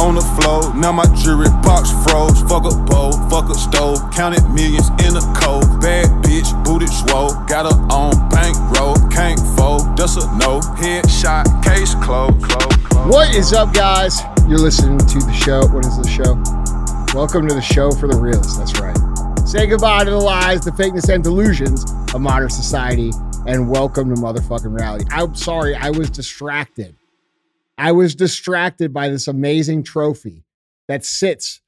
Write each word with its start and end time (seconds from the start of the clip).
on 0.00 0.14
the 0.14 0.24
floor. 0.40 0.74
Now 0.74 0.92
my 0.92 1.04
jewelry 1.20 1.52
box 1.60 1.92
froze. 2.02 2.40
Fuck 2.48 2.64
a 2.64 2.74
bowl, 2.88 3.12
fuck 3.28 3.50
a 3.50 3.54
stove. 3.54 4.00
Counted 4.10 4.42
millions 4.48 4.88
in 5.04 5.12
a 5.12 5.24
cold. 5.36 5.68
Bad 5.80 6.08
bitch, 6.24 6.48
booted 6.64 6.88
swole. 6.88 7.36
Got 7.44 7.68
her 7.68 7.76
on 7.92 8.16
bankroll. 8.30 8.96
Can't 9.12 9.38
fold, 9.56 9.96
that's 9.96 10.16
a 10.16 10.24
no. 10.40 10.60
Headshot, 10.80 11.44
case 11.62 11.94
closed. 11.96 12.40
Close, 12.42 12.76
close. 12.88 13.12
What 13.12 13.34
is 13.34 13.52
up, 13.52 13.74
guys? 13.74 14.22
You're 14.48 14.58
listening 14.58 14.98
to 14.98 15.18
the 15.20 15.32
show. 15.32 15.66
What 15.68 15.84
is 15.84 15.96
the 16.00 16.08
show? 16.08 16.32
Welcome 17.14 17.46
to 17.48 17.54
the 17.54 17.60
show 17.60 17.90
for 17.90 18.08
the 18.08 18.16
reals. 18.16 18.58
That's 18.58 18.80
right. 18.80 18.96
Say 19.46 19.66
goodbye 19.66 20.04
to 20.04 20.10
the 20.10 20.16
lies, 20.16 20.62
the 20.62 20.70
fakeness, 20.70 21.12
and 21.12 21.22
delusions 21.22 21.84
of 22.14 22.20
modern 22.20 22.50
society, 22.50 23.12
and 23.46 23.68
welcome 23.68 24.14
to 24.14 24.20
motherfucking 24.20 24.76
reality. 24.76 25.04
I'm 25.10 25.34
sorry, 25.34 25.74
I 25.74 25.90
was 25.90 26.08
distracted. 26.08 26.96
I 27.80 27.92
was 27.92 28.14
distracted 28.14 28.92
by 28.92 29.08
this 29.08 29.26
amazing 29.26 29.84
trophy 29.84 30.44
that 30.86 31.02
sits 31.02 31.62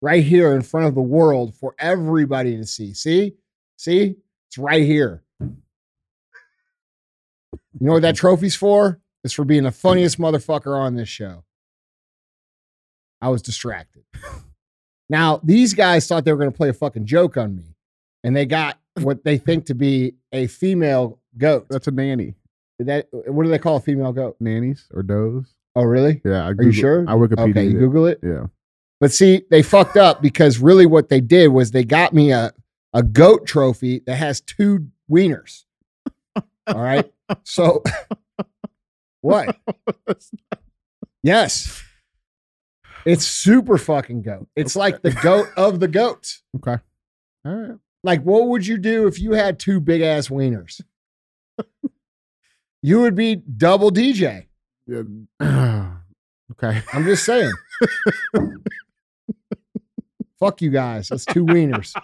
right 0.00 0.24
here 0.24 0.54
in 0.54 0.62
front 0.62 0.86
of 0.86 0.94
the 0.94 1.02
world 1.02 1.54
for 1.54 1.74
everybody 1.78 2.56
to 2.56 2.64
see. 2.64 2.94
See? 2.94 3.34
See? 3.76 4.16
It's 4.48 4.56
right 4.56 4.82
here. 4.82 5.22
You 5.40 5.56
know 7.80 7.92
what 7.92 8.02
that 8.02 8.16
trophy's 8.16 8.56
for? 8.56 8.98
It's 9.22 9.34
for 9.34 9.44
being 9.44 9.64
the 9.64 9.70
funniest 9.70 10.18
motherfucker 10.18 10.74
on 10.74 10.94
this 10.94 11.10
show. 11.10 11.44
I 13.20 13.28
was 13.28 13.42
distracted. 13.42 14.04
Now, 15.10 15.38
these 15.44 15.74
guys 15.74 16.06
thought 16.06 16.24
they 16.24 16.32
were 16.32 16.38
going 16.38 16.50
to 16.50 16.56
play 16.56 16.70
a 16.70 16.72
fucking 16.72 17.04
joke 17.04 17.36
on 17.36 17.54
me, 17.54 17.76
and 18.24 18.34
they 18.34 18.46
got 18.46 18.78
what 19.02 19.22
they 19.22 19.36
think 19.36 19.66
to 19.66 19.74
be 19.74 20.14
a 20.32 20.46
female 20.46 21.20
goat. 21.36 21.66
That's 21.68 21.88
a 21.88 21.90
nanny. 21.90 22.36
That 22.78 23.08
what 23.10 23.42
do 23.42 23.50
they 23.50 23.58
call 23.58 23.76
a 23.76 23.80
female 23.80 24.12
goat? 24.12 24.36
Nannies 24.40 24.86
or 24.94 25.02
does? 25.02 25.57
Oh, 25.78 25.84
really? 25.84 26.20
Yeah. 26.24 26.44
I 26.44 26.48
Are 26.50 26.62
you 26.62 26.72
sure? 26.72 27.04
I 27.08 27.12
Wikipedia. 27.12 27.50
Okay, 27.50 27.64
you. 27.66 27.78
Google 27.78 28.06
it. 28.06 28.18
Yeah. 28.20 28.46
But 28.98 29.12
see, 29.12 29.42
they 29.48 29.62
fucked 29.62 29.96
up 29.96 30.20
because 30.20 30.58
really 30.58 30.86
what 30.86 31.08
they 31.08 31.20
did 31.20 31.48
was 31.48 31.70
they 31.70 31.84
got 31.84 32.12
me 32.12 32.32
a 32.32 32.52
a 32.92 33.04
goat 33.04 33.46
trophy 33.46 34.02
that 34.06 34.16
has 34.16 34.40
two 34.40 34.88
wieners. 35.08 35.62
All 36.66 36.82
right. 36.82 37.08
So 37.44 37.84
what? 39.20 39.56
Yes. 41.22 41.80
It's 43.04 43.24
super 43.24 43.78
fucking 43.78 44.22
goat. 44.22 44.48
It's 44.56 44.74
like 44.74 45.02
the 45.02 45.12
goat 45.12 45.46
of 45.56 45.78
the 45.80 45.88
goats. 45.88 46.42
Okay. 46.56 46.82
All 47.44 47.54
right. 47.54 47.78
Like, 48.02 48.22
what 48.22 48.48
would 48.48 48.66
you 48.66 48.78
do 48.78 49.06
if 49.06 49.20
you 49.20 49.32
had 49.32 49.60
two 49.60 49.80
big 49.80 50.00
ass 50.00 50.26
wieners? 50.26 50.80
you 52.82 53.00
would 53.00 53.14
be 53.14 53.36
double 53.36 53.92
DJ. 53.92 54.47
Yeah. 54.88 55.02
okay. 56.52 56.82
I'm 56.94 57.04
just 57.04 57.24
saying. 57.24 57.52
Fuck 60.40 60.62
you 60.62 60.70
guys. 60.70 61.08
That's 61.08 61.24
two 61.24 61.44
wieners. 61.44 61.92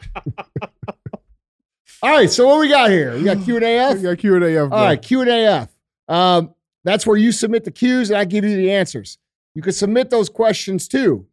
All 2.02 2.10
right. 2.10 2.30
So 2.30 2.46
what 2.46 2.58
we 2.60 2.68
got 2.68 2.91
here? 2.91 3.14
We 3.14 3.24
got 3.24 3.42
Q 3.44 3.56
and 3.56 3.64
A 3.64 3.78
F. 3.78 3.96
We 3.96 4.02
got 4.02 4.18
Q 4.18 4.34
and 4.34 4.44
A 4.44 4.50
F. 4.56 4.72
All 4.72 4.84
right, 4.84 5.00
Q 5.00 5.20
and 5.22 5.30
AF. 5.30 5.68
Um, 6.08 6.54
that's 6.84 7.06
where 7.06 7.16
you 7.16 7.32
submit 7.32 7.64
the 7.64 7.70
cues 7.70 8.10
and 8.10 8.18
I 8.18 8.24
give 8.24 8.44
you 8.44 8.56
the 8.56 8.70
answers. 8.72 9.16
You 9.54 9.62
can 9.62 9.72
submit 9.72 10.10
those 10.10 10.28
questions 10.28 10.86
too, 10.88 11.26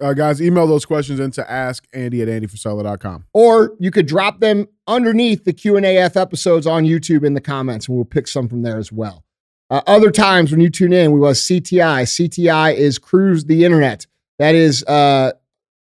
Uh, 0.00 0.14
guys, 0.14 0.40
email 0.42 0.66
those 0.66 0.84
questions 0.86 1.20
into 1.20 1.48
ask 1.48 1.86
Andy 1.92 2.22
at 2.22 2.28
andyfrisella.com. 2.28 3.26
or 3.34 3.74
you 3.78 3.90
could 3.90 4.06
drop 4.06 4.40
them 4.40 4.66
underneath 4.88 5.44
the 5.44 5.52
Q 5.52 5.76
and 5.76 5.84
AF 5.86 6.16
episodes 6.16 6.66
on 6.66 6.84
YouTube 6.84 7.24
in 7.24 7.34
the 7.34 7.40
comments, 7.40 7.86
and 7.86 7.96
we'll 7.96 8.04
pick 8.06 8.26
some 8.26 8.48
from 8.48 8.62
there 8.62 8.78
as 8.78 8.90
well. 8.90 9.24
Uh, 9.68 9.82
other 9.86 10.10
times 10.10 10.50
when 10.50 10.60
you 10.60 10.70
tune 10.70 10.92
in, 10.92 11.12
we 11.12 11.18
was 11.18 11.40
CTI. 11.40 12.02
CTI 12.02 12.74
is 12.74 12.98
cruise 12.98 13.44
the 13.44 13.64
internet. 13.64 14.06
That 14.38 14.54
is 14.54 14.84
uh, 14.84 15.32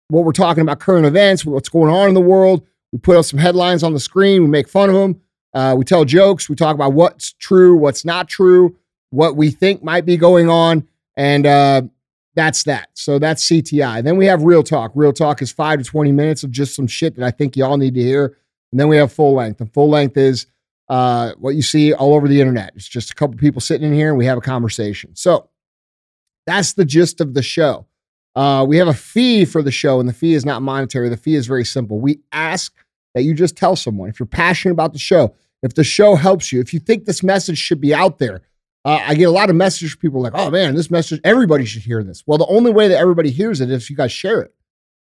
what 0.10 0.26
we're 0.26 0.34
talking 0.34 0.62
about 0.62 0.80
current 0.80 1.06
events, 1.06 1.46
what's 1.46 1.70
going 1.70 1.92
on 1.92 2.10
in 2.10 2.14
the 2.14 2.22
world. 2.22 2.66
We 2.92 3.00
put 3.00 3.16
up 3.16 3.26
some 3.26 3.40
headlines 3.40 3.84
on 3.84 3.94
the 3.94 4.00
screen. 4.00 4.42
We 4.42 4.50
make 4.50 4.68
fun 4.68 4.90
of 4.90 4.96
them. 4.96 5.22
Uh, 5.54 5.76
we 5.78 5.86
tell 5.86 6.06
jokes. 6.06 6.50
We 6.50 6.56
talk 6.56 6.76
about 6.76 6.94
what's 6.94 7.34
true, 7.34 7.76
what's 7.78 8.04
not 8.04 8.28
true, 8.28 8.76
what 9.10 9.36
we 9.36 9.52
think 9.52 9.84
might 9.84 10.06
be 10.06 10.18
going 10.18 10.50
on, 10.50 10.88
and 11.16 11.46
uh, 11.46 11.82
that's 12.36 12.64
that. 12.64 12.90
So 12.94 13.20
that's 13.20 13.48
CTI. 13.48 14.04
Then 14.04 14.18
we 14.18 14.26
have 14.26 14.44
Real 14.44 14.64
Talk. 14.64 14.92
Real 14.96 15.14
Talk 15.14 15.42
is 15.42 15.52
five 15.52 15.80
to 15.80 15.86
twenty 15.86 16.12
minutes 16.12 16.44
of 16.44 16.52
just 16.52 16.76
some 16.76 16.88
shit 16.88 17.16
that 17.16 17.26
I 17.26 17.32
think 17.32 17.56
y'all 17.56 17.78
need 17.78 17.96
to 17.96 18.02
hear. 18.02 18.38
And 18.72 18.80
then 18.80 18.88
we 18.88 18.98
have 18.98 19.12
Full 19.12 19.34
Length. 19.34 19.60
And 19.60 19.74
Full 19.74 19.90
Length 19.90 20.18
is 20.18 20.48
uh, 20.92 21.32
what 21.40 21.56
you 21.56 21.62
see 21.62 21.94
all 21.94 22.14
over 22.14 22.28
the 22.28 22.42
internet. 22.42 22.74
It's 22.76 22.88
just 22.88 23.12
a 23.12 23.16
couple 23.16 23.38
people 23.38 23.62
sitting 23.62 23.88
in 23.88 23.94
here 23.94 24.10
and 24.10 24.18
we 24.18 24.26
have 24.26 24.38
a 24.38 24.42
conversation. 24.42 25.16
So 25.16 25.50
that's 26.46 26.74
the 26.74 26.84
gist 26.84 27.22
of 27.22 27.34
the 27.34 27.42
show. 27.42 27.88
Uh, 28.36 28.66
we 28.68 28.76
have 28.76 28.90
a 28.90 28.94
fee 28.94 29.46
for 29.46 29.62
the 29.62 29.72
show, 29.72 30.00
and 30.00 30.08
the 30.08 30.14
fee 30.14 30.34
is 30.34 30.46
not 30.46 30.62
monetary. 30.62 31.08
The 31.08 31.18
fee 31.18 31.36
is 31.36 31.48
very 31.48 31.64
simple. 31.64 32.00
We 32.00 32.20
ask 32.34 32.74
that 33.14 33.24
you 33.24 33.34
just 33.34 33.56
tell 33.56 33.78
someone 33.78 34.10
if 34.10 34.20
you're 34.20 34.28
passionate 34.28 34.74
about 34.74 34.92
the 34.92 35.00
show, 35.00 35.34
if 35.64 35.76
the 35.76 35.84
show 35.84 36.16
helps 36.16 36.52
you, 36.52 36.60
if 36.60 36.74
you 36.74 36.80
think 36.80 37.06
this 37.06 37.24
message 37.24 37.58
should 37.58 37.80
be 37.80 37.94
out 37.94 38.20
there. 38.20 38.42
Uh, 38.84 39.00
I 39.06 39.16
get 39.16 39.26
a 39.26 39.32
lot 39.32 39.50
of 39.50 39.56
messages 39.56 39.92
from 39.92 40.02
people 40.02 40.22
like, 40.22 40.34
oh 40.36 40.50
man, 40.50 40.76
this 40.76 40.92
message, 40.92 41.22
everybody 41.24 41.64
should 41.64 41.84
hear 41.84 42.04
this. 42.04 42.24
Well, 42.26 42.38
the 42.38 42.48
only 42.48 42.72
way 42.72 42.90
that 42.90 42.98
everybody 42.98 43.32
hears 43.32 43.62
it 43.62 43.70
is 43.70 43.84
if 43.84 43.90
you 43.90 43.96
guys 43.96 44.12
share 44.12 44.42
it. 44.42 44.54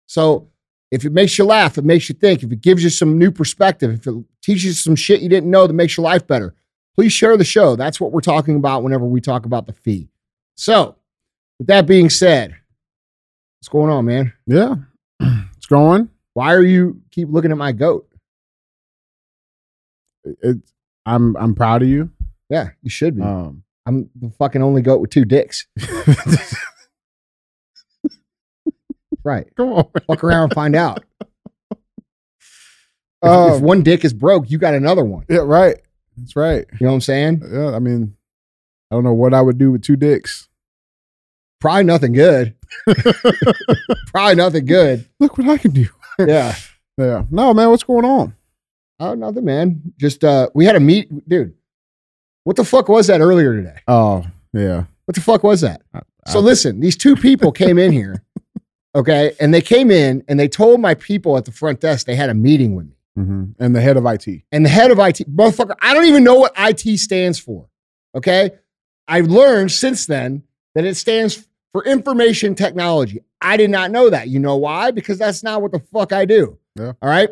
So 0.06 0.48
if 0.92 1.06
it 1.06 1.12
makes 1.12 1.38
you 1.38 1.44
laugh, 1.44 1.78
it 1.78 1.84
makes 1.84 2.10
you 2.10 2.14
think, 2.14 2.42
if 2.42 2.52
it 2.52 2.60
gives 2.60 2.84
you 2.84 2.90
some 2.90 3.18
new 3.18 3.30
perspective, 3.30 3.90
if 3.90 4.06
it 4.06 4.14
teaches 4.42 4.64
you 4.64 4.72
some 4.72 4.94
shit 4.94 5.22
you 5.22 5.28
didn't 5.28 5.50
know 5.50 5.66
that 5.66 5.72
makes 5.72 5.96
your 5.96 6.04
life 6.04 6.26
better, 6.26 6.54
please 6.94 7.14
share 7.14 7.38
the 7.38 7.44
show. 7.44 7.76
That's 7.76 7.98
what 7.98 8.12
we're 8.12 8.20
talking 8.20 8.56
about 8.56 8.82
whenever 8.82 9.06
we 9.06 9.22
talk 9.22 9.46
about 9.46 9.66
the 9.66 9.72
fee. 9.72 10.10
So, 10.54 10.96
with 11.58 11.68
that 11.68 11.86
being 11.86 12.10
said, 12.10 12.54
what's 13.58 13.70
going 13.70 13.90
on, 13.90 14.04
man? 14.04 14.34
Yeah. 14.46 14.74
it's 15.56 15.66
going. 15.66 16.10
Why 16.34 16.52
are 16.52 16.62
you 16.62 17.00
keep 17.10 17.28
looking 17.30 17.52
at 17.52 17.56
my 17.56 17.72
goat? 17.72 18.06
It, 20.24 20.58
I'm 21.06 21.36
I'm 21.38 21.54
proud 21.54 21.82
of 21.82 21.88
you. 21.88 22.10
Yeah, 22.50 22.68
you 22.82 22.90
should 22.90 23.16
be. 23.16 23.22
Um, 23.22 23.64
I'm 23.86 24.10
the 24.14 24.30
fucking 24.38 24.62
only 24.62 24.82
goat 24.82 25.00
with 25.00 25.10
two 25.10 25.24
dicks. 25.24 25.66
Right. 29.24 29.46
come 29.56 29.72
on. 29.72 29.88
Fuck 30.06 30.24
around 30.24 30.44
and 30.44 30.52
find 30.54 30.76
out. 30.76 31.04
If, 33.24 33.28
if 33.28 33.52
Um, 33.54 33.62
one 33.62 33.82
dick 33.84 34.04
is 34.04 34.12
broke, 34.12 34.50
you 34.50 34.58
got 34.58 34.74
another 34.74 35.04
one. 35.04 35.24
yeah, 35.28 35.38
right. 35.44 35.76
That's 36.16 36.34
right. 36.34 36.66
You 36.72 36.86
know 36.86 36.88
what 36.88 36.94
I'm 36.94 37.00
saying? 37.02 37.42
Yeah, 37.52 37.74
I 37.74 37.78
mean, 37.78 38.16
I 38.90 38.96
don't 38.96 39.04
know 39.04 39.12
what 39.12 39.32
I 39.32 39.40
would 39.40 39.58
do 39.58 39.70
with 39.70 39.82
two 39.82 39.94
dicks. 39.94 40.48
Probably 41.60 41.84
nothing 41.84 42.12
good. 42.14 42.56
Probably 44.08 44.34
nothing 44.34 44.66
good. 44.66 45.06
Look 45.20 45.38
what 45.38 45.48
I 45.48 45.58
can 45.58 45.70
do. 45.72 45.86
Yeah. 46.18 46.54
Yeah. 46.98 47.24
No, 47.30 47.54
man, 47.54 47.70
what's 47.70 47.84
going 47.84 48.04
on? 48.04 48.34
Oh, 49.00 49.14
nothing, 49.14 49.46
man. 49.46 49.80
Just 49.98 50.22
uh 50.24 50.50
we 50.54 50.66
had 50.66 50.76
a 50.76 50.80
meet, 50.80 51.08
dude. 51.26 51.54
What 52.44 52.56
the 52.56 52.64
fuck 52.64 52.86
was 52.90 53.06
that 53.06 53.22
earlier 53.22 53.54
today? 53.56 53.78
Oh, 53.88 54.26
yeah. 54.52 54.84
What 55.06 55.14
the 55.14 55.22
fuck 55.22 55.42
was 55.42 55.62
that? 55.62 55.80
I- 55.94 56.02
So 56.26 56.40
listen, 56.40 56.80
these 56.80 56.96
two 56.96 57.16
people 57.16 57.50
came 57.50 57.78
in 57.78 57.92
here, 57.92 58.22
okay, 58.94 59.34
and 59.40 59.52
they 59.52 59.60
came 59.60 59.90
in 59.90 60.22
and 60.28 60.38
they 60.38 60.48
told 60.48 60.80
my 60.80 60.94
people 60.94 61.36
at 61.36 61.44
the 61.44 61.52
front 61.52 61.80
desk 61.80 62.06
they 62.06 62.16
had 62.16 62.30
a 62.30 62.34
meeting 62.34 62.74
with 62.74 62.86
me. 62.86 62.96
Mhm. 63.18 63.54
And 63.58 63.76
the 63.76 63.80
head 63.80 63.96
of 63.98 64.06
IT. 64.06 64.42
And 64.52 64.64
the 64.64 64.70
head 64.70 64.90
of 64.90 64.98
IT, 64.98 65.24
motherfucker, 65.30 65.76
I 65.82 65.92
don't 65.92 66.06
even 66.06 66.24
know 66.24 66.36
what 66.36 66.52
IT 66.56 66.96
stands 66.98 67.38
for. 67.38 67.68
Okay. 68.14 68.52
I've 69.06 69.26
learned 69.26 69.70
since 69.70 70.06
then 70.06 70.44
that 70.74 70.86
it 70.86 70.94
stands 70.96 71.46
for 71.72 71.84
information 71.84 72.54
technology. 72.54 73.22
I 73.42 73.58
did 73.58 73.70
not 73.70 73.90
know 73.90 74.08
that. 74.08 74.28
You 74.28 74.38
know 74.38 74.56
why? 74.56 74.92
Because 74.92 75.18
that's 75.18 75.42
not 75.42 75.60
what 75.60 75.72
the 75.72 75.80
fuck 75.80 76.12
I 76.12 76.24
do. 76.24 76.58
Yeah. 76.74 76.92
All 77.02 77.08
right. 77.10 77.28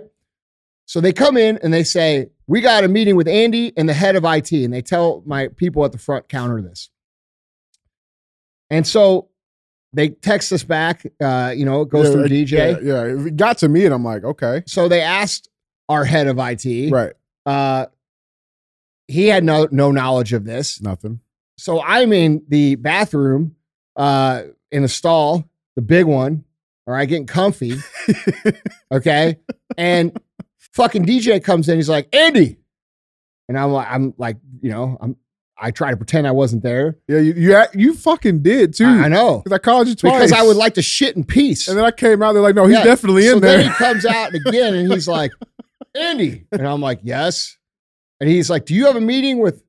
So 0.84 1.00
they 1.00 1.12
come 1.15 1.38
in 1.38 1.59
and 1.62 1.72
they 1.72 1.84
say, 1.84 2.28
We 2.47 2.60
got 2.60 2.84
a 2.84 2.88
meeting 2.88 3.16
with 3.16 3.28
Andy 3.28 3.72
and 3.77 3.88
the 3.88 3.94
head 3.94 4.16
of 4.16 4.25
IT. 4.25 4.53
And 4.53 4.75
they 4.75 4.82
tell 4.82 5.22
my 5.25 5.48
people 5.48 5.84
at 5.87 5.92
the 5.92 5.98
front 5.98 6.28
counter 6.28 6.60
this. 6.60 6.91
And 8.68 8.86
so 8.86 9.29
they 9.92 10.10
text 10.10 10.53
us 10.53 10.63
back. 10.63 11.04
Uh, 11.21 11.53
you 11.57 11.65
know, 11.65 11.83
it 11.83 11.89
goes 11.89 12.07
Yeah, 12.07 12.13
through 12.13 12.25
DJ. 12.28 12.51
Yeah, 12.51 12.78
yeah. 12.83 13.27
It 13.27 13.37
got 13.37 13.59
to 13.59 13.69
me, 13.69 13.84
and 13.84 13.95
I'm 13.95 14.04
like, 14.04 14.25
okay. 14.25 14.63
So 14.66 14.89
they 14.89 15.01
asked 15.01 15.48
our 15.89 16.04
head 16.04 16.27
of 16.28 16.39
IT. 16.39 16.92
Right. 16.92 17.13
Uh, 17.47 17.87
he 19.09 19.27
had 19.27 19.42
no 19.45 19.66
no 19.71 19.91
knowledge 19.91 20.33
of 20.33 20.45
this. 20.45 20.81
Nothing. 20.81 21.21
So 21.59 21.83
I'm 21.83 22.13
in 22.13 22.42
the 22.48 22.77
bathroom, 22.77 23.57
uh, 23.97 24.45
in 24.71 24.84
a 24.84 24.89
stall, 24.89 25.48
the 25.77 25.83
big 25.83 26.07
one. 26.07 26.45
All 26.87 26.95
right, 26.95 27.09
getting 27.09 27.27
comfy. 27.27 27.75
okay, 28.92 29.37
and 29.77 30.19
fucking 30.75 31.04
DJ 31.04 31.42
comes 31.42 31.69
in. 31.69 31.77
He's 31.77 31.89
like, 31.89 32.09
Andy, 32.15 32.57
and 33.48 33.59
I'm 33.59 33.72
like, 33.72 33.89
I'm 33.91 34.15
like, 34.16 34.37
you 34.63 34.71
know, 34.71 34.97
I'm. 35.01 35.16
I 35.62 35.71
try 35.71 35.91
to 35.91 35.97
pretend 35.97 36.27
I 36.27 36.30
wasn't 36.30 36.62
there. 36.62 36.97
Yeah, 37.07 37.18
you 37.18 37.34
you, 37.34 37.62
you 37.74 37.95
fucking 37.95 38.42
did 38.42 38.74
too. 38.74 38.86
I, 38.86 39.04
I 39.04 39.09
know 39.09 39.42
'Cause 39.42 39.53
I 39.53 39.59
called 39.59 39.89
you 39.89 39.95
twice. 39.95 40.15
because 40.15 40.33
I 40.33 40.42
would 40.42 40.57
like 40.57 40.74
to 40.74 40.83
shit 40.83 41.16
in 41.16 41.24
peace. 41.24 41.68
And 41.68 41.77
then 41.77 41.84
I 41.84 41.91
came 41.91 42.22
out. 42.22 42.33
They're 42.33 42.42
like, 42.42 42.54
no, 42.54 42.65
he's 42.66 42.78
Yeah. 42.78 42.84
definitely 42.84 43.27
in 43.27 43.34
so 43.34 43.41
there. 43.41 43.59
then 43.59 43.66
he 43.66 43.72
comes 43.77 44.07
out 44.07 44.34
again 44.34 44.74
and 44.74 44.91
he's 44.91 45.07
like, 45.07 45.33
Andy. 45.95 46.47
And 46.53 46.66
I'm 46.66 46.80
like, 46.80 47.01
yes. 47.03 47.57
And 48.21 48.28
he's 48.30 48.48
like, 48.51 48.65
do 48.65 48.74
you 48.74 48.86
have 48.86 48.97
a 48.97 49.01
meeting 49.01 49.39
with 49.39 49.62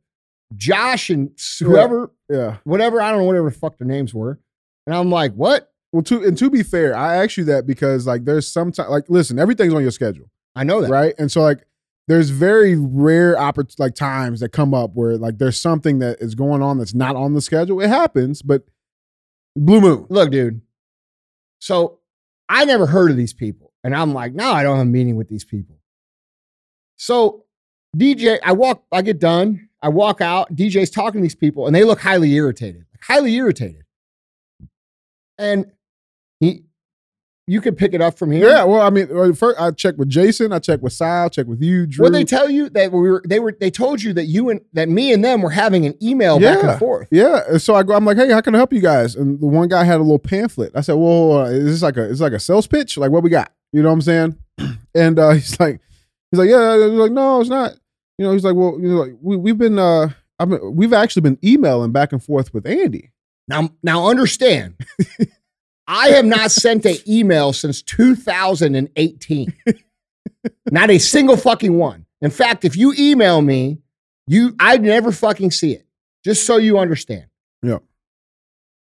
Josh 0.56 1.10
and 1.10 1.32
whoever, 1.60 2.12
yeah. 2.30 2.58
whatever? 2.64 3.02
I 3.02 3.10
don't 3.12 3.20
know, 3.20 3.26
whatever 3.26 3.50
the 3.50 3.56
fuck 3.56 3.78
their 3.78 3.88
names 3.88 4.14
were. 4.14 4.40
And 4.86 4.96
I'm 4.96 5.10
like, 5.10 5.34
what? 5.34 5.72
Well, 5.94 6.04
to 6.04 6.24
and 6.24 6.38
to 6.38 6.50
be 6.50 6.64
fair, 6.64 6.96
I 6.96 7.24
asked 7.24 7.36
you 7.38 7.44
that 7.46 7.68
because 7.68 8.08
like 8.08 8.24
there's 8.24 8.48
sometimes 8.48 8.90
like 8.90 9.06
listen, 9.10 9.38
everything's 9.40 9.74
on 9.74 9.82
your 9.82 9.92
schedule, 9.92 10.30
I 10.56 10.64
know 10.64 10.82
that. 10.82 10.90
right? 10.90 11.14
And 11.18 11.30
so 11.30 11.42
like 11.42 11.66
there's 12.12 12.30
very 12.30 12.76
rare 12.76 13.38
oppor- 13.38 13.74
like 13.80 13.96
times 13.96 14.42
that 14.42 14.50
come 14.50 14.74
up 14.74 14.92
where 14.96 15.18
like 15.18 15.38
there's 15.38 15.58
something 15.58 16.00
that 16.00 16.20
is 16.20 16.36
going 16.36 16.62
on 16.62 16.78
that's 16.78 16.94
not 16.94 17.16
on 17.16 17.34
the 17.34 17.40
schedule. 17.40 17.80
It 17.80 17.88
happens, 17.88 18.42
but 18.42 18.66
blue 19.56 19.80
moon. 19.80 20.08
Look, 20.10 20.30
dude. 20.30 20.60
So 21.60 22.00
I 22.50 22.66
never 22.66 22.86
heard 22.86 23.12
of 23.12 23.18
these 23.18 23.32
people. 23.32 23.72
And 23.86 23.96
I'm 23.96 24.14
like, 24.14 24.34
no, 24.34 24.52
I 24.52 24.62
don't 24.62 24.76
have 24.76 24.88
a 24.88 24.90
meeting 24.90 25.16
with 25.16 25.30
these 25.30 25.46
people. 25.46 25.80
So 26.98 27.46
DJ, 27.96 28.40
I 28.44 28.52
walk, 28.52 28.84
I 28.92 29.04
get 29.04 29.18
done. 29.18 29.70
I 29.82 29.88
walk 29.88 30.20
out. 30.20 30.54
DJ's 30.54 30.90
talking 30.90 31.22
to 31.22 31.24
these 31.24 31.34
people, 31.34 31.66
and 31.66 31.74
they 31.74 31.86
look 31.86 32.02
highly 32.02 32.34
irritated. 32.34 32.86
Highly 33.02 33.34
irritated. 33.36 33.86
And 35.38 35.72
he 36.42 36.66
you 37.52 37.60
can 37.60 37.76
pick 37.76 37.94
it 37.94 38.02
up 38.02 38.18
from 38.18 38.32
here. 38.32 38.48
Yeah, 38.48 38.64
well, 38.64 38.82
I 38.82 38.90
mean, 38.90 39.34
first 39.34 39.60
I 39.60 39.72
checked 39.72 39.98
with 39.98 40.08
Jason, 40.08 40.54
I 40.54 40.60
checked 40.60 40.82
with 40.82 40.94
Sal, 40.94 41.30
checked 41.30 41.50
with 41.50 41.62
you, 41.62 41.86
Drew. 41.86 42.04
What 42.04 42.14
they 42.14 42.24
tell 42.24 42.50
you 42.50 42.70
that 42.70 42.92
we 42.92 43.00
were 43.10 43.22
they 43.28 43.40
were 43.40 43.56
they 43.60 43.70
told 43.70 44.02
you 44.02 44.14
that 44.14 44.26
you 44.26 44.50
and 44.50 44.62
that 44.74 44.88
me 44.88 45.12
and 45.12 45.24
them 45.24 45.42
were 45.42 45.50
having 45.50 45.86
an 45.86 45.94
email 46.02 46.40
back 46.40 46.64
Yeah. 46.64 46.72
and 46.72 46.80
forth. 46.80 47.08
Yeah, 47.12 47.42
and 47.50 47.62
so 47.62 47.76
I 47.76 47.84
go. 47.84 47.94
I'm 47.94 48.06
like, 48.06 48.18
hey, 48.18 48.32
how 48.32 48.40
can 48.42 48.56
I 48.56 48.60
help 48.60 48.72
you 48.72 48.80
guys? 48.82 49.16
And 49.16 49.40
the 49.42 49.48
one 49.48 49.68
guy 49.68 49.84
had 49.84 49.98
a 49.98 50.04
little 50.04 50.18
pamphlet. 50.20 50.72
I 50.76 50.82
said, 50.82 50.94
well, 50.94 51.40
uh, 51.40 51.46
is 51.50 51.66
this 51.66 51.82
like 51.82 51.98
a 51.98 52.04
is 52.04 52.22
like 52.22 52.34
a 52.34 52.40
sales 52.40 52.68
pitch? 52.68 52.98
Like 52.98 53.12
what 53.12 53.24
we 53.24 53.30
got? 53.30 53.52
You 53.74 53.82
know 53.84 53.90
what 53.90 53.96
I'm 53.96 54.02
saying? 54.02 54.38
And 54.96 55.20
uh, 55.20 55.30
he's 55.34 55.60
like, 55.60 55.80
he's 56.32 56.40
like, 56.40 56.50
yeah. 56.50 56.76
He's 56.78 57.00
like, 57.00 57.12
no, 57.12 57.42
it's 57.42 57.50
not. 57.50 57.74
You 58.18 58.26
know, 58.26 58.34
he's 58.34 58.44
like, 58.44 58.56
well, 58.56 58.78
you 58.80 58.88
know, 58.90 59.02
like 59.02 59.14
we 59.22 59.36
we've 59.38 59.58
been 59.58 59.78
uh, 59.80 60.10
I 60.40 60.46
mean, 60.46 60.60
we've 60.76 60.94
actually 60.94 61.22
been 61.24 61.38
emailing 61.44 61.92
back 61.92 62.12
and 62.14 62.24
forth 62.24 62.54
with 62.54 62.66
Andy. 62.66 63.12
Now, 63.48 63.70
now 63.84 64.08
understand, 64.08 64.76
I 65.88 66.10
have 66.10 66.26
not 66.26 66.52
sent 66.52 66.86
an 66.86 66.96
email 67.08 67.54
since 67.54 67.82
2018. 67.82 69.54
not 70.72 70.90
a 70.90 70.98
single 71.00 71.38
fucking 71.38 71.78
one. 71.78 72.06
In 72.22 72.30
fact, 72.32 72.64
if 72.66 72.76
you 72.78 72.94
email 72.98 73.42
me, 73.42 73.80
you 74.28 74.56
I'd 74.60 74.82
never 74.84 75.12
fucking 75.12 75.52
see 75.52 75.74
it. 75.74 75.86
Just 76.24 76.46
so 76.46 76.58
you 76.58 76.78
understand. 76.78 77.26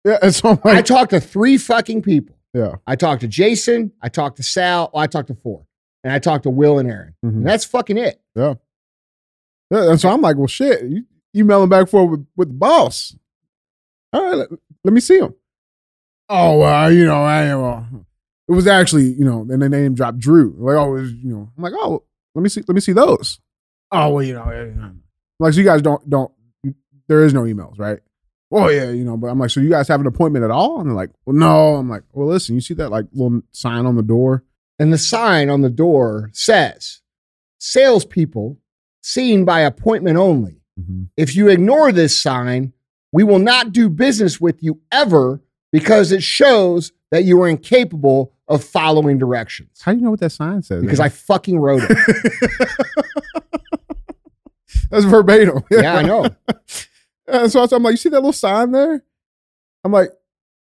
Yeah, 0.06 0.18
and 0.22 0.34
so 0.34 0.50
I'm 0.52 0.60
I 0.64 0.82
talked 0.82 1.12
to 1.12 1.20
three 1.20 1.58
fucking 1.58 2.02
people. 2.04 2.38
yeah, 2.54 2.76
I 2.88 2.96
talked 2.96 3.20
to 3.22 3.28
Jason, 3.28 3.92
I 4.02 4.08
talked 4.08 4.38
to 4.38 4.44
Sal, 4.44 4.90
well, 4.94 5.04
I 5.04 5.08
talked 5.08 5.28
to 5.28 5.36
four, 5.36 5.66
and 6.06 6.14
I 6.14 6.20
talked 6.20 6.44
to 6.44 6.50
Will 6.50 6.80
and 6.80 6.90
Aaron. 6.90 7.16
Mhm. 7.24 7.30
And 7.30 7.46
that's 7.46 7.66
fucking 7.66 7.98
it. 7.98 8.22
yeah. 8.36 8.54
Yeah, 9.72 9.90
and 9.92 10.00
so 10.00 10.10
I'm 10.10 10.22
like, 10.22 10.38
well, 10.38 10.48
shit, 10.48 10.84
you 10.84 11.04
emailing 11.36 11.68
back 11.70 11.90
forth 11.90 12.10
with, 12.12 12.26
with 12.38 12.48
the 12.48 12.54
boss. 12.56 13.16
All 14.14 14.24
right, 14.26 14.36
let, 14.36 14.50
let 14.86 14.94
me 14.94 15.02
see 15.02 15.20
him. 15.20 15.36
Oh, 16.30 16.60
well, 16.60 16.92
you 16.92 17.06
know, 17.06 17.24
I 17.24 17.50
uh, 17.50 17.84
it 18.48 18.52
was 18.52 18.68
actually, 18.68 19.14
you 19.14 19.26
know, 19.26 19.42
and 19.42 19.62
then 19.62 19.72
they 19.72 19.82
name 19.82 19.96
dropped 19.96 20.20
Drew. 20.20 20.56
Like, 20.58 20.78
oh, 20.78 20.92
was, 20.92 21.12
you 21.12 21.30
know, 21.32 21.52
I'm 21.58 21.64
like, 21.64 21.74
oh, 21.76 22.04
let 22.36 22.42
me 22.44 22.50
see, 22.50 22.62
let 22.68 22.76
me 22.76 22.82
see 22.82 22.94
those. 22.94 23.40
Oh, 23.92 24.10
well, 24.10 24.24
you 24.24 24.34
know, 24.34 24.94
like, 25.40 25.54
so 25.54 25.60
you 25.60 25.66
guys 25.66 25.82
don't 25.82 26.08
don't 26.10 26.32
there 27.08 27.24
is 27.24 27.34
no 27.34 27.42
emails, 27.42 27.80
right? 27.80 28.00
Oh 28.52 28.70
yeah, 28.70 28.90
you 28.90 29.04
know, 29.04 29.18
but 29.18 29.28
I'm 29.28 29.40
like, 29.40 29.50
so 29.50 29.60
you 29.60 29.70
guys 29.70 29.88
have 29.88 30.00
an 30.00 30.08
appointment 30.08 30.46
at 30.46 30.52
all? 30.52 30.80
And 30.80 30.90
they're 30.90 30.96
like, 30.96 31.12
well, 31.26 31.36
no. 31.36 31.76
I'm 31.76 31.90
like, 31.90 32.04
well, 32.14 32.28
listen, 32.28 32.56
you 32.56 32.62
see 32.62 32.74
that 32.76 32.90
like 32.90 33.06
little 33.14 33.42
sign 33.52 33.86
on 33.86 33.96
the 33.96 34.04
door? 34.04 34.44
And 34.80 34.94
the 34.94 34.98
sign 34.98 35.50
on 35.50 35.62
the 35.62 35.70
door 35.70 36.30
says, 36.34 37.02
salespeople 37.60 38.58
seen 39.02 39.46
by 39.46 39.62
appointment 39.62 40.18
only. 40.18 40.62
If 41.18 41.36
you 41.36 41.50
ignore 41.50 41.92
this 41.92 42.18
sign, 42.18 42.74
we 43.12 43.24
will 43.24 43.40
not 43.40 43.74
do 43.74 43.90
business 43.90 44.40
with 44.40 44.64
you 44.64 44.80
ever 44.92 45.42
because 45.72 46.12
it 46.12 46.24
shows 46.24 46.92
that 47.12 47.24
you 47.24 47.42
are 47.42 47.48
incapable 47.48 48.34
of 48.48 48.64
following 48.64 49.18
directions. 49.18 49.82
How 49.82 49.92
do 49.92 50.00
you 50.00 50.04
know 50.04 50.12
what 50.12 50.20
that 50.22 50.32
sign 50.32 50.62
says? 50.62 50.82
Because 50.82 51.00
eh? 51.00 51.06
I 51.06 51.10
fucking 51.10 51.60
wrote 51.60 51.84
it. 51.88 51.98
That's 54.90 55.06
verbatim. 55.06 55.64
Yeah, 55.70 55.96
I 55.96 56.02
know. 56.02 56.24
And 56.26 56.58
uh, 57.28 57.48
so 57.48 57.64
I'm 57.72 57.84
like, 57.84 57.92
you 57.92 57.98
see 57.98 58.10
that 58.10 58.18
little 58.18 58.34
sign 58.34 58.72
there? 58.72 59.04
I'm 59.84 59.92
like, 59.92 60.10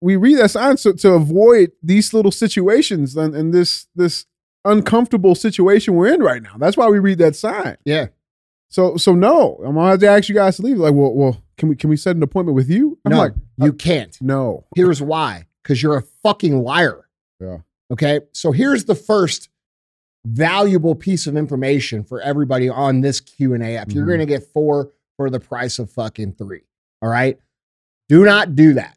we 0.00 0.16
read 0.16 0.38
that 0.38 0.50
sign 0.50 0.76
so, 0.76 0.92
to 0.92 1.12
avoid 1.12 1.72
these 1.82 2.12
little 2.14 2.30
situations 2.30 3.16
and, 3.16 3.34
and 3.34 3.52
this 3.52 3.88
this 3.94 4.26
uncomfortable 4.64 5.34
situation 5.34 5.94
we're 5.94 6.12
in 6.12 6.22
right 6.22 6.42
now. 6.42 6.56
That's 6.58 6.76
why 6.76 6.88
we 6.88 6.98
read 6.98 7.18
that 7.18 7.36
sign. 7.36 7.78
Yeah. 7.84 8.08
So 8.68 8.96
so 8.96 9.14
no, 9.14 9.60
I'm 9.64 9.74
gonna 9.74 9.90
have 9.90 10.00
to 10.00 10.08
ask 10.08 10.28
you 10.28 10.34
guys 10.34 10.56
to 10.56 10.62
leave. 10.62 10.76
Like, 10.76 10.94
well, 10.94 11.14
well, 11.14 11.42
can 11.58 11.68
we 11.68 11.76
can 11.76 11.90
we 11.90 11.96
set 11.96 12.16
an 12.16 12.22
appointment 12.22 12.54
with 12.56 12.70
you? 12.70 12.98
I'm 13.04 13.10
no, 13.12 13.18
like, 13.18 13.32
you 13.58 13.72
can't. 13.72 14.16
no. 14.22 14.64
Here's 14.74 15.02
why. 15.02 15.46
Because 15.62 15.82
you're 15.82 15.96
a 15.98 16.02
fucking 16.22 16.62
liar. 16.62 17.08
Yeah. 17.40 17.58
Okay. 17.92 18.20
So 18.32 18.52
here's 18.52 18.84
the 18.86 18.94
first 18.94 19.50
valuable 20.26 20.94
piece 20.94 21.26
of 21.26 21.36
information 21.36 22.04
for 22.04 22.20
everybody 22.20 22.68
on 22.68 23.00
this 23.00 23.20
Q&A 23.20 23.76
app. 23.76 23.92
You're 23.92 24.04
Mhm. 24.04 24.08
going 24.08 24.18
to 24.20 24.26
get 24.26 24.44
four 24.52 24.90
for 25.16 25.30
the 25.30 25.40
price 25.40 25.78
of 25.78 25.90
fucking 25.90 26.32
three. 26.32 26.62
All 27.02 27.08
right. 27.08 27.38
Do 28.08 28.24
not 28.24 28.54
do 28.54 28.74
that 28.74 28.96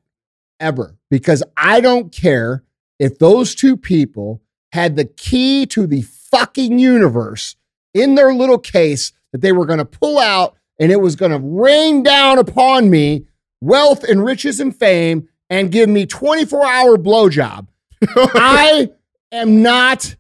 ever 0.60 0.98
because 1.10 1.44
I 1.58 1.82
don't 1.82 2.12
care 2.14 2.64
if 3.00 3.18
those 3.20 3.56
two 3.56 3.76
people 3.78 4.42
had 4.72 4.96
the 4.96 5.06
key 5.06 5.66
to 5.68 5.86
the 5.88 6.02
fucking 6.04 6.80
universe 6.80 7.56
in 7.94 8.16
their 8.16 8.34
little 8.34 8.58
case 8.60 9.12
that 9.32 9.42
they 9.42 9.52
were 9.52 9.66
going 9.66 9.80
to 9.80 9.86
pull 9.86 10.18
out 10.18 10.56
and 10.82 10.92
it 10.92 11.00
was 11.00 11.16
going 11.16 11.32
to 11.32 11.40
rain 11.40 12.04
down 12.04 12.38
upon 12.40 12.90
me 12.90 13.26
wealth 13.62 14.04
and 14.04 14.26
riches 14.26 14.60
and 14.60 14.76
fame 14.76 15.30
and 15.50 15.72
give 15.72 15.88
me 15.88 16.06
24 16.06 16.66
hour 16.66 16.98
blowjob. 16.98 17.68
I 18.16 18.90
am 19.32 19.62
not 19.62 20.16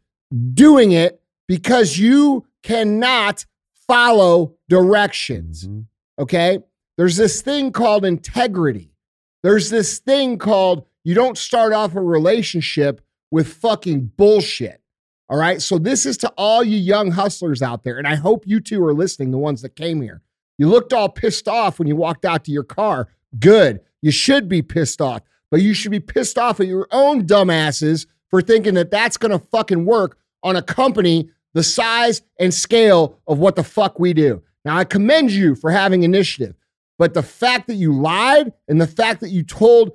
doing 0.53 0.91
it 0.93 1.19
because 1.47 1.97
you 1.97 2.45
cannot 2.63 3.45
follow 3.87 4.55
directions. 4.69 5.67
Mhm. 5.67 5.85
Okay. 6.19 6.59
There's 6.97 7.17
this 7.17 7.41
thing 7.41 7.71
called 7.71 8.05
integrity. 8.05 8.93
There's 9.43 9.69
this 9.69 9.97
thing 9.97 10.37
called 10.37 10.85
you 11.03 11.15
don't 11.15 11.37
start 11.37 11.73
off 11.73 11.95
a 11.95 12.01
relationship 12.01 13.01
with 13.31 13.47
fucking 13.51 14.11
bullshit. 14.15 14.81
All 15.29 15.37
right. 15.39 15.61
So, 15.61 15.79
this 15.79 16.05
is 16.05 16.17
to 16.17 16.29
all 16.37 16.63
you 16.63 16.77
young 16.77 17.11
hustlers 17.11 17.61
out 17.63 17.83
there. 17.83 17.97
And 17.97 18.07
I 18.07 18.15
hope 18.15 18.43
you 18.45 18.59
two 18.59 18.83
are 18.83 18.93
listening, 18.93 19.31
the 19.31 19.37
ones 19.39 19.63
that 19.63 19.75
came 19.75 20.01
here. 20.01 20.21
You 20.61 20.69
looked 20.69 20.93
all 20.93 21.09
pissed 21.09 21.47
off 21.47 21.79
when 21.79 21.87
you 21.87 21.95
walked 21.95 22.23
out 22.23 22.43
to 22.43 22.51
your 22.51 22.63
car. 22.63 23.07
Good. 23.39 23.79
You 24.03 24.11
should 24.11 24.47
be 24.47 24.61
pissed 24.61 25.01
off, 25.01 25.23
but 25.49 25.59
you 25.59 25.73
should 25.73 25.89
be 25.89 25.99
pissed 25.99 26.37
off 26.37 26.59
at 26.59 26.67
your 26.67 26.87
own 26.91 27.25
dumbasses 27.25 28.05
for 28.29 28.43
thinking 28.43 28.75
that 28.75 28.91
that's 28.91 29.17
going 29.17 29.31
to 29.31 29.43
fucking 29.47 29.85
work 29.85 30.19
on 30.43 30.55
a 30.55 30.61
company 30.61 31.31
the 31.55 31.63
size 31.63 32.21
and 32.39 32.53
scale 32.53 33.17
of 33.25 33.39
what 33.39 33.55
the 33.55 33.63
fuck 33.63 33.97
we 33.97 34.13
do. 34.13 34.43
Now, 34.63 34.77
I 34.77 34.83
commend 34.83 35.31
you 35.31 35.55
for 35.55 35.71
having 35.71 36.03
initiative, 36.03 36.53
but 36.99 37.15
the 37.15 37.23
fact 37.23 37.65
that 37.65 37.73
you 37.73 37.99
lied 37.99 38.53
and 38.67 38.79
the 38.79 38.85
fact 38.85 39.21
that 39.21 39.31
you 39.31 39.41
told 39.41 39.93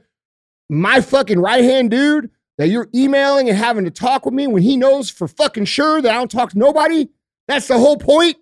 my 0.68 1.00
fucking 1.00 1.38
right 1.38 1.62
hand 1.62 1.92
dude 1.92 2.28
that 2.58 2.70
you're 2.70 2.88
emailing 2.92 3.48
and 3.48 3.56
having 3.56 3.84
to 3.84 3.90
talk 3.92 4.24
with 4.26 4.34
me 4.34 4.48
when 4.48 4.64
he 4.64 4.76
knows 4.76 5.10
for 5.10 5.28
fucking 5.28 5.66
sure 5.66 6.02
that 6.02 6.10
I 6.10 6.14
don't 6.14 6.28
talk 6.28 6.50
to 6.50 6.58
nobody, 6.58 7.06
that's 7.46 7.68
the 7.68 7.78
whole 7.78 7.98
point. 7.98 8.36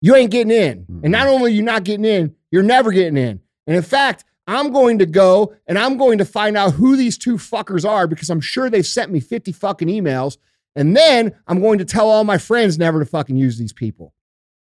You 0.00 0.14
ain't 0.14 0.30
getting 0.30 0.52
in. 0.52 0.86
And 1.02 1.10
not 1.12 1.26
only 1.28 1.50
are 1.50 1.54
you 1.54 1.62
not 1.62 1.84
getting 1.84 2.04
in, 2.04 2.34
you're 2.50 2.62
never 2.62 2.92
getting 2.92 3.16
in. 3.16 3.40
And 3.66 3.76
in 3.76 3.82
fact, 3.82 4.24
I'm 4.46 4.72
going 4.72 4.98
to 5.00 5.06
go 5.06 5.54
and 5.66 5.78
I'm 5.78 5.96
going 5.98 6.18
to 6.18 6.24
find 6.24 6.56
out 6.56 6.72
who 6.74 6.96
these 6.96 7.18
two 7.18 7.36
fuckers 7.36 7.88
are 7.88 8.06
because 8.06 8.30
I'm 8.30 8.40
sure 8.40 8.70
they've 8.70 8.86
sent 8.86 9.12
me 9.12 9.20
50 9.20 9.52
fucking 9.52 9.88
emails. 9.88 10.38
And 10.76 10.96
then 10.96 11.34
I'm 11.46 11.60
going 11.60 11.78
to 11.78 11.84
tell 11.84 12.08
all 12.08 12.24
my 12.24 12.38
friends 12.38 12.78
never 12.78 13.00
to 13.00 13.06
fucking 13.06 13.36
use 13.36 13.58
these 13.58 13.72
people. 13.72 14.14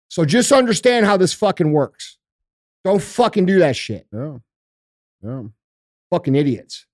So 0.09 0.23
just 0.25 0.51
understand 0.51 1.05
how 1.05 1.17
this 1.17 1.33
fucking 1.33 1.71
works. 1.73 2.17
Don't 2.85 3.01
fucking 3.01 3.45
do 3.45 3.59
that 3.59 3.75
shit. 3.75 4.07
Yeah. 4.13 4.37
Yeah. 5.23 5.43
Fucking 6.11 6.35
idiots. 6.35 6.85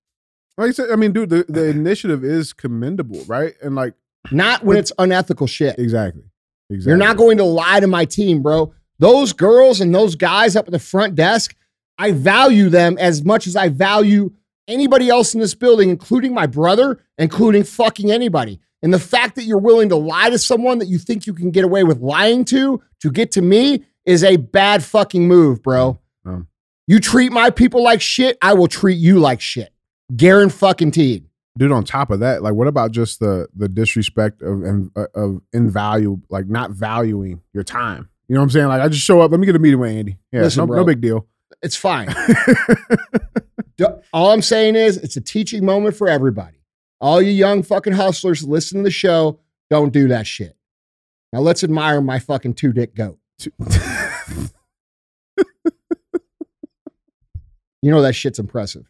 Like 0.57 0.69
I 0.69 0.71
said, 0.71 0.91
I 0.91 0.95
mean, 0.95 1.11
dude, 1.11 1.29
the, 1.29 1.45
the 1.47 1.65
initiative 1.65 2.23
is 2.23 2.53
commendable, 2.53 3.23
right? 3.25 3.53
And 3.61 3.75
like, 3.75 3.93
Not 4.31 4.63
when 4.63 4.77
it's 4.77 4.91
unethical 4.97 5.47
shit. 5.47 5.77
exactly. 5.77 6.23
Exactly. 6.69 6.89
You're 6.89 6.97
not 6.97 7.17
going 7.17 7.37
to 7.37 7.43
lie 7.43 7.79
to 7.79 7.87
my 7.87 8.05
team, 8.05 8.41
bro. 8.41 8.73
Those 8.99 9.33
girls 9.33 9.81
and 9.81 9.93
those 9.93 10.15
guys 10.15 10.55
up 10.55 10.67
at 10.67 10.71
the 10.71 10.79
front 10.79 11.15
desk, 11.15 11.55
I 11.97 12.11
value 12.11 12.69
them 12.69 12.97
as 12.97 13.23
much 13.23 13.47
as 13.47 13.55
I 13.55 13.69
value 13.69 14.31
anybody 14.67 15.09
else 15.09 15.33
in 15.33 15.39
this 15.39 15.55
building, 15.55 15.89
including 15.89 16.33
my 16.33 16.45
brother, 16.45 16.99
including 17.17 17.63
fucking 17.63 18.11
anybody. 18.11 18.59
And 18.81 18.93
the 18.93 18.99
fact 18.99 19.35
that 19.35 19.43
you're 19.43 19.57
willing 19.57 19.89
to 19.89 19.95
lie 19.95 20.29
to 20.29 20.37
someone 20.37 20.79
that 20.79 20.87
you 20.87 20.97
think 20.97 21.27
you 21.27 21.33
can 21.33 21.51
get 21.51 21.65
away 21.65 21.83
with 21.83 21.99
lying 21.99 22.45
to 22.45 22.81
to 23.01 23.11
get 23.11 23.31
to 23.33 23.41
me 23.41 23.83
is 24.05 24.23
a 24.23 24.37
bad 24.37 24.83
fucking 24.83 25.27
move, 25.27 25.61
bro. 25.61 25.99
Um. 26.25 26.47
You 26.87 26.99
treat 26.99 27.31
my 27.31 27.49
people 27.51 27.83
like 27.83 28.01
shit, 28.01 28.37
I 28.41 28.53
will 28.53 28.67
treat 28.67 28.97
you 28.97 29.19
like 29.19 29.41
shit. 29.41 29.71
Garen 30.15 30.49
fucking 30.49 30.91
Teague. 30.91 31.28
Dude 31.57 31.71
on 31.71 31.83
top 31.83 32.11
of 32.11 32.19
that 32.21 32.41
like 32.43 32.53
what 32.53 32.67
about 32.67 32.91
just 32.91 33.19
the 33.19 33.47
the 33.55 33.67
disrespect 33.67 34.41
of 34.41 34.61
and 34.63 34.91
uh, 34.95 35.05
of 35.15 35.41
invalue 35.53 36.19
like 36.29 36.47
not 36.47 36.71
valuing 36.71 37.41
your 37.53 37.63
time 37.63 38.09
you 38.27 38.35
know 38.35 38.41
what 38.41 38.45
i'm 38.45 38.49
saying 38.49 38.67
like 38.67 38.81
i 38.81 38.87
just 38.87 39.03
show 39.03 39.21
up 39.21 39.31
let 39.31 39.39
me 39.39 39.45
get 39.45 39.55
a 39.55 39.59
meeting 39.59 39.79
with 39.79 39.91
andy 39.91 40.17
yeah 40.31 40.41
Listen, 40.41 40.61
no, 40.61 40.67
bro. 40.67 40.77
no 40.77 40.85
big 40.85 41.01
deal 41.01 41.27
It's 41.61 41.75
fine. 41.75 42.07
All 44.13 44.31
I'm 44.31 44.41
saying 44.41 44.75
is 44.75 44.97
it's 44.97 45.17
a 45.17 45.21
teaching 45.21 45.65
moment 45.65 45.95
for 45.95 46.07
everybody. 46.07 46.57
All 47.01 47.21
you 47.21 47.31
young 47.31 47.63
fucking 47.63 47.93
hustlers 47.93 48.43
listen 48.43 48.79
to 48.79 48.83
the 48.83 48.91
show, 48.91 49.39
don't 49.69 49.91
do 49.91 50.07
that 50.09 50.27
shit. 50.27 50.55
Now 51.33 51.39
let's 51.39 51.63
admire 51.63 52.01
my 52.01 52.19
fucking 52.19 52.53
two 52.55 52.71
dick 52.73 52.95
goat. 52.95 53.17
You 57.81 57.91
know 57.91 58.01
that 58.01 58.13
shit's 58.13 58.39
impressive. 58.39 58.85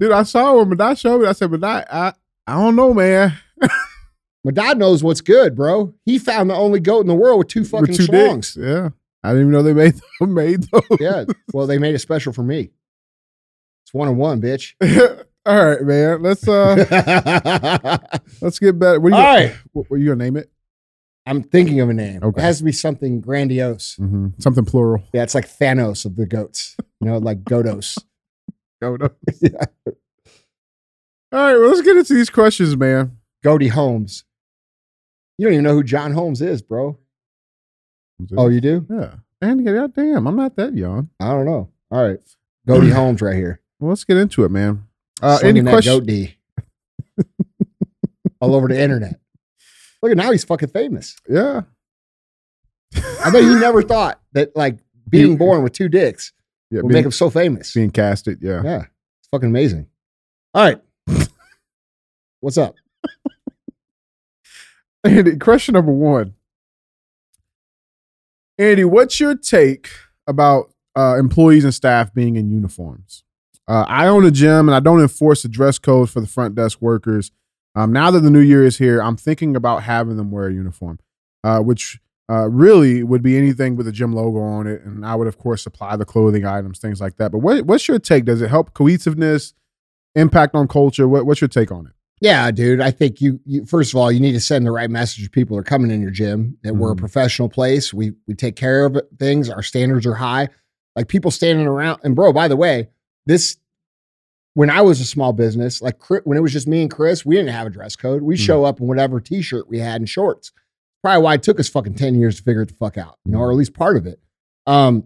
Dude, 0.00 0.12
I 0.12 0.22
saw 0.22 0.56
when 0.56 0.70
Madai 0.70 0.94
showed 0.94 1.20
me. 1.20 1.28
I 1.28 1.32
said, 1.32 1.50
Madai, 1.50 1.84
I, 1.90 2.14
I 2.46 2.54
don't 2.54 2.74
know, 2.74 2.94
man. 2.94 3.36
My 4.44 4.50
dad 4.50 4.78
knows 4.78 5.04
what's 5.04 5.20
good, 5.20 5.54
bro. 5.54 5.92
He 6.06 6.18
found 6.18 6.48
the 6.48 6.54
only 6.54 6.80
goat 6.80 7.02
in 7.02 7.06
the 7.06 7.14
world 7.14 7.38
with 7.38 7.48
two 7.48 7.64
fucking 7.64 7.88
With 7.88 7.96
two 7.98 8.06
dicks. 8.06 8.56
Yeah. 8.56 8.88
I 9.22 9.32
didn't 9.32 9.42
even 9.42 9.52
know 9.52 9.62
they 9.62 9.74
made 9.74 10.00
made 10.22 10.62
those. 10.70 10.82
Yeah. 10.98 11.26
Well, 11.52 11.66
they 11.66 11.76
made 11.76 11.94
it 11.94 11.98
special 11.98 12.32
for 12.32 12.42
me. 12.42 12.70
It's 13.84 13.92
one 13.92 14.08
on 14.08 14.16
one, 14.16 14.40
bitch. 14.40 14.72
All 15.46 15.66
right, 15.66 15.82
man. 15.82 16.22
Let's 16.22 16.48
uh 16.48 17.98
let's 18.40 18.58
get 18.58 18.78
better. 18.78 18.98
What 19.00 19.12
are 19.12 19.18
you, 19.18 19.46
right. 19.48 19.56
what, 19.72 19.90
what 19.90 19.96
are 19.96 19.98
you 19.98 20.08
gonna 20.08 20.24
name 20.24 20.38
it? 20.38 20.50
I'm 21.26 21.42
thinking 21.42 21.80
of 21.80 21.90
a 21.90 21.94
name. 21.94 22.22
Okay. 22.22 22.40
It 22.40 22.44
has 22.44 22.58
to 22.58 22.64
be 22.64 22.72
something 22.72 23.20
grandiose. 23.20 23.96
Mm-hmm. 23.96 24.28
Something 24.38 24.64
plural. 24.64 25.02
Yeah, 25.12 25.22
it's 25.22 25.34
like 25.34 25.46
Thanos 25.46 26.06
of 26.06 26.16
the 26.16 26.24
goats. 26.24 26.76
You 27.00 27.08
know, 27.08 27.18
like 27.18 27.44
Godos. 27.44 27.98
Yeah. 29.40 29.64
All 31.32 31.38
right, 31.38 31.56
well, 31.58 31.68
let's 31.68 31.82
get 31.82 31.96
into 31.96 32.14
these 32.14 32.30
questions, 32.30 32.76
man. 32.76 33.18
Goaty 33.44 33.68
Holmes. 33.68 34.24
You 35.38 35.46
don't 35.46 35.52
even 35.54 35.64
know 35.64 35.74
who 35.74 35.84
John 35.84 36.12
Holmes 36.12 36.42
is, 36.42 36.60
bro. 36.60 36.98
Oh, 38.36 38.48
you 38.48 38.60
do? 38.60 38.84
yeah. 38.90 39.14
And 39.40 39.64
God 39.64 39.94
damn, 39.94 40.26
I'm 40.26 40.36
not 40.36 40.56
that 40.56 40.74
young. 40.74 41.08
I 41.20 41.28
don't 41.28 41.46
know. 41.46 41.70
All 41.90 42.02
right. 42.06 42.18
Goaty 42.66 42.90
Holmes 42.94 43.22
right 43.22 43.36
here. 43.36 43.60
Well, 43.78 43.90
let's 43.90 44.04
get 44.04 44.16
into 44.16 44.44
it, 44.44 44.50
man. 44.50 44.84
Uh, 45.22 45.38
any 45.42 45.60
Slinging 45.60 45.64
that 45.64 45.70
question? 45.70 46.36
goat 47.16 47.26
All 48.40 48.54
over 48.54 48.68
the 48.68 48.78
internet. 48.80 49.20
Look 50.02 50.10
at 50.12 50.18
now 50.18 50.32
he's 50.32 50.44
fucking 50.44 50.70
famous. 50.70 51.16
Yeah. 51.28 51.62
I 53.22 53.30
bet 53.30 53.42
he 53.42 53.54
never 53.54 53.82
thought 53.84 54.20
that 54.32 54.54
like 54.56 54.78
being 55.08 55.36
born 55.36 55.62
with 55.62 55.72
two 55.72 55.88
dicks 55.88 56.32
Yeah, 56.70 56.82
being, 56.82 56.92
make 56.92 57.04
him 57.04 57.10
so 57.10 57.30
famous. 57.30 57.74
being 57.74 57.90
casted. 57.90 58.38
Yeah. 58.40 58.62
Yeah. 58.64 58.82
It's 58.82 59.28
fucking 59.32 59.48
amazing. 59.48 59.86
All 60.54 60.62
right. 60.62 60.80
What's 62.40 62.58
up? 62.58 62.76
Andy, 65.04 65.36
question 65.36 65.74
number 65.74 65.92
one. 65.92 66.34
Andy, 68.58 68.84
what's 68.84 69.18
your 69.18 69.34
take 69.34 69.88
about 70.26 70.70
uh, 70.94 71.16
employees 71.18 71.64
and 71.64 71.72
staff 71.72 72.12
being 72.12 72.36
in 72.36 72.50
uniforms? 72.50 73.24
Uh, 73.66 73.86
I 73.88 74.06
own 74.06 74.26
a 74.26 74.30
gym 74.30 74.68
and 74.68 74.74
I 74.74 74.80
don't 74.80 75.00
enforce 75.00 75.42
the 75.42 75.48
dress 75.48 75.78
code 75.78 76.10
for 76.10 76.20
the 76.20 76.26
front 76.26 76.54
desk 76.54 76.82
workers. 76.82 77.30
Um, 77.74 77.92
now 77.92 78.10
that 78.10 78.20
the 78.20 78.30
new 78.30 78.40
year 78.40 78.66
is 78.66 78.76
here, 78.76 79.00
I'm 79.00 79.16
thinking 79.16 79.56
about 79.56 79.84
having 79.84 80.18
them 80.18 80.30
wear 80.30 80.48
a 80.48 80.52
uniform, 80.52 80.98
uh, 81.42 81.60
which 81.60 81.98
uh, 82.30 82.48
really 82.48 83.02
would 83.02 83.22
be 83.22 83.36
anything 83.36 83.74
with 83.76 83.88
a 83.88 83.92
gym 83.92 84.12
logo 84.12 84.38
on 84.38 84.66
it. 84.66 84.82
And 84.82 85.04
I 85.04 85.14
would, 85.16 85.26
of 85.26 85.36
course, 85.38 85.62
supply 85.62 85.96
the 85.96 86.04
clothing 86.04 86.44
items, 86.46 86.78
things 86.78 87.00
like 87.00 87.16
that. 87.16 87.32
But 87.32 87.38
what, 87.38 87.66
what's 87.66 87.88
your 87.88 87.98
take? 87.98 88.24
Does 88.26 88.40
it 88.40 88.48
help 88.50 88.72
cohesiveness, 88.74 89.52
impact 90.14 90.54
on 90.54 90.68
culture? 90.68 91.08
What, 91.08 91.26
what's 91.26 91.40
your 91.40 91.48
take 91.48 91.72
on 91.72 91.86
it? 91.86 91.92
Yeah, 92.20 92.50
dude. 92.50 92.80
I 92.82 92.90
think 92.90 93.20
you, 93.20 93.40
you 93.46 93.64
first 93.64 93.92
of 93.92 93.96
all, 93.98 94.12
you 94.12 94.20
need 94.20 94.32
to 94.32 94.40
send 94.40 94.66
the 94.66 94.70
right 94.70 94.90
message 94.90 95.24
to 95.24 95.30
people 95.30 95.56
that 95.56 95.62
are 95.62 95.64
coming 95.64 95.90
in 95.90 96.02
your 96.02 96.10
gym 96.10 96.58
that 96.62 96.76
we're 96.76 96.92
a 96.92 96.94
Mhm. 96.94 96.98
professional 96.98 97.48
place. 97.48 97.94
We 97.94 98.12
we 98.28 98.34
take 98.34 98.56
care 98.56 98.84
of 98.84 99.00
things. 99.18 99.48
Our 99.48 99.62
standards 99.62 100.04
are 100.06 100.14
high. 100.14 100.48
Like 100.94 101.08
people 101.08 101.30
standing 101.30 101.66
around. 101.66 102.00
And 102.04 102.14
bro, 102.14 102.32
by 102.32 102.46
the 102.48 102.56
way, 102.56 102.88
this 103.26 103.56
when 104.54 104.68
I 104.68 104.82
was 104.82 105.00
a 105.00 105.04
small 105.06 105.32
business, 105.32 105.80
like 105.80 105.96
when 106.24 106.36
it 106.36 106.42
was 106.42 106.52
just 106.52 106.68
me 106.68 106.82
and 106.82 106.90
Chris, 106.90 107.24
we 107.24 107.36
didn't 107.36 107.52
have 107.54 107.66
a 107.66 107.70
dress 107.70 107.96
code. 107.96 108.20
We 108.22 108.34
Mhm. 108.34 108.38
show 108.40 108.64
up 108.64 108.80
in 108.80 108.86
whatever 108.86 109.18
t-shirt 109.20 109.68
we 109.68 109.78
had 109.78 110.00
and 110.00 110.08
shorts. 110.08 110.52
Probably 111.02 111.22
why 111.22 111.34
it 111.34 111.42
took 111.42 111.58
us 111.58 111.68
fucking 111.68 111.94
10 111.94 112.14
years 112.14 112.36
to 112.36 112.42
figure 112.42 112.62
it 112.62 112.68
the 112.68 112.74
fuck 112.74 112.98
out, 112.98 113.18
you 113.24 113.32
know, 113.32 113.38
or 113.38 113.50
at 113.50 113.56
least 113.56 113.72
part 113.74 113.96
of 113.96 114.06
it. 114.06 114.20
Um, 114.66 115.04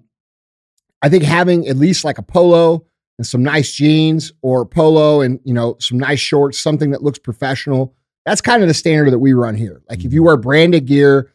I 1.02 1.08
think 1.08 1.22
having 1.24 1.68
at 1.68 1.76
least 1.76 2.04
like 2.04 2.18
a 2.18 2.22
polo 2.22 2.84
and 3.18 3.26
some 3.26 3.42
nice 3.44 3.72
jeans 3.72 4.32
or 4.42 4.64
polo 4.66 5.20
and 5.20 5.38
you 5.44 5.54
know 5.54 5.76
some 5.78 5.98
nice 5.98 6.18
shorts, 6.18 6.58
something 6.58 6.90
that 6.90 7.02
looks 7.02 7.18
professional. 7.18 7.94
That's 8.26 8.40
kind 8.40 8.62
of 8.62 8.68
the 8.68 8.74
standard 8.74 9.10
that 9.12 9.18
we 9.18 9.34
run 9.34 9.54
here. 9.54 9.82
Like 9.88 10.04
if 10.04 10.12
you 10.12 10.22
wear 10.24 10.36
branded 10.36 10.86
gear, 10.86 11.30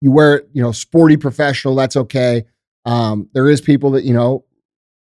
you 0.00 0.10
wear 0.10 0.36
it, 0.36 0.48
you 0.52 0.62
know 0.62 0.72
sporty 0.72 1.16
professional. 1.16 1.74
That's 1.76 1.96
okay. 1.96 2.44
Um, 2.86 3.28
there 3.32 3.48
is 3.48 3.60
people 3.60 3.90
that 3.92 4.04
you 4.04 4.14
know 4.14 4.44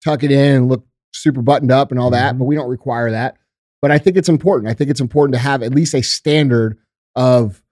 tuck 0.04 0.22
it 0.22 0.30
in 0.30 0.54
and 0.54 0.68
look 0.68 0.86
super 1.12 1.42
buttoned 1.42 1.72
up 1.72 1.90
and 1.90 1.98
all 1.98 2.10
that, 2.10 2.34
Mhm. 2.34 2.38
but 2.38 2.44
we 2.44 2.54
don't 2.54 2.68
require 2.68 3.10
that. 3.10 3.38
But 3.82 3.90
I 3.90 3.98
think 3.98 4.16
it's 4.16 4.28
important. 4.28 4.70
I 4.70 4.74
think 4.74 4.90
it's 4.90 5.00
important 5.00 5.32
to 5.34 5.38
have 5.40 5.62
at 5.62 5.74
least 5.74 5.94
a 5.94 6.02
standard 6.02 6.78
of 7.16 7.62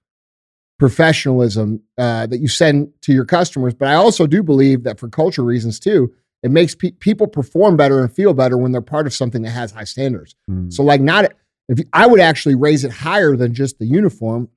professionalism 0.79 1.81
uh, 1.99 2.27
that 2.27 2.39
you 2.39 2.49
send 2.49 2.93
to 3.03 3.13
your 3.13 3.25
customers. 3.25 3.75
But 3.75 3.89
I 3.89 3.95
also 3.95 4.27
do 4.27 4.43
believe 4.43 4.83
that 4.85 4.99
for 4.99 5.09
culture 5.09 5.43
reasons 5.43 5.79
too, 5.79 6.13
it 6.43 6.51
makes 6.51 6.75
pe- 6.75 6.91
people 6.93 7.27
perform 7.27 7.77
better 7.77 8.01
and 8.03 8.13
feel 8.13 8.35
better 8.35 8.59
when 8.59 8.73
they're 8.73 8.81
part 8.83 9.07
of 9.07 9.15
something 9.15 9.43
that 9.43 9.51
has 9.51 9.71
high 9.73 9.85
standards. 9.85 10.35
Mm. 10.51 10.73
So, 10.73 10.83
like, 10.83 11.01
not 11.01 11.33
if 11.69 11.79
you, 11.79 11.85
I 11.93 12.07
would 12.07 12.21
actually 12.21 12.55
raise 12.55 12.85
it 12.85 12.91
higher 12.93 13.37
than 13.37 13.55
just 13.55 13.79
the 13.79 13.87
uniform 13.87 14.49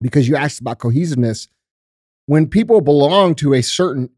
because 0.00 0.26
you 0.28 0.36
asked 0.36 0.60
about 0.60 0.78
cohesiveness. 0.78 1.48
When 2.26 2.46
people 2.46 2.80
belong 2.80 3.34
to 3.36 3.52
a 3.52 3.62
certain 3.62 4.08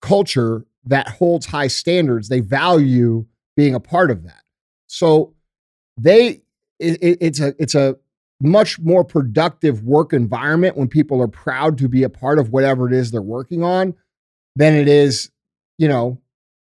culture 0.00 0.64
that 0.84 1.08
holds 1.08 1.46
high 1.46 1.66
standards, 1.68 2.28
they 2.28 2.40
value 2.40 3.26
being 3.56 3.74
a 3.74 3.80
part 3.80 4.10
of 4.10 4.22
that. 4.24 4.42
So, 4.86 5.34
they 5.98 6.42
it, 6.78 7.02
it- 7.02 7.18
it's 7.20 7.40
a 7.40 7.54
it's 7.58 7.74
a 7.74 7.96
much 8.40 8.78
more 8.80 9.04
productive 9.04 9.82
work 9.82 10.12
environment 10.12 10.76
when 10.76 10.88
people 10.88 11.20
are 11.22 11.28
proud 11.28 11.78
to 11.78 11.88
be 11.88 12.02
a 12.02 12.08
part 12.10 12.38
of 12.38 12.50
whatever 12.50 12.86
it 12.86 12.92
is 12.92 13.10
they're 13.10 13.22
working 13.22 13.62
on 13.62 13.94
than 14.56 14.74
it 14.74 14.88
is, 14.88 15.30
you 15.78 15.88
know, 15.88 16.20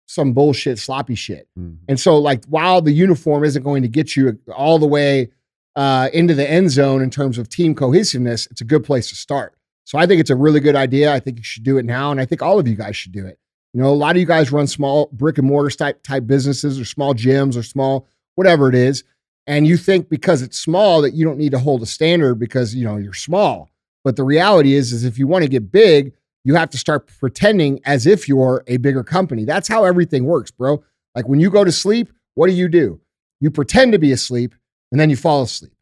some 0.08 0.34
bullshit 0.34 0.78
sloppy 0.78 1.16
shit. 1.16 1.48
Mhm. 1.58 1.78
And 1.88 2.00
so, 2.00 2.18
like, 2.18 2.44
while 2.46 2.82
the 2.82 2.92
uniform 2.92 3.44
isn't 3.46 3.64
going 3.64 3.82
to 3.84 3.88
get 3.88 4.16
you 4.16 4.38
all 4.54 4.78
the 4.78 4.88
way 4.88 5.32
uh, 5.78 6.10
into 6.14 6.34
the 6.36 6.50
end 6.50 6.70
zone 6.70 7.02
in 7.02 7.10
terms 7.10 7.38
of 7.38 7.48
team 7.48 7.74
cohesiveness, 7.74 8.46
it's 8.52 8.60
a 8.60 8.66
good 8.66 8.84
place 8.84 9.08
to 9.10 9.16
start. 9.16 9.56
So, 9.86 9.98
I 9.98 10.06
think 10.06 10.20
it's 10.20 10.30
a 10.30 10.36
really 10.36 10.60
good 10.60 10.76
idea. 10.76 11.14
I 11.14 11.22
think 11.22 11.38
you 11.38 11.44
should 11.44 11.64
do 11.64 11.78
it 11.78 11.86
now, 11.86 12.12
and 12.12 12.20
I 12.20 12.26
think 12.26 12.42
all 12.42 12.60
of 12.60 12.68
you 12.68 12.76
guys 12.76 12.98
should 12.98 13.14
do 13.14 13.26
it. 13.26 13.40
You 13.74 13.82
know, 13.82 13.88
a 13.88 13.96
lot 13.96 14.18
of 14.18 14.20
you 14.20 14.26
guys 14.26 14.52
run 14.52 14.68
small 14.68 15.10
brick 15.14 15.38
and 15.38 15.48
mortar 15.48 15.74
type 15.74 16.04
type 16.04 16.28
businesses, 16.28 16.78
or 16.78 16.84
small 16.84 17.14
gyms, 17.14 17.56
or 17.56 17.64
small 17.64 18.06
whatever 18.36 18.68
it 18.68 18.76
is, 18.76 19.06
and 19.48 19.68
you 19.68 19.78
think 19.78 20.10
because 20.10 20.42
it's 20.42 20.58
small 20.58 21.02
that 21.02 21.14
you 21.14 21.26
don't 21.26 21.38
need 21.38 21.52
to 21.52 21.60
hold 21.60 21.82
a 21.82 21.86
standard 21.86 22.36
because 22.36 22.76
you 22.76 22.86
know 22.86 22.98
you're 22.98 23.14
small. 23.14 23.70
But 24.04 24.16
the 24.16 24.24
reality 24.24 24.74
is, 24.74 24.92
is 24.92 25.04
if 25.04 25.20
you 25.20 25.28
want 25.28 25.44
to 25.44 25.50
get 25.50 25.72
big, 25.72 26.14
you 26.44 26.56
have 26.56 26.70
to 26.72 26.78
start 26.78 27.08
pretending 27.20 27.80
as 27.86 28.08
if 28.08 28.28
you're 28.28 28.64
a 28.68 28.78
bigger 28.78 29.04
company. 29.04 29.46
That's 29.46 29.68
how 29.68 29.84
everything 29.84 30.26
works, 30.26 30.52
bro. 30.52 30.84
Like 31.16 31.28
when 31.28 31.40
you 31.40 31.50
go 31.50 31.64
to 31.64 31.72
sleep, 31.72 32.12
what 32.34 32.48
do 32.48 32.54
you 32.54 32.68
do? 32.68 33.00
You 33.40 33.52
pretend 33.52 33.92
to 33.92 34.00
be 34.00 34.12
asleep 34.12 34.56
and 34.92 35.00
then 35.00 35.10
you 35.10 35.16
fall 35.16 35.44
asleep. 35.44 35.74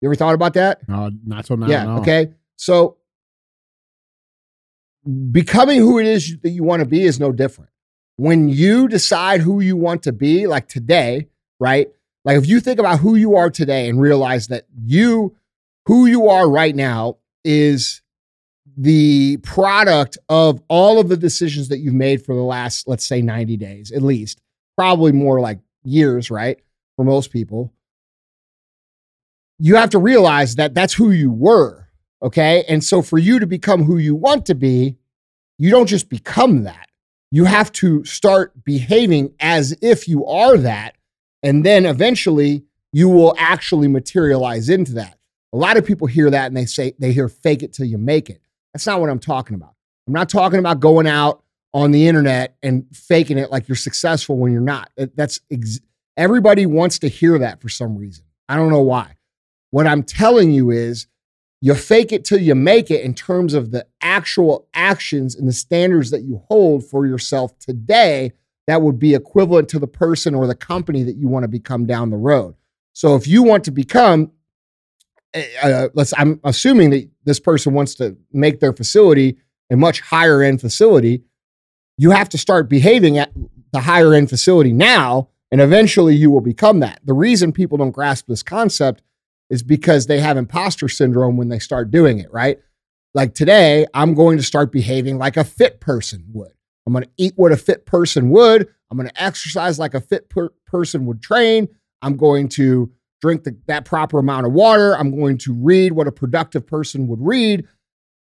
You 0.00 0.08
ever 0.08 0.14
thought 0.14 0.34
about 0.34 0.54
that? 0.54 0.86
No, 0.88 1.10
not 1.24 1.46
so 1.46 1.54
now. 1.54 1.68
yeah. 1.68 1.84
no. 1.84 1.98
Okay. 1.98 2.32
So 2.56 2.96
becoming 5.30 5.78
who 5.78 5.98
it 5.98 6.06
is 6.06 6.38
that 6.42 6.50
you 6.50 6.64
want 6.64 6.80
to 6.80 6.86
be 6.86 7.02
is 7.02 7.20
no 7.20 7.32
different. 7.32 7.70
When 8.16 8.48
you 8.48 8.88
decide 8.88 9.40
who 9.40 9.60
you 9.60 9.76
want 9.76 10.02
to 10.04 10.12
be, 10.12 10.46
like 10.46 10.68
today, 10.68 11.28
right? 11.58 11.88
Like 12.24 12.38
if 12.38 12.46
you 12.46 12.60
think 12.60 12.78
about 12.78 13.00
who 13.00 13.14
you 13.14 13.36
are 13.36 13.50
today 13.50 13.88
and 13.88 14.00
realize 14.00 14.48
that 14.48 14.66
you, 14.84 15.36
who 15.86 16.06
you 16.06 16.28
are 16.28 16.48
right 16.48 16.74
now, 16.74 17.18
is 17.44 18.02
the 18.76 19.36
product 19.38 20.16
of 20.28 20.62
all 20.68 21.00
of 21.00 21.08
the 21.08 21.16
decisions 21.16 21.68
that 21.68 21.78
you've 21.78 21.94
made 21.94 22.24
for 22.24 22.34
the 22.34 22.42
last, 22.42 22.86
let's 22.88 23.04
say, 23.04 23.20
90 23.20 23.56
days, 23.56 23.90
at 23.90 24.02
least, 24.02 24.40
probably 24.76 25.12
more 25.12 25.40
like 25.40 25.58
years, 25.84 26.30
right? 26.30 26.60
For 26.96 27.04
most 27.04 27.32
people. 27.32 27.72
You 29.58 29.76
have 29.76 29.90
to 29.90 29.98
realize 29.98 30.56
that 30.56 30.74
that's 30.74 30.94
who 30.94 31.10
you 31.10 31.30
were. 31.30 31.88
Okay. 32.22 32.64
And 32.68 32.82
so 32.82 33.02
for 33.02 33.18
you 33.18 33.38
to 33.40 33.46
become 33.46 33.82
who 33.82 33.98
you 33.98 34.14
want 34.14 34.46
to 34.46 34.54
be, 34.54 34.96
you 35.58 35.70
don't 35.70 35.86
just 35.86 36.08
become 36.08 36.62
that. 36.64 36.88
You 37.30 37.44
have 37.44 37.72
to 37.72 38.04
start 38.04 38.64
behaving 38.64 39.34
as 39.40 39.76
if 39.82 40.06
you 40.06 40.26
are 40.26 40.56
that. 40.58 40.96
And 41.42 41.64
then 41.64 41.86
eventually 41.86 42.64
you 42.92 43.08
will 43.08 43.34
actually 43.38 43.88
materialize 43.88 44.68
into 44.68 44.92
that. 44.94 45.18
A 45.52 45.56
lot 45.56 45.76
of 45.76 45.84
people 45.84 46.06
hear 46.06 46.30
that 46.30 46.46
and 46.46 46.56
they 46.56 46.66
say, 46.66 46.94
they 46.98 47.12
hear 47.12 47.28
fake 47.28 47.62
it 47.62 47.72
till 47.72 47.86
you 47.86 47.98
make 47.98 48.30
it. 48.30 48.40
That's 48.72 48.86
not 48.86 49.00
what 49.00 49.10
I'm 49.10 49.18
talking 49.18 49.54
about. 49.54 49.74
I'm 50.06 50.14
not 50.14 50.28
talking 50.28 50.58
about 50.58 50.80
going 50.80 51.06
out 51.06 51.42
on 51.74 51.90
the 51.90 52.06
internet 52.06 52.56
and 52.62 52.84
faking 52.94 53.38
it 53.38 53.50
like 53.50 53.68
you're 53.68 53.76
successful 53.76 54.36
when 54.36 54.52
you're 54.52 54.60
not. 54.60 54.90
That's 54.96 55.40
ex- 55.50 55.80
everybody 56.16 56.66
wants 56.66 56.98
to 57.00 57.08
hear 57.08 57.38
that 57.38 57.60
for 57.60 57.68
some 57.68 57.96
reason. 57.96 58.24
I 58.48 58.56
don't 58.56 58.70
know 58.70 58.82
why. 58.82 59.16
What 59.70 59.86
I'm 59.86 60.02
telling 60.02 60.50
you 60.50 60.70
is 60.70 61.06
you 61.60 61.74
fake 61.74 62.12
it 62.12 62.24
till 62.24 62.40
you 62.40 62.54
make 62.54 62.90
it 62.90 63.02
in 63.02 63.14
terms 63.14 63.54
of 63.54 63.70
the 63.70 63.86
actual 64.02 64.68
actions 64.74 65.34
and 65.34 65.48
the 65.48 65.52
standards 65.52 66.10
that 66.10 66.22
you 66.22 66.42
hold 66.48 66.84
for 66.84 67.06
yourself 67.06 67.58
today 67.58 68.32
that 68.66 68.82
would 68.82 68.98
be 68.98 69.14
equivalent 69.14 69.68
to 69.70 69.78
the 69.78 69.86
person 69.86 70.34
or 70.34 70.46
the 70.46 70.54
company 70.54 71.02
that 71.02 71.16
you 71.16 71.28
want 71.28 71.44
to 71.44 71.48
become 71.48 71.86
down 71.86 72.10
the 72.10 72.16
road. 72.16 72.54
So 72.92 73.16
if 73.16 73.26
you 73.26 73.42
want 73.42 73.64
to 73.64 73.70
become, 73.70 74.32
uh, 75.34 75.88
let's, 75.94 76.12
I'm 76.16 76.40
assuming 76.44 76.90
that 76.90 77.10
this 77.24 77.40
person 77.40 77.74
wants 77.74 77.94
to 77.96 78.16
make 78.32 78.60
their 78.60 78.72
facility 78.72 79.38
a 79.70 79.76
much 79.76 80.00
higher 80.00 80.42
end 80.42 80.60
facility, 80.60 81.22
you 81.96 82.10
have 82.10 82.28
to 82.30 82.38
start 82.38 82.68
behaving 82.68 83.18
at 83.18 83.32
the 83.72 83.80
higher 83.80 84.14
end 84.14 84.28
facility 84.28 84.72
now, 84.72 85.28
and 85.50 85.60
eventually 85.60 86.14
you 86.14 86.30
will 86.30 86.40
become 86.40 86.80
that. 86.80 87.00
The 87.04 87.14
reason 87.14 87.52
people 87.52 87.78
don't 87.78 87.90
grasp 87.90 88.26
this 88.26 88.42
concept 88.42 89.02
is 89.50 89.62
because 89.62 90.06
they 90.06 90.20
have 90.20 90.36
imposter 90.36 90.88
syndrome 90.88 91.36
when 91.36 91.48
they 91.48 91.58
start 91.58 91.90
doing 91.90 92.18
it, 92.18 92.32
right? 92.32 92.58
Like 93.14 93.34
today, 93.34 93.86
I'm 93.92 94.14
going 94.14 94.38
to 94.38 94.42
start 94.42 94.72
behaving 94.72 95.18
like 95.18 95.36
a 95.36 95.44
fit 95.44 95.80
person 95.80 96.24
would. 96.32 96.52
I'm 96.86 96.92
going 96.92 97.04
to 97.04 97.10
eat 97.16 97.34
what 97.36 97.52
a 97.52 97.56
fit 97.56 97.86
person 97.86 98.30
would. 98.30 98.68
I'm 98.90 98.98
going 98.98 99.08
to 99.08 99.22
exercise 99.22 99.78
like 99.78 99.94
a 99.94 100.00
fit 100.00 100.28
per- 100.28 100.52
person 100.66 101.06
would 101.06 101.22
train. 101.22 101.68
I'm 102.02 102.16
going 102.16 102.48
to 102.50 102.90
drink 103.20 103.44
the, 103.44 103.56
that 103.68 103.84
proper 103.84 104.18
amount 104.18 104.46
of 104.46 104.52
water. 104.52 104.96
I'm 104.96 105.16
going 105.16 105.38
to 105.38 105.54
read 105.54 105.92
what 105.92 106.08
a 106.08 106.12
productive 106.12 106.66
person 106.66 107.06
would 107.08 107.20
read. 107.20 107.66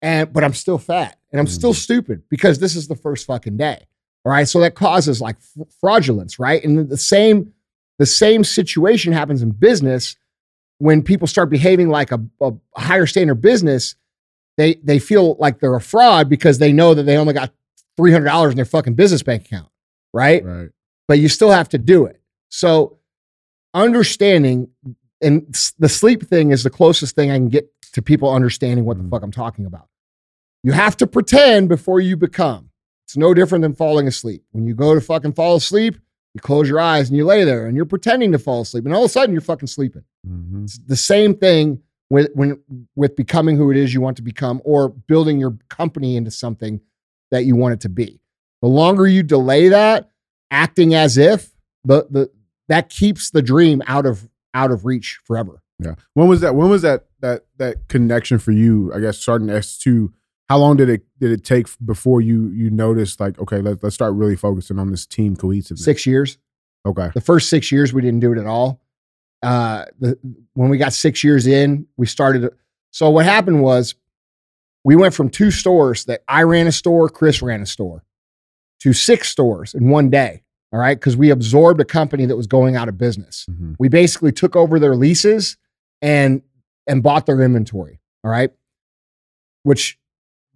And 0.04 0.32
but 0.32 0.44
I'm 0.44 0.54
still 0.54 0.78
fat 0.78 1.20
and 1.32 1.40
I'm 1.40 1.48
still 1.48 1.72
mm-hmm. 1.72 1.78
stupid 1.78 2.24
because 2.30 2.60
this 2.60 2.76
is 2.76 2.88
the 2.88 2.96
first 2.96 3.28
fucking 3.28 3.58
day. 3.58 3.86
All 4.24 4.32
right, 4.32 4.48
so 4.48 4.60
that 4.60 4.76
causes 4.76 5.20
like 5.20 5.38
f- 5.38 5.68
fraudulence, 5.80 6.40
right? 6.40 6.64
And 6.64 6.90
the 6.90 6.98
same 6.98 7.54
the 8.00 8.06
same 8.06 8.44
situation 8.44 9.14
happens 9.14 9.42
in 9.42 9.52
business 9.52 10.16
when 10.78 11.04
people 11.04 11.28
start 11.28 11.52
behaving 11.52 11.90
like 11.90 12.12
a, 12.12 12.20
a 12.40 12.52
higher 12.76 13.06
standard 13.06 13.42
business. 13.42 13.96
They 14.58 14.76
they 14.84 15.00
feel 15.00 15.36
like 15.36 15.60
they're 15.60 15.76
a 15.76 15.82
fraud 15.82 16.30
because 16.30 16.58
they 16.60 16.72
know 16.72 16.94
that 16.94 17.04
they 17.04 17.18
only 17.18 17.34
got 17.34 17.54
three 17.98 18.12
hundred 18.12 18.26
dollars 18.26 18.52
in 18.52 18.56
their 18.56 18.66
fucking 18.66 18.94
business 18.96 19.24
bank 19.24 19.46
account, 19.46 19.70
right? 20.14 20.44
Right. 20.44 20.70
But 21.08 21.20
you 21.20 21.28
still 21.30 21.52
have 21.52 21.70
to 21.70 21.78
do 21.78 22.06
it. 22.06 22.22
So 22.50 22.98
understanding 23.74 24.70
and 25.24 25.46
the 25.78 25.88
sleep 25.90 26.24
thing 26.28 26.52
is 26.52 26.64
the 26.64 26.70
closest 26.72 27.16
thing 27.16 27.30
I 27.30 27.36
can 27.38 27.50
get 27.50 27.70
to 27.94 28.02
people 28.02 28.34
understanding 28.34 28.86
what 28.86 28.98
the 28.98 29.04
Mhm. 29.04 29.10
fuck 29.12 29.22
I'm 29.22 29.32
talking 29.32 29.66
about. 29.66 29.88
You 30.64 30.72
have 30.72 30.98
to 30.98 31.08
pretend 31.08 31.70
before 31.70 32.00
you 32.00 32.18
become. 32.18 32.70
It's 33.06 33.16
no 33.18 33.34
different 33.34 33.62
than 33.62 33.76
falling 33.76 34.08
asleep. 34.08 34.44
When 34.52 34.66
you 34.66 34.74
go 34.74 34.96
to 34.96 35.02
fucking 35.02 35.34
fall 35.34 35.56
asleep, 35.58 35.98
you 36.34 36.42
close 36.42 36.68
your 36.68 36.80
eyes 36.80 37.10
and 37.10 37.18
you 37.18 37.26
lay 37.26 37.44
there 37.44 37.68
and 37.68 37.76
you're 37.76 37.86
pretending 37.86 38.32
to 38.32 38.40
fall 38.40 38.62
asleep, 38.62 38.86
and 38.86 38.94
all 38.96 39.04
of 39.04 39.10
a 39.10 39.12
sudden 39.12 39.32
you're 39.34 39.42
fucking 39.42 39.68
sleeping. 39.68 40.04
Mhm. 40.28 40.64
It's 40.64 40.78
the 40.80 40.96
same 40.96 41.36
thing 41.36 41.82
with 42.10 42.32
when 42.34 42.60
with 42.96 43.16
becoming 43.16 43.58
who 43.58 43.70
it 43.70 43.78
is 43.78 43.94
you 43.94 44.02
want 44.02 44.18
to 44.18 44.24
become 44.24 44.60
or 44.66 44.90
building 44.90 45.40
your 45.40 45.58
company 45.70 46.16
into 46.16 46.32
something 46.32 46.82
that 47.32 47.46
you 47.46 47.56
want 47.56 47.74
it 47.74 47.82
to 47.82 47.90
be. 47.90 48.22
The 48.62 48.68
longer 48.68 49.08
you 49.08 49.24
delay 49.24 49.70
that, 49.70 50.12
acting 50.52 50.94
as 50.94 51.18
if 51.18 51.52
the 51.84 52.06
the 52.10 52.32
that 52.68 52.90
keeps 52.90 53.32
the 53.32 53.42
dream 53.42 53.82
out 53.88 54.06
of 54.06 54.30
out 54.54 54.72
of 54.72 54.86
reach 54.86 55.20
forever. 55.26 55.62
Yeah. 55.80 55.96
When 56.14 56.28
was 56.28 56.42
that? 56.42 56.56
When 56.56 56.70
was 56.70 56.84
that 56.84 57.06
that 57.22 57.46
that 57.58 57.88
connection 57.88 58.38
for 58.38 58.52
you? 58.52 58.94
I 58.94 59.00
guess 59.00 59.18
starting 59.18 59.50
S 59.50 59.78
two. 59.78 60.14
How 60.50 60.58
long 60.58 60.76
did 60.78 60.90
it 60.90 61.06
did 61.20 61.32
it 61.32 61.44
take 61.44 61.68
before 61.84 62.22
you 62.22 62.50
you 62.50 62.70
noticed 62.70 63.20
like 63.20 63.40
okay 63.40 63.62
let's 63.62 63.82
let's 63.82 63.96
start 63.96 64.14
really 64.14 64.36
focusing 64.36 64.78
on 64.78 64.92
this 64.92 65.06
team 65.06 65.36
cohesiveness? 65.36 65.84
6 65.86 66.06
years. 66.06 66.38
Okay. 66.86 67.10
The 67.14 67.22
first 67.22 67.50
6 67.50 67.72
years 67.72 67.94
we 67.94 68.02
didn't 68.02 68.20
do 68.20 68.34
it 68.34 68.38
at 68.38 68.46
all. 68.46 68.82
Uh 69.42 69.86
the 70.00 70.20
when 70.54 70.70
we 70.70 70.78
got 70.78 70.94
6 70.94 71.24
years 71.24 71.48
in, 71.48 71.88
we 71.98 72.06
started 72.06 72.50
so 72.92 73.10
what 73.10 73.26
happened 73.26 73.64
was 73.64 73.96
we 74.84 74.96
went 74.96 75.14
from 75.14 75.30
two 75.30 75.52
stores 75.52 76.06
that 76.06 76.22
I 76.28 76.44
ran 76.44 76.68
a 76.68 76.72
store, 76.72 77.10
Chris 77.10 77.42
ran 77.42 77.62
a 77.62 77.66
store, 77.66 78.04
to 78.82 78.94
six 78.94 79.30
stores 79.30 79.74
in 79.74 79.90
one 79.90 80.10
day. 80.10 80.44
All 80.74 80.80
right. 80.80 81.00
Cause 81.00 81.18
we 81.18 81.30
absorbed 81.32 81.82
a 81.82 81.86
company 81.86 82.26
that 82.26 82.38
was 82.38 82.48
going 82.48 82.76
out 82.78 82.88
of 82.88 82.98
business. 82.98 83.46
Mhm. 83.52 83.76
We 83.78 83.90
basically 83.90 84.32
took 84.32 84.56
over 84.56 84.80
their 84.80 84.96
leases 84.96 85.58
and 86.02 86.42
and 86.88 87.04
bought 87.04 87.26
their 87.26 87.42
inventory. 87.42 88.00
All 88.24 88.32
right. 88.32 88.52
Which 89.64 90.00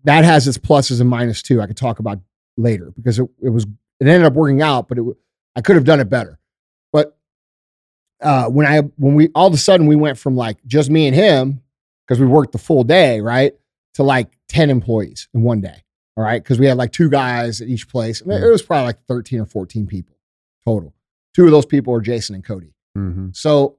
that 0.06 0.24
has 0.24 0.48
its 0.48 0.58
pluses 0.58 1.02
and 1.02 1.10
minus 1.10 1.42
too. 1.42 1.62
I 1.62 1.68
could 1.68 1.78
talk 1.78 2.00
about 2.00 2.20
later 2.58 2.92
because 2.96 3.20
it, 3.20 3.28
it 3.42 3.50
was 3.50 3.66
it 4.00 4.08
ended 4.08 4.24
up 4.24 4.34
working 4.34 4.62
out, 4.62 4.88
but 4.88 4.98
it 4.98 5.04
I 5.56 5.62
could 5.62 5.76
have 5.76 5.86
done 5.86 6.00
it 6.00 6.10
better. 6.10 6.40
But 6.94 7.18
uh, 8.22 8.50
when 8.50 8.66
I 8.66 8.80
when 8.98 9.16
we 9.16 9.30
all 9.36 9.48
of 9.48 9.54
a 9.54 9.58
sudden 9.58 9.86
we 9.86 9.96
went 9.98 10.18
from 10.18 10.36
like 10.38 10.58
just 10.66 10.90
me 10.90 11.08
and 11.08 11.16
him 11.16 11.62
because 12.08 12.20
we 12.22 12.26
worked 12.26 12.54
the 12.54 12.58
full 12.58 12.84
day, 12.86 13.20
right, 13.20 13.54
to 13.96 14.04
like 14.04 14.38
ten 14.48 14.70
employees 14.70 15.28
in 15.34 15.44
one 15.44 15.60
day. 15.62 15.82
All 16.18 16.24
right, 16.24 16.42
because 16.42 16.60
we 16.60 16.66
had 16.66 16.78
like 16.78 16.94
two 16.94 17.10
guys 17.10 17.60
at 17.60 17.68
each 17.68 17.90
place. 17.90 18.22
I 18.22 18.26
mean, 18.30 18.42
it 18.42 18.48
was 18.48 18.62
probably 18.62 18.86
like 18.86 19.04
thirteen 19.08 19.42
or 19.42 19.46
fourteen 19.46 19.86
people 19.88 20.16
total. 20.64 20.94
Two 21.34 21.46
of 21.46 21.52
those 21.52 21.66
people 21.66 21.94
are 21.94 22.00
Jason 22.02 22.36
and 22.36 22.44
Cody. 22.46 22.74
Mhm. 22.98 23.36
So, 23.36 23.78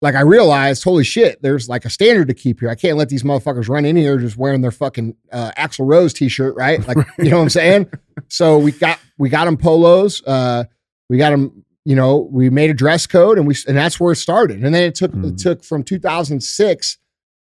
like, 0.00 0.14
I 0.14 0.20
realized, 0.20 0.84
holy 0.84 1.02
shit, 1.02 1.42
there's 1.42 1.68
like 1.68 1.84
a 1.84 1.90
standard 1.90 2.28
to 2.28 2.34
keep 2.34 2.60
here. 2.60 2.70
I 2.70 2.76
can't 2.76 2.96
let 2.96 3.08
these 3.08 3.24
motherfuckers 3.24 3.68
run 3.68 3.84
in 3.84 3.96
here 3.96 4.16
just 4.18 4.36
wearing 4.36 4.60
their 4.60 4.70
fucking 4.70 5.16
uh, 5.32 5.50
Axl 5.58 5.84
Rose 5.88 6.12
t-shirt, 6.14 6.54
right? 6.54 6.86
Like, 6.86 6.98
you 7.18 7.30
know 7.30 7.38
what 7.38 7.42
I'm 7.42 7.48
saying? 7.50 7.90
So 8.28 8.58
we 8.58 8.70
got 8.70 9.00
we 9.18 9.28
got 9.28 9.46
them 9.46 9.56
polos. 9.56 10.22
Uh, 10.24 10.64
we 11.10 11.18
got 11.18 11.30
them. 11.30 11.64
You 11.84 11.96
know, 11.96 12.28
we 12.30 12.48
made 12.48 12.70
a 12.70 12.74
dress 12.74 13.06
code, 13.08 13.36
and 13.38 13.46
we 13.48 13.56
and 13.66 13.76
that's 13.76 13.98
where 13.98 14.12
it 14.12 14.16
started. 14.16 14.62
And 14.62 14.72
then 14.74 14.84
it 14.84 14.94
took 14.94 15.12
it 15.12 15.18
Mhm. 15.20 15.42
took 15.42 15.64
from 15.64 15.82
2006 15.82 16.98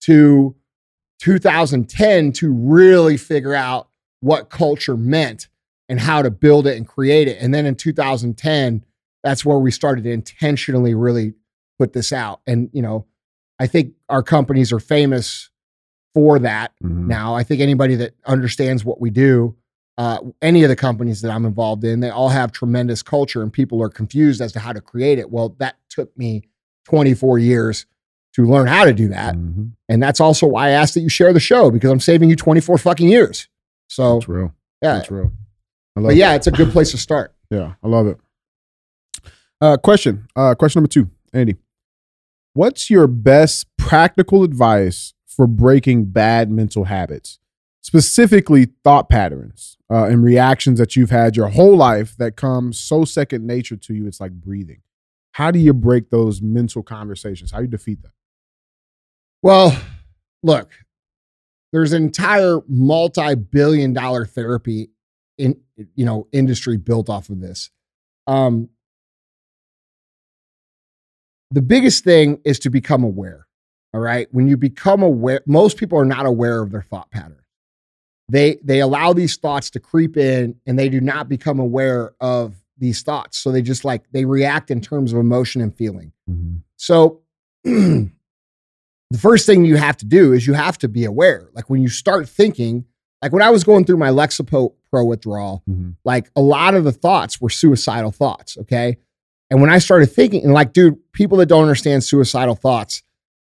to 0.03 0.55
2010 1.23 2.33
to 2.33 2.51
really 2.51 3.15
figure 3.15 3.53
out 3.53 3.87
what 4.19 4.49
culture 4.49 4.97
meant 4.97 5.47
and 5.87 5.97
how 6.01 6.21
to 6.21 6.29
build 6.29 6.67
it 6.67 6.75
and 6.75 6.85
create 6.85 7.29
it. 7.29 7.37
And 7.39 7.53
then 7.53 7.65
in 7.65 7.75
2010, 7.75 8.83
that's 9.23 9.45
where 9.45 9.57
we 9.57 9.71
started 9.71 10.03
to 10.03 10.11
intentionally 10.11 10.93
really 10.93 11.33
put 11.79 11.93
this 11.93 12.11
out. 12.11 12.41
And, 12.45 12.69
you 12.73 12.81
know, 12.81 13.05
I 13.57 13.67
think 13.67 13.93
our 14.09 14.21
companies 14.21 14.73
are 14.73 14.81
famous 14.81 15.49
for 16.13 16.39
that 16.39 16.73
Mhm. 16.83 17.07
now. 17.07 17.35
I 17.35 17.43
think 17.43 17.61
anybody 17.61 17.95
that 17.95 18.15
understands 18.25 18.83
what 18.83 18.99
we 18.99 19.09
do, 19.09 19.55
uh, 19.97 20.17
any 20.41 20.63
of 20.63 20.69
the 20.69 20.75
companies 20.75 21.21
that 21.21 21.31
I'm 21.31 21.45
involved 21.45 21.85
in, 21.85 22.01
they 22.01 22.09
all 22.09 22.29
have 22.29 22.51
tremendous 22.51 23.01
culture 23.01 23.41
and 23.41 23.51
people 23.53 23.81
are 23.81 23.89
confused 23.89 24.41
as 24.41 24.51
to 24.51 24.59
how 24.59 24.73
to 24.73 24.81
create 24.81 25.19
it. 25.19 25.31
Well, 25.31 25.55
that 25.59 25.77
took 25.87 26.17
me 26.17 26.43
24 26.83 27.39
years 27.39 27.85
to 28.35 28.45
learn 28.45 28.67
how 28.67 28.85
to 28.85 28.93
do 28.93 29.07
that. 29.09 29.35
Mhm. 29.35 29.71
And 29.89 30.01
that's 30.01 30.19
also 30.19 30.47
why 30.47 30.67
I 30.67 30.71
asked 30.71 30.93
that 30.95 31.01
you 31.01 31.09
share 31.09 31.33
the 31.33 31.39
show 31.39 31.69
because 31.71 31.91
I'm 31.91 31.99
saving 31.99 32.29
you 32.29 32.35
24 32.35 32.77
fucking 32.77 33.07
years. 33.09 33.47
So, 33.89 34.15
That's 34.15 34.27
real. 34.27 34.53
yeah. 34.81 34.95
That's 34.95 35.11
real. 35.11 35.31
I 35.95 35.99
love 35.99 36.09
But 36.09 36.13
it. 36.15 36.17
yeah, 36.17 36.33
it's 36.33 36.47
a 36.47 36.51
good 36.51 36.71
place 36.71 36.91
to 36.91 36.97
start. 36.97 37.33
Yeah, 37.51 37.73
I 37.83 37.87
love 37.87 38.07
it. 38.07 38.17
Uh, 39.61 39.77
question. 39.77 40.27
Uh, 40.35 40.55
question 40.55 40.79
number 40.79 40.87
two, 40.89 41.09
Andy. 41.33 41.55
What's 42.53 42.89
your 42.89 43.05
best 43.05 43.67
practical 43.77 44.43
advice 44.43 45.13
for 45.27 45.45
breaking 45.45 46.05
bad 46.05 46.49
mental 46.49 46.85
habits, 46.85 47.37
specifically 47.81 48.69
thought 48.83 49.07
patterns 49.07 49.77
uh, 49.91 50.05
and 50.05 50.23
reactions 50.23 50.79
that 50.79 50.95
you've 50.95 51.11
had 51.11 51.35
your 51.35 51.49
whole 51.49 51.75
life 51.77 52.15
that 52.17 52.35
come 52.35 52.73
so 52.73 53.05
second 53.05 53.45
nature 53.45 53.75
to 53.75 53.93
you? 53.93 54.07
It's 54.07 54.19
like 54.19 54.31
breathing. 54.31 54.81
How 55.33 55.51
do 55.51 55.59
you 55.59 55.73
break 55.73 56.09
those 56.09 56.41
mental 56.41 56.81
conversations? 56.81 57.51
How 57.51 57.57
do 57.59 57.65
you 57.65 57.69
defeat 57.69 58.01
that? 58.01 58.11
Well, 59.43 59.77
look, 60.41 60.71
there's 61.73 61.91
an 61.91 62.01
entire 62.01 62.61
multi-billion 62.67 63.91
dollar 63.91 64.25
therapy 64.25 64.89
in 65.37 65.59
you 65.95 66.05
know 66.05 66.27
industry 66.31 66.77
built 66.77 67.09
off 67.09 67.29
of 67.29 67.41
this. 67.41 67.69
Um, 68.25 68.69
the 71.51 71.61
biggest 71.61 72.05
thing 72.05 72.39
is 72.45 72.57
to 72.59 72.69
become 72.69 73.03
aware. 73.03 73.45
All 73.93 73.99
right, 73.99 74.27
when 74.31 74.47
you 74.47 74.55
become 74.55 75.03
aware, 75.03 75.41
most 75.45 75.77
people 75.77 75.99
are 75.99 76.05
not 76.05 76.25
aware 76.25 76.61
of 76.61 76.71
their 76.71 76.81
thought 76.81 77.11
pattern. 77.11 77.43
They 78.29 78.59
they 78.63 78.79
allow 78.79 79.11
these 79.11 79.35
thoughts 79.35 79.69
to 79.71 79.79
creep 79.81 80.15
in, 80.15 80.55
and 80.65 80.79
they 80.79 80.87
do 80.87 81.01
not 81.01 81.27
become 81.27 81.59
aware 81.59 82.13
of 82.21 82.55
these 82.77 83.01
thoughts. 83.01 83.39
So 83.39 83.51
they 83.51 83.61
just 83.61 83.83
like 83.83 84.03
they 84.13 84.23
react 84.23 84.71
in 84.71 84.79
terms 84.79 85.11
of 85.11 85.19
emotion 85.19 85.61
and 85.61 85.75
feeling. 85.75 86.13
So 86.77 87.23
the 89.13 89.19
first 89.19 89.45
thing 89.45 89.63
you 89.63 89.77
have 89.77 89.95
to 89.97 90.05
do 90.05 90.33
is 90.33 90.45
you 90.45 90.53
have 90.53 90.77
to 90.79 90.89
be 90.89 91.05
aware. 91.05 91.47
Like 91.53 91.69
when 91.69 91.81
you 91.81 91.87
start 91.87 92.27
thinking, 92.27 92.83
like 93.21 93.31
when 93.31 93.41
I 93.43 93.49
was 93.51 93.63
going 93.63 93.85
through 93.85 93.97
my 93.97 94.09
Lexapro 94.09 94.73
Pro 94.89 95.05
withdrawal, 95.05 95.63
Mhm. 95.69 95.95
like 96.03 96.29
a 96.35 96.41
lot 96.41 96.73
of 96.75 96.83
the 96.83 96.91
thoughts 96.91 97.39
were 97.39 97.49
suicidal 97.49 98.11
thoughts. 98.11 98.57
Okay. 98.57 98.97
And 99.49 99.61
when 99.61 99.69
I 99.69 99.77
started 99.77 100.07
thinking, 100.07 100.43
and 100.43 100.51
like, 100.53 100.73
dude, 100.73 100.97
people 101.13 101.37
that 101.37 101.45
don't 101.45 101.61
understand 101.61 102.03
suicidal 102.03 102.55
thoughts, 102.55 103.03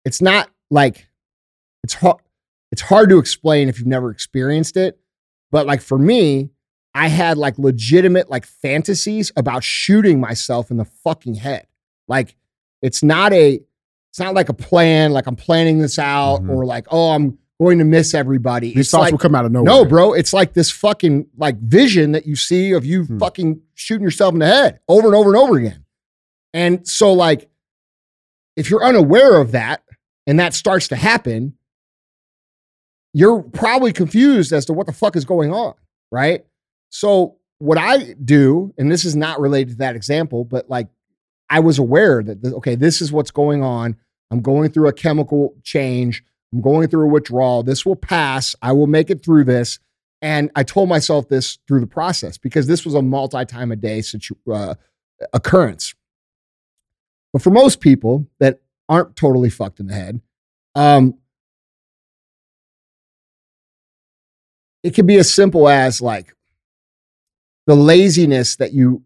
it's 0.03 0.21
not 0.21 0.49
like 0.69 1.07
it's 1.83 1.93
hard. 1.95 2.21
It's 2.71 2.81
hard 2.81 3.09
to 3.09 3.17
explain 3.17 3.69
if 3.69 3.79
you've 3.79 3.87
never 3.87 4.11
experienced 4.11 4.75
it. 4.75 4.99
But 5.51 5.65
like 5.65 5.81
for 5.81 5.97
me, 5.97 6.49
I 6.93 7.07
had 7.07 7.37
like 7.37 7.57
legitimate 7.57 8.29
like 8.29 8.45
fantasies 8.45 9.31
about 9.37 9.63
shooting 9.63 10.19
myself 10.19 10.69
in 10.69 10.77
the 10.77 10.85
fucking 10.85 11.35
head. 11.35 11.67
Like 12.09 12.35
it's 12.81 13.01
not 13.03 13.31
a, 13.33 13.61
it's 14.15 14.19
not 14.21 14.33
like 14.33 14.47
a 14.47 14.53
plan, 14.53 15.11
like 15.11 15.27
I'm 15.27 15.35
planning 15.35 15.79
this 15.79 15.99
out 15.99 16.41
Mhm. 16.41 16.49
or 16.55 16.65
like, 16.65 16.87
oh, 16.89 17.09
I'm 17.11 17.37
going 17.59 17.79
to 17.79 17.83
miss 17.83 18.13
everybody. 18.13 18.67
These 18.69 18.77
It's 18.85 18.91
thoughts 18.91 19.01
like- 19.01 19.11
will 19.11 19.19
come 19.19 19.35
out 19.35 19.43
of 19.43 19.51
nowhere. 19.51 19.65
no, 19.65 19.83
bro, 19.83 20.13
it's 20.13 20.31
like 20.31 20.53
this 20.53 20.71
fucking 20.71 21.27
like 21.35 21.59
vision 21.59 22.13
that 22.13 22.25
you 22.25 22.37
see 22.37 22.71
of 22.71 22.85
you 22.85 23.03
Hmm. 23.03 23.17
fucking 23.19 23.59
shooting 23.73 24.05
yourself 24.05 24.31
in 24.33 24.39
the 24.39 24.45
head 24.45 24.79
over 24.87 25.07
and 25.07 25.15
over 25.17 25.33
and 25.33 25.37
over 25.37 25.57
again. 25.57 25.83
And 26.53 26.87
so 26.87 27.11
like 27.11 27.49
if 28.55 28.69
you're 28.69 28.85
unaware 28.85 29.35
of 29.41 29.51
that 29.51 29.83
and 30.25 30.39
that 30.39 30.53
starts 30.53 30.87
to 30.87 30.95
happen, 30.95 31.57
you're 33.11 33.41
probably 33.43 33.91
confused 33.91 34.53
as 34.53 34.65
to 34.67 34.73
what 34.73 34.87
the 34.87 34.93
fuck 34.93 35.17
is 35.17 35.25
going 35.25 35.51
on, 35.53 35.73
right? 36.09 36.45
So 36.89 37.35
what 37.59 37.77
I 37.77 38.13
do, 38.23 38.73
and 38.77 38.89
this 38.89 39.03
is 39.03 39.13
not 39.13 39.41
related 39.41 39.71
to 39.71 39.75
that 39.79 39.97
example, 39.97 40.45
but 40.45 40.69
like 40.69 40.87
I 41.49 41.59
was 41.59 41.79
aware 41.79 42.23
that 42.23 42.43
okay, 42.55 42.75
this 42.75 43.01
is 43.01 43.11
what's 43.11 43.31
going 43.31 43.61
on. 43.61 43.97
I'm 44.35 44.41
going 44.41 44.69
through 44.69 44.89
a 44.89 44.93
chemical 44.93 45.55
change. 45.63 46.21
I'm 46.51 46.59
going 46.59 46.89
through 46.89 47.05
a 47.05 47.09
withdrawal. 47.09 47.63
This 47.63 47.85
will 47.85 47.95
pass. 47.95 48.53
I 48.61 48.73
will 48.73 48.85
make 48.85 49.09
it 49.09 49.23
through 49.23 49.45
this. 49.45 49.79
And 50.21 50.51
I 50.57 50.63
told 50.63 50.89
myself 50.89 51.29
this 51.29 51.57
through 51.69 51.79
the 51.79 51.87
process 51.87 52.37
because 52.37 52.67
this 52.67 52.83
was 52.83 52.95
a 52.95 53.01
multi-time 53.01 53.71
a 53.71 53.77
day 53.77 54.01
situ- 54.01 54.35
uh, 54.51 54.75
occurrence. 55.31 55.95
But 57.31 57.43
for 57.43 57.49
most 57.49 57.79
people 57.79 58.27
that 58.41 58.59
aren't 58.89 59.15
totally 59.15 59.49
fucked 59.49 59.79
in 59.79 59.87
the 59.87 59.93
head, 59.93 60.19
um, 60.75 61.17
it 64.83 64.93
can 64.93 65.05
be 65.05 65.15
as 65.15 65.33
simple 65.33 65.69
as 65.69 66.01
like 66.01 66.35
the 67.67 67.75
laziness 67.75 68.57
that 68.57 68.73
you 68.73 69.03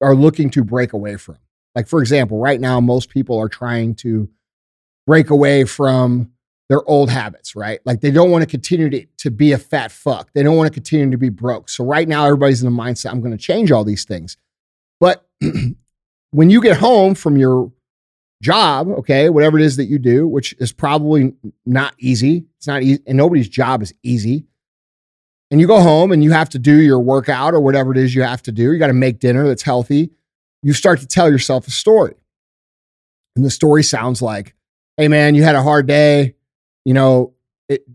are 0.00 0.14
looking 0.14 0.48
to 0.50 0.64
break 0.64 0.94
away 0.94 1.16
from. 1.16 1.36
Like, 1.74 1.86
for 1.86 2.00
example, 2.00 2.38
right 2.38 2.60
now, 2.60 2.80
most 2.80 3.10
people 3.10 3.38
are 3.38 3.48
trying 3.50 3.94
to 3.96 4.30
break 5.10 5.30
away 5.30 5.64
from 5.64 6.30
their 6.68 6.88
old 6.88 7.10
habits, 7.10 7.56
right? 7.56 7.80
Like, 7.84 8.00
they 8.00 8.12
don't 8.12 8.30
want 8.30 8.42
to 8.42 8.46
continue 8.46 8.88
to, 8.90 9.04
to 9.18 9.30
be 9.32 9.50
a 9.50 9.58
fat 9.58 9.90
fuck. 9.90 10.32
They 10.34 10.44
don't 10.44 10.56
want 10.56 10.68
to 10.68 10.72
continue 10.72 11.10
to 11.10 11.16
be 11.16 11.30
broke. 11.30 11.68
So, 11.68 11.84
right 11.84 12.06
now, 12.06 12.26
everybody's 12.26 12.62
in 12.62 12.72
the 12.72 12.80
mindset 12.80 13.10
I'm 13.10 13.20
going 13.20 13.36
to 13.36 13.36
change 13.36 13.72
all 13.72 13.82
these 13.82 14.04
things. 14.04 14.36
But 15.00 15.28
when 16.30 16.48
you 16.48 16.62
get 16.62 16.76
home 16.76 17.16
from 17.16 17.36
your 17.36 17.72
job, 18.40 18.86
okay, 18.98 19.30
whatever 19.30 19.58
it 19.58 19.64
is 19.64 19.78
that 19.78 19.86
you 19.86 19.98
do, 19.98 20.28
which 20.28 20.54
is 20.60 20.72
probably 20.72 21.34
not 21.66 21.92
easy, 21.98 22.44
it's 22.58 22.68
not 22.68 22.84
easy, 22.84 23.02
and 23.04 23.16
nobody's 23.16 23.48
job 23.48 23.82
is 23.82 23.92
easy. 24.04 24.44
And 25.50 25.60
you 25.60 25.66
go 25.66 25.80
home 25.80 26.12
and 26.12 26.22
you 26.22 26.30
have 26.30 26.50
to 26.50 26.60
do 26.60 26.80
your 26.80 27.00
workout 27.00 27.52
or 27.52 27.60
whatever 27.60 27.90
it 27.90 27.98
is 27.98 28.14
you 28.14 28.22
have 28.22 28.44
to 28.44 28.52
do. 28.52 28.72
You 28.72 28.78
got 28.78 28.86
to 28.86 28.92
make 28.92 29.18
dinner 29.18 29.48
that's 29.48 29.64
healthy. 29.64 30.12
You 30.62 30.72
start 30.72 31.00
to 31.00 31.06
tell 31.08 31.28
yourself 31.28 31.66
a 31.66 31.72
story. 31.72 32.14
And 33.34 33.44
the 33.44 33.50
story 33.50 33.82
sounds 33.82 34.22
like, 34.22 34.54
hey, 35.00 35.08
man, 35.08 35.34
you 35.34 35.42
had 35.42 35.54
a 35.54 35.62
hard 35.62 35.86
day. 35.86 36.34
You 36.84 36.92
know, 36.92 37.32
it 37.70 37.86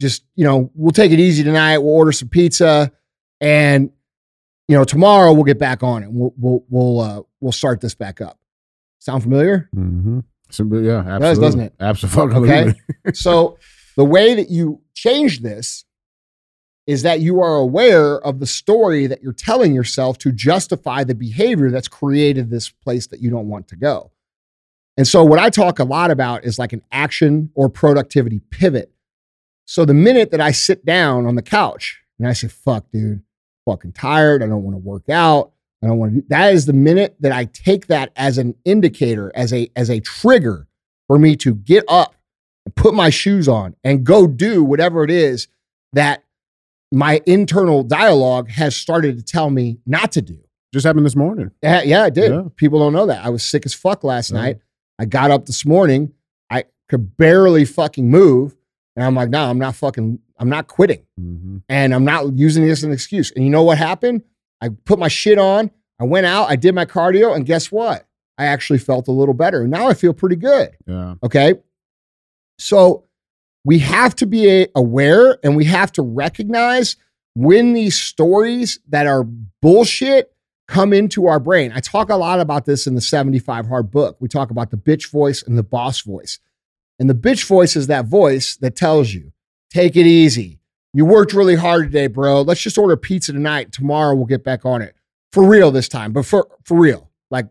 just, 0.00 0.24
you 0.34 0.44
know, 0.44 0.70
we'll 0.74 0.92
take 0.92 1.12
it 1.12 1.20
easy 1.20 1.44
tonight. 1.44 1.78
We'll 1.78 1.94
order 1.94 2.12
some 2.12 2.28
pizza. 2.28 2.90
And, 3.40 3.90
you 4.66 4.76
know, 4.76 4.84
tomorrow 4.84 5.34
we'll 5.34 5.44
get 5.44 5.58
back 5.58 5.82
on 5.82 6.02
it. 6.02 6.10
We'll, 6.10 6.32
we'll, 6.38 6.64
we'll, 6.70 7.00
uh, 7.00 7.22
we'll 7.40 7.52
start 7.52 7.82
this 7.82 7.94
back 7.94 8.22
up. 8.22 8.38
Sound 8.98 9.22
familiar? 9.22 9.68
Mm-hmm. 9.76 10.20
So, 10.50 10.64
yeah, 10.64 11.00
absolutely. 11.00 11.20
does, 11.20 11.38
doesn't 11.38 11.60
it? 11.60 11.74
Absolutely. 11.80 12.50
Okay. 12.50 12.74
so 13.12 13.58
the 13.96 14.04
way 14.04 14.34
that 14.34 14.48
you 14.48 14.80
change 14.94 15.40
this 15.40 15.84
is 16.86 17.02
that 17.02 17.20
you 17.20 17.42
are 17.42 17.56
aware 17.56 18.20
of 18.20 18.40
the 18.40 18.46
story 18.46 19.06
that 19.06 19.22
you're 19.22 19.34
telling 19.34 19.74
yourself 19.74 20.16
to 20.18 20.32
justify 20.32 21.04
the 21.04 21.14
behavior 21.14 21.70
that's 21.70 21.88
created 21.88 22.48
this 22.48 22.70
place 22.70 23.08
that 23.08 23.20
you 23.20 23.28
don't 23.28 23.48
want 23.48 23.68
to 23.68 23.76
go. 23.76 24.11
And 24.96 25.06
so 25.06 25.24
what 25.24 25.38
I 25.38 25.48
talk 25.50 25.78
a 25.78 25.84
lot 25.84 26.10
about 26.10 26.44
is 26.44 26.58
like 26.58 26.72
an 26.72 26.82
action 26.92 27.50
or 27.54 27.68
productivity 27.68 28.40
pivot. 28.50 28.92
So 29.64 29.84
the 29.84 29.94
minute 29.94 30.30
that 30.32 30.40
I 30.40 30.50
sit 30.50 30.84
down 30.84 31.26
on 31.26 31.34
the 31.34 31.42
couch 31.42 32.02
and 32.18 32.28
I 32.28 32.32
say, 32.34 32.48
fuck, 32.48 32.90
dude, 32.92 33.22
fucking 33.64 33.92
tired. 33.92 34.42
I 34.42 34.46
don't 34.48 34.62
want 34.62 34.74
to 34.74 34.78
work 34.78 35.08
out. 35.08 35.52
I 35.82 35.86
don't 35.88 35.98
want 35.98 36.14
to 36.14 36.20
do 36.20 36.26
that 36.28 36.52
is 36.52 36.66
the 36.66 36.72
minute 36.72 37.16
that 37.20 37.32
I 37.32 37.46
take 37.46 37.88
that 37.88 38.12
as 38.14 38.38
an 38.38 38.54
indicator, 38.64 39.32
as 39.34 39.52
a 39.52 39.68
as 39.74 39.90
a 39.90 39.98
trigger 40.00 40.68
for 41.08 41.18
me 41.18 41.34
to 41.36 41.54
get 41.54 41.84
up 41.88 42.14
and 42.64 42.74
put 42.76 42.94
my 42.94 43.10
shoes 43.10 43.48
on 43.48 43.74
and 43.82 44.04
go 44.04 44.26
do 44.28 44.62
whatever 44.62 45.02
it 45.02 45.10
is 45.10 45.48
that 45.92 46.22
my 46.92 47.20
internal 47.26 47.82
dialogue 47.82 48.48
has 48.50 48.76
started 48.76 49.16
to 49.16 49.24
tell 49.24 49.50
me 49.50 49.78
not 49.86 50.12
to 50.12 50.22
do. 50.22 50.38
Just 50.72 50.86
happened 50.86 51.04
this 51.04 51.16
morning. 51.16 51.50
Yeah, 51.62 51.82
yeah, 51.82 52.02
I 52.04 52.10
did. 52.10 52.30
Yeah. 52.30 52.42
People 52.56 52.78
don't 52.78 52.92
know 52.92 53.06
that. 53.06 53.24
I 53.24 53.30
was 53.30 53.42
sick 53.42 53.66
as 53.66 53.74
fuck 53.74 54.04
last 54.04 54.30
Yeah. 54.30 54.40
night. 54.40 54.58
I 55.02 55.04
got 55.04 55.32
up 55.32 55.46
this 55.46 55.66
morning. 55.66 56.12
I 56.48 56.62
could 56.88 57.16
barely 57.16 57.64
fucking 57.64 58.08
move. 58.08 58.54
And 58.94 59.04
I'm 59.04 59.16
like, 59.16 59.30
no, 59.30 59.50
I'm 59.50 59.58
not 59.58 59.74
fucking, 59.74 60.20
I'm 60.38 60.48
not 60.48 60.68
quitting. 60.68 61.04
Mm-hmm. 61.20 61.56
And 61.68 61.92
I'm 61.92 62.04
not 62.04 62.38
using 62.38 62.64
this 62.64 62.78
as 62.80 62.84
an 62.84 62.92
excuse. 62.92 63.32
And 63.32 63.44
you 63.44 63.50
know 63.50 63.64
what 63.64 63.78
happened? 63.78 64.22
I 64.60 64.68
put 64.68 65.00
my 65.00 65.08
shit 65.08 65.38
on. 65.38 65.72
I 65.98 66.04
went 66.04 66.26
out. 66.26 66.48
I 66.48 66.54
did 66.54 66.76
my 66.76 66.86
cardio. 66.86 67.34
And 67.34 67.44
guess 67.44 67.72
what? 67.72 68.06
I 68.38 68.44
actually 68.44 68.78
felt 68.78 69.08
a 69.08 69.12
little 69.12 69.34
better. 69.34 69.66
Now 69.66 69.88
I 69.88 69.94
feel 69.94 70.12
pretty 70.12 70.36
good. 70.36 70.70
Yeah. 70.86 71.16
Okay. 71.24 71.54
So 72.60 73.08
we 73.64 73.80
have 73.80 74.14
to 74.16 74.26
be 74.26 74.68
aware 74.76 75.36
and 75.42 75.56
we 75.56 75.64
have 75.64 75.90
to 75.92 76.02
recognize 76.02 76.94
when 77.34 77.72
these 77.72 77.98
stories 77.98 78.78
that 78.88 79.08
are 79.08 79.24
bullshit 79.24 80.31
come 80.72 80.94
into 80.94 81.26
our 81.26 81.38
brain. 81.38 81.70
I 81.74 81.80
talk 81.80 82.08
a 82.08 82.16
lot 82.16 82.40
about 82.40 82.64
this 82.64 82.86
in 82.86 82.94
the 82.94 83.02
75 83.02 83.66
Hard 83.66 83.90
book. 83.90 84.16
We 84.20 84.28
talk 84.28 84.50
about 84.50 84.70
the 84.70 84.78
bitch 84.78 85.10
voice 85.10 85.42
and 85.42 85.58
the 85.58 85.62
boss 85.62 86.00
voice. 86.00 86.38
And 86.98 87.10
the 87.10 87.14
bitch 87.14 87.44
voice 87.46 87.76
is 87.76 87.88
that 87.88 88.06
voice 88.06 88.56
that 88.56 88.74
tells 88.74 89.12
you, 89.12 89.32
take 89.70 89.96
it 89.96 90.06
easy. 90.06 90.60
You 90.94 91.04
worked 91.04 91.34
really 91.34 91.56
hard 91.56 91.88
today, 91.88 92.06
bro. 92.06 92.40
Let's 92.40 92.62
just 92.62 92.78
order 92.78 92.96
pizza 92.96 93.34
tonight. 93.34 93.70
Tomorrow 93.70 94.14
we'll 94.14 94.24
get 94.24 94.44
back 94.44 94.64
on 94.64 94.80
it. 94.80 94.94
For 95.30 95.46
real 95.46 95.70
this 95.70 95.88
time, 95.88 96.12
but 96.12 96.24
for, 96.24 96.48
for 96.64 96.78
real. 96.78 97.10
Like, 97.30 97.48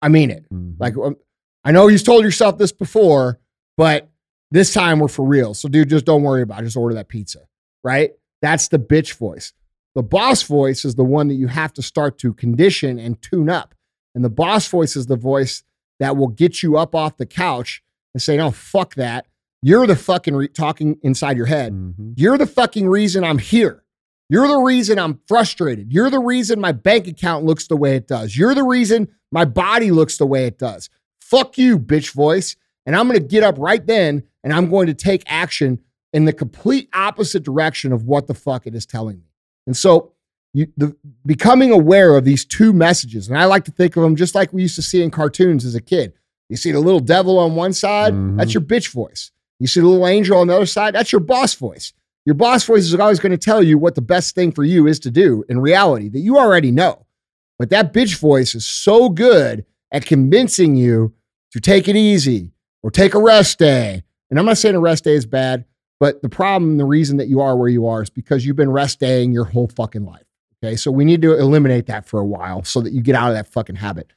I 0.00 0.08
mean 0.08 0.30
it. 0.30 0.44
Mhm. 0.52 0.76
Like, 0.78 0.96
um, 0.96 1.16
I 1.64 1.72
know 1.72 1.88
you've 1.88 2.04
told 2.04 2.22
yourself 2.24 2.56
this 2.58 2.70
before, 2.72 3.40
but 3.76 4.08
this 4.52 4.72
time 4.72 5.00
we're 5.00 5.08
for 5.08 5.24
real. 5.24 5.54
So, 5.54 5.68
dude, 5.68 5.90
just 5.90 6.04
don't 6.04 6.22
worry 6.22 6.42
about 6.42 6.60
it. 6.62 6.66
Just 6.66 6.76
order 6.76 6.94
that 6.94 7.08
pizza, 7.08 7.40
right? 7.82 8.12
That's 8.42 8.68
the 8.68 8.78
bitch 8.78 9.14
voice. 9.14 9.52
The 9.94 10.02
boss 10.02 10.42
voice 10.42 10.84
is 10.84 10.94
the 10.96 11.04
one 11.04 11.28
that 11.28 11.34
you 11.34 11.46
have 11.46 11.72
to 11.74 11.82
start 11.82 12.18
to 12.18 12.32
condition 12.34 12.98
and 12.98 13.20
tune 13.22 13.48
up. 13.48 13.74
And 14.14 14.24
the 14.24 14.30
boss 14.30 14.66
voice 14.68 14.96
is 14.96 15.06
the 15.06 15.16
voice 15.16 15.62
that 16.00 16.16
will 16.16 16.28
get 16.28 16.62
you 16.62 16.76
up 16.76 16.94
off 16.94 17.16
the 17.16 17.26
couch 17.26 17.82
and 18.12 18.22
say, 18.22 18.36
no, 18.36 18.50
fuck 18.50 18.94
that. 18.94 19.26
You're 19.62 19.86
the 19.86 19.96
fucking 19.96 20.34
re- 20.34 20.48
talking 20.48 20.98
inside 21.02 21.36
your 21.36 21.46
head. 21.46 21.72
Mhm. 21.72 22.14
You're 22.16 22.38
the 22.38 22.46
fucking 22.46 22.88
reason 22.88 23.24
I'm 23.24 23.38
here. 23.38 23.82
You're 24.28 24.48
the 24.48 24.58
reason 24.58 24.98
I'm 24.98 25.20
frustrated. 25.28 25.92
You're 25.92 26.10
the 26.10 26.18
reason 26.18 26.60
my 26.60 26.72
bank 26.72 27.06
account 27.06 27.44
looks 27.44 27.66
the 27.68 27.76
way 27.76 27.94
it 27.96 28.08
does. 28.08 28.36
You're 28.36 28.54
the 28.54 28.62
reason 28.64 29.08
my 29.30 29.44
body 29.44 29.90
looks 29.90 30.16
the 30.18 30.26
way 30.26 30.46
it 30.46 30.58
does. 30.58 30.90
Fuck 31.20 31.56
you, 31.58 31.78
bitch 31.78 32.12
voice. 32.12 32.56
And 32.86 32.94
I'm 32.96 33.06
going 33.08 33.20
to 33.20 33.26
get 33.26 33.42
up 33.42 33.56
right 33.58 33.84
then 33.84 34.24
and 34.42 34.52
I'm 34.52 34.68
going 34.70 34.86
to 34.88 34.94
take 34.94 35.22
action 35.26 35.80
in 36.12 36.24
the 36.24 36.32
complete 36.32 36.88
opposite 36.92 37.42
direction 37.42 37.92
of 37.92 38.04
what 38.04 38.26
the 38.26 38.34
fuck 38.34 38.66
it 38.66 38.74
is 38.74 38.86
telling 38.86 39.18
me. 39.18 39.24
And 39.66 39.76
so, 39.76 40.12
you, 40.52 40.68
the, 40.76 40.94
becoming 41.26 41.72
aware 41.72 42.16
of 42.16 42.24
these 42.24 42.44
two 42.44 42.72
messages, 42.72 43.28
and 43.28 43.36
I 43.36 43.44
like 43.46 43.64
to 43.64 43.72
think 43.72 43.96
of 43.96 44.02
them 44.02 44.14
just 44.14 44.34
like 44.34 44.52
we 44.52 44.62
used 44.62 44.76
to 44.76 44.82
see 44.82 45.02
in 45.02 45.10
cartoons 45.10 45.64
as 45.64 45.74
a 45.74 45.80
kid. 45.80 46.12
You 46.48 46.56
see 46.56 46.70
the 46.70 46.78
little 46.80 47.00
devil 47.00 47.38
on 47.38 47.56
one 47.56 47.72
side, 47.72 48.12
Mhm. 48.12 48.36
that's 48.36 48.54
your 48.54 48.60
bitch 48.62 48.90
voice. 48.92 49.32
You 49.58 49.66
see 49.66 49.80
the 49.80 49.86
little 49.88 50.06
angel 50.06 50.38
on 50.38 50.46
the 50.46 50.54
other 50.56 50.66
side, 50.66 50.94
that's 50.94 51.10
your 51.10 51.20
boss 51.20 51.54
voice. 51.54 51.92
Your 52.26 52.34
boss 52.34 52.64
voice 52.64 52.84
is 52.84 52.94
always 52.94 53.18
going 53.18 53.32
to 53.32 53.38
tell 53.38 53.62
you 53.62 53.78
what 53.78 53.94
the 53.96 54.00
best 54.02 54.34
thing 54.34 54.52
for 54.52 54.62
you 54.64 54.86
is 54.86 54.98
to 55.00 55.10
do 55.10 55.44
in 55.48 55.58
reality 55.60 56.08
that 56.10 56.20
you 56.20 56.38
already 56.38 56.70
know. 56.70 57.04
But 57.58 57.70
that 57.70 57.92
bitch 57.92 58.16
voice 58.18 58.54
is 58.54 58.64
so 58.64 59.08
good 59.08 59.64
at 59.92 60.06
convincing 60.06 60.74
you 60.76 61.14
to 61.52 61.60
take 61.60 61.88
it 61.88 61.96
easy 61.96 62.52
or 62.82 62.90
take 62.90 63.14
a 63.14 63.20
rest 63.20 63.58
day. 63.58 64.04
And 64.30 64.38
I'm 64.38 64.46
not 64.46 64.58
saying 64.58 64.74
a 64.74 64.80
rest 64.80 65.04
day 65.04 65.14
is 65.14 65.26
bad, 65.26 65.64
but 66.00 66.22
the 66.22 66.28
problem, 66.28 66.76
the 66.76 66.84
reason 66.84 67.16
that 67.18 67.28
you 67.28 67.40
are 67.40 67.56
where 67.56 67.68
you 67.68 67.86
are 67.86 68.02
is 68.02 68.10
because 68.10 68.44
you've 68.44 68.56
been 68.56 68.70
rest 68.70 69.00
daying 69.00 69.32
your 69.32 69.44
whole 69.44 69.68
fucking 69.68 70.04
life. 70.04 70.24
Okay. 70.62 70.76
So 70.76 70.90
we 70.90 71.04
need 71.04 71.22
to 71.22 71.38
eliminate 71.38 71.86
that 71.86 72.06
for 72.06 72.20
a 72.20 72.24
while 72.24 72.64
so 72.64 72.80
that 72.80 72.92
you 72.92 73.02
get 73.02 73.14
out 73.14 73.28
of 73.28 73.34
that 73.34 73.46
fucking 73.46 73.76
habit. 73.76 74.12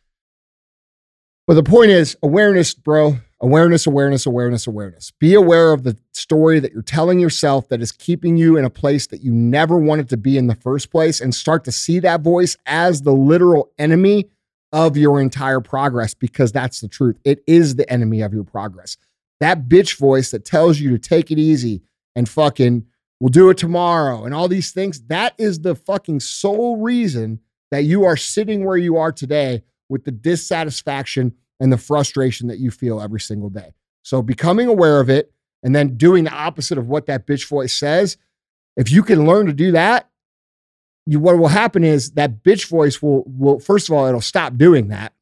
But 1.45 1.53
the 1.53 1.63
point 1.63 1.91
is 1.91 2.17
awareness, 2.21 2.73
bro. 2.73 3.17
Awareness, 3.39 3.85
awareness, 3.85 4.25
awareness, 4.25 4.65
awareness. 4.65 5.11
Be 5.11 5.35
aware 5.35 5.71
of 5.71 5.83
the 5.83 5.95
story 6.11 6.59
that 6.59 6.71
you're 6.71 6.81
telling 6.81 7.19
yourself 7.19 7.69
that 7.69 7.81
is 7.81 7.91
keeping 7.91 8.35
you 8.35 8.57
in 8.57 8.65
a 8.65 8.69
place 8.69 9.07
that 9.07 9.21
you 9.21 9.31
never 9.31 9.77
wanted 9.77 10.09
to 10.09 10.17
be 10.17 10.37
in 10.37 10.47
the 10.47 10.55
first 10.55 10.89
place 10.89 11.21
and 11.21 11.35
start 11.35 11.63
to 11.65 11.71
see 11.71 11.99
that 11.99 12.21
voice 12.21 12.57
as 12.65 13.03
the 13.03 13.13
literal 13.13 13.71
enemy 13.77 14.25
of 14.73 14.97
your 14.97 15.21
entire 15.21 15.61
progress 15.61 16.13
because 16.13 16.51
that's 16.51 16.81
the 16.81 16.87
truth. 16.87 17.17
It 17.23 17.43
is 17.45 17.75
the 17.75 17.89
enemy 17.91 18.21
of 18.21 18.33
your 18.33 18.43
progress. 18.43 18.97
That 19.39 19.67
bitch 19.67 19.97
voice 19.97 20.31
that 20.31 20.45
tells 20.45 20.79
you 20.79 20.91
to 20.91 20.99
take 20.99 21.31
it 21.31 21.37
easy 21.39 21.83
and 22.15 22.27
fucking 22.27 22.85
we'll 23.19 23.29
do 23.29 23.49
it 23.49 23.57
tomorrow 23.57 24.25
and 24.25 24.33
all 24.33 24.47
these 24.47 24.71
things, 24.71 25.01
that 25.07 25.33
is 25.37 25.61
the 25.61 25.75
fucking 25.75 26.19
sole 26.19 26.77
reason 26.77 27.39
that 27.71 27.83
you 27.83 28.03
are 28.05 28.17
sitting 28.17 28.65
where 28.65 28.77
you 28.77 28.97
are 28.97 29.11
today 29.11 29.63
with 29.89 30.03
the 30.03 30.11
dissatisfaction 30.11 31.33
and 31.59 31.71
the 31.71 31.77
frustration 31.77 32.47
that 32.47 32.59
you 32.59 32.71
feel 32.71 33.01
every 33.01 33.19
single 33.19 33.49
day. 33.49 33.73
So 34.03 34.21
becoming 34.21 34.67
aware 34.67 34.99
of 34.99 35.09
it 35.09 35.31
and 35.63 35.75
then 35.75 35.97
doing 35.97 36.23
the 36.23 36.31
opposite 36.31 36.77
of 36.77 36.87
what 36.87 37.07
that 37.07 37.25
bitch 37.25 37.47
voice 37.47 37.75
says, 37.75 38.17
if 38.75 38.91
you 38.91 39.03
can 39.03 39.25
learn 39.25 39.47
to 39.47 39.53
do 39.53 39.71
that, 39.71 40.09
you 41.05 41.19
what 41.19 41.37
will 41.37 41.47
happen 41.47 41.83
is 41.83 42.11
that 42.11 42.43
bitch 42.43 42.67
voice 42.67 43.01
will 43.01 43.23
will 43.25 43.59
first 43.59 43.89
of 43.89 43.95
all 43.95 44.05
it'll 44.05 44.21
stop 44.21 44.57
doing 44.57 44.89
that, 44.89 45.13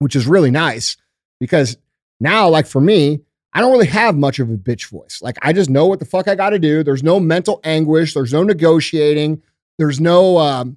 which 0.00 0.16
is 0.16 0.26
really 0.26 0.50
nice 0.50 0.96
because 1.40 1.76
now 2.20 2.48
like 2.48 2.66
for 2.66 2.80
me, 2.80 3.20
I 3.54 3.60
don't 3.60 3.70
really 3.70 3.86
have 3.86 4.16
much 4.16 4.40
of 4.40 4.50
a 4.50 4.56
bitch 4.56 4.90
voice. 4.90 5.20
Like 5.22 5.38
I 5.42 5.52
just 5.52 5.70
know 5.70 5.86
what 5.86 6.00
the 6.00 6.04
fuck 6.04 6.26
I 6.28 6.34
got 6.34 6.50
to 6.50 6.58
do. 6.58 6.82
There's 6.82 7.02
no 7.02 7.20
mental 7.20 7.60
anguish, 7.64 8.12
there's 8.12 8.32
no 8.32 8.42
negotiating, 8.42 9.42
there's 9.78 10.00
no 10.00 10.38
um 10.38 10.76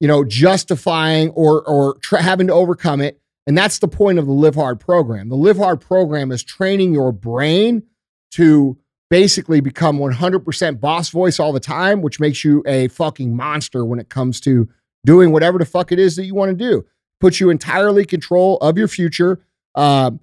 you 0.00 0.08
know 0.08 0.24
justifying 0.24 1.30
or 1.30 1.62
or 1.68 1.98
tra- 1.98 2.22
having 2.22 2.46
to 2.46 2.54
overcome 2.54 3.00
it. 3.00 3.20
And 3.46 3.56
that's 3.56 3.78
the 3.78 3.88
point 3.88 4.18
of 4.18 4.26
the 4.26 4.32
Live 4.32 4.56
Hard 4.56 4.80
program. 4.80 5.28
The 5.28 5.36
Live 5.36 5.58
Hard 5.58 5.80
program 5.80 6.32
is 6.32 6.42
training 6.42 6.92
your 6.92 7.12
brain 7.12 7.84
to 8.32 8.76
basically 9.08 9.60
become 9.60 9.98
100% 9.98 10.80
boss 10.80 11.10
voice 11.10 11.38
all 11.38 11.52
the 11.52 11.60
time, 11.60 12.02
which 12.02 12.18
makes 12.18 12.44
you 12.44 12.64
a 12.66 12.88
fucking 12.88 13.36
monster 13.36 13.84
when 13.84 14.00
it 14.00 14.08
comes 14.08 14.40
to 14.40 14.68
doing 15.04 15.30
whatever 15.30 15.58
the 15.58 15.64
fuck 15.64 15.92
it 15.92 15.98
is 16.00 16.16
that 16.16 16.24
you 16.24 16.34
want 16.34 16.50
to 16.50 16.56
do. 16.56 16.84
Puts 17.20 17.38
you 17.38 17.50
entirely 17.50 18.04
control 18.04 18.56
of 18.58 18.76
your 18.76 18.88
future. 18.88 19.40
Um, 19.76 20.18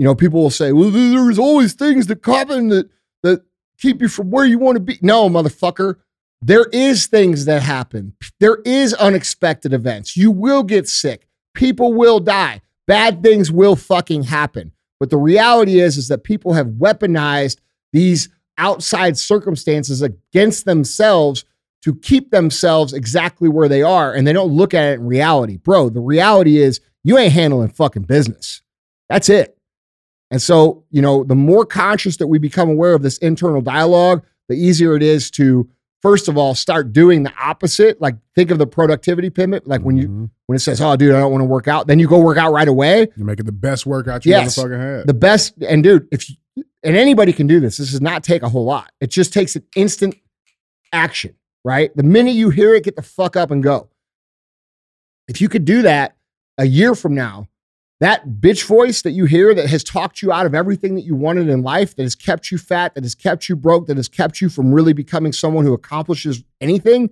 you 0.00 0.04
know, 0.04 0.14
people 0.14 0.40
will 0.40 0.48
say, 0.48 0.72
"Well, 0.72 0.90
there's 0.90 1.38
always 1.38 1.74
things 1.74 2.06
that 2.06 2.24
happen 2.24 2.68
that 2.68 2.88
that 3.22 3.42
keep 3.78 4.00
you 4.00 4.08
from 4.08 4.30
where 4.30 4.46
you 4.46 4.58
want 4.58 4.76
to 4.76 4.80
be." 4.80 4.98
No, 5.02 5.28
motherfucker. 5.28 5.96
There 6.40 6.64
is 6.72 7.06
things 7.06 7.44
that 7.44 7.60
happen. 7.60 8.14
There 8.38 8.62
is 8.64 8.94
unexpected 8.94 9.74
events. 9.74 10.16
You 10.16 10.30
will 10.30 10.62
get 10.62 10.88
sick. 10.88 11.28
People 11.52 11.92
will 11.92 12.18
die. 12.18 12.62
Bad 12.86 13.22
things 13.22 13.52
will 13.52 13.76
fucking 13.76 14.22
happen. 14.22 14.72
But 14.98 15.10
the 15.10 15.18
reality 15.18 15.80
is, 15.80 15.98
is 15.98 16.08
that 16.08 16.24
people 16.24 16.54
have 16.54 16.68
weaponized 16.68 17.58
these 17.92 18.30
outside 18.56 19.18
circumstances 19.18 20.00
against 20.00 20.64
themselves 20.64 21.44
to 21.82 21.94
keep 21.94 22.30
themselves 22.30 22.94
exactly 22.94 23.50
where 23.50 23.68
they 23.68 23.82
are. 23.82 24.14
And 24.14 24.26
they 24.26 24.32
don't 24.32 24.52
look 24.52 24.72
at 24.72 24.92
it 24.92 25.00
in 25.00 25.06
reality. 25.06 25.58
Bro, 25.58 25.90
the 25.90 26.00
reality 26.00 26.56
is 26.56 26.80
you 27.04 27.18
ain't 27.18 27.34
handling 27.34 27.68
fucking 27.68 28.04
business. 28.04 28.62
That's 29.10 29.28
it. 29.28 29.58
And 30.30 30.40
so, 30.40 30.84
you 30.90 31.02
know, 31.02 31.24
the 31.24 31.34
more 31.34 31.64
conscious 31.66 32.16
that 32.18 32.28
we 32.28 32.38
become 32.38 32.68
aware 32.70 32.94
of 32.94 33.02
this 33.02 33.18
internal 33.18 33.60
dialogue, 33.60 34.24
the 34.48 34.54
easier 34.54 34.96
it 34.96 35.02
is 35.02 35.30
to 35.32 35.68
first 36.02 36.28
of 36.28 36.38
all 36.38 36.54
start 36.54 36.92
doing 36.94 37.24
the 37.24 37.32
opposite 37.40 38.00
like 38.00 38.16
think 38.34 38.50
of 38.50 38.56
the 38.58 38.66
productivity 38.66 39.28
pivot 39.28 39.66
like 39.68 39.82
when 39.82 39.98
you 39.98 40.08
Mhm. 40.08 40.30
when 40.46 40.56
it 40.56 40.60
says 40.60 40.80
oh 40.80 40.96
dude 40.96 41.14
i 41.14 41.20
don't 41.20 41.30
want 41.30 41.42
to 41.42 41.46
work 41.46 41.68
out 41.68 41.86
then 41.88 41.98
you 41.98 42.08
go 42.08 42.18
work 42.18 42.38
out 42.38 42.52
right 42.54 42.66
away 42.68 43.06
You're 43.16 43.26
making 43.26 43.44
the 43.44 43.52
best 43.52 43.84
workout 43.84 44.24
you 44.24 44.30
Yes. 44.30 44.56
ever 44.56 44.68
fucking 44.70 44.80
had. 44.80 45.06
the 45.06 45.12
best 45.12 45.52
and 45.62 45.82
dude 45.84 46.08
if 46.10 46.30
you, 46.30 46.36
and 46.82 46.96
anybody 46.96 47.34
can 47.34 47.46
do 47.46 47.60
this 47.60 47.76
this 47.76 47.90
does 47.90 48.00
not 48.00 48.24
take 48.24 48.42
a 48.42 48.48
whole 48.48 48.64
lot 48.64 48.90
it 49.02 49.10
just 49.10 49.34
takes 49.34 49.56
an 49.56 49.62
instant 49.76 50.14
action 50.90 51.34
right 51.66 51.94
the 51.94 52.02
minute 52.02 52.32
you 52.34 52.48
hear 52.48 52.74
it 52.74 52.82
get 52.82 52.96
the 52.96 53.02
fuck 53.02 53.36
up 53.36 53.50
and 53.50 53.62
go 53.62 53.90
if 55.28 55.38
you 55.42 55.50
could 55.50 55.66
do 55.66 55.82
that 55.82 56.16
a 56.56 56.64
year 56.64 56.94
from 56.94 57.14
now 57.14 57.46
that 58.00 58.26
bitch 58.40 58.64
voice 58.64 59.02
that 59.02 59.10
you 59.12 59.26
hear 59.26 59.54
that 59.54 59.66
has 59.68 59.84
talked 59.84 60.22
you 60.22 60.32
out 60.32 60.46
of 60.46 60.54
everything 60.54 60.94
that 60.94 61.02
you 61.02 61.14
wanted 61.14 61.48
in 61.48 61.62
life 61.62 61.94
that 61.96 62.02
has 62.02 62.14
kept 62.14 62.50
you 62.50 62.56
fat 62.58 62.94
that 62.94 63.04
has 63.04 63.14
kept 63.14 63.48
you 63.48 63.56
broke 63.56 63.86
that 63.86 63.96
has 63.98 64.08
kept 64.08 64.40
you 64.40 64.48
from 64.48 64.72
really 64.72 64.92
becoming 64.94 65.32
someone 65.32 65.64
who 65.64 65.74
accomplishes 65.74 66.42
anything 66.60 67.10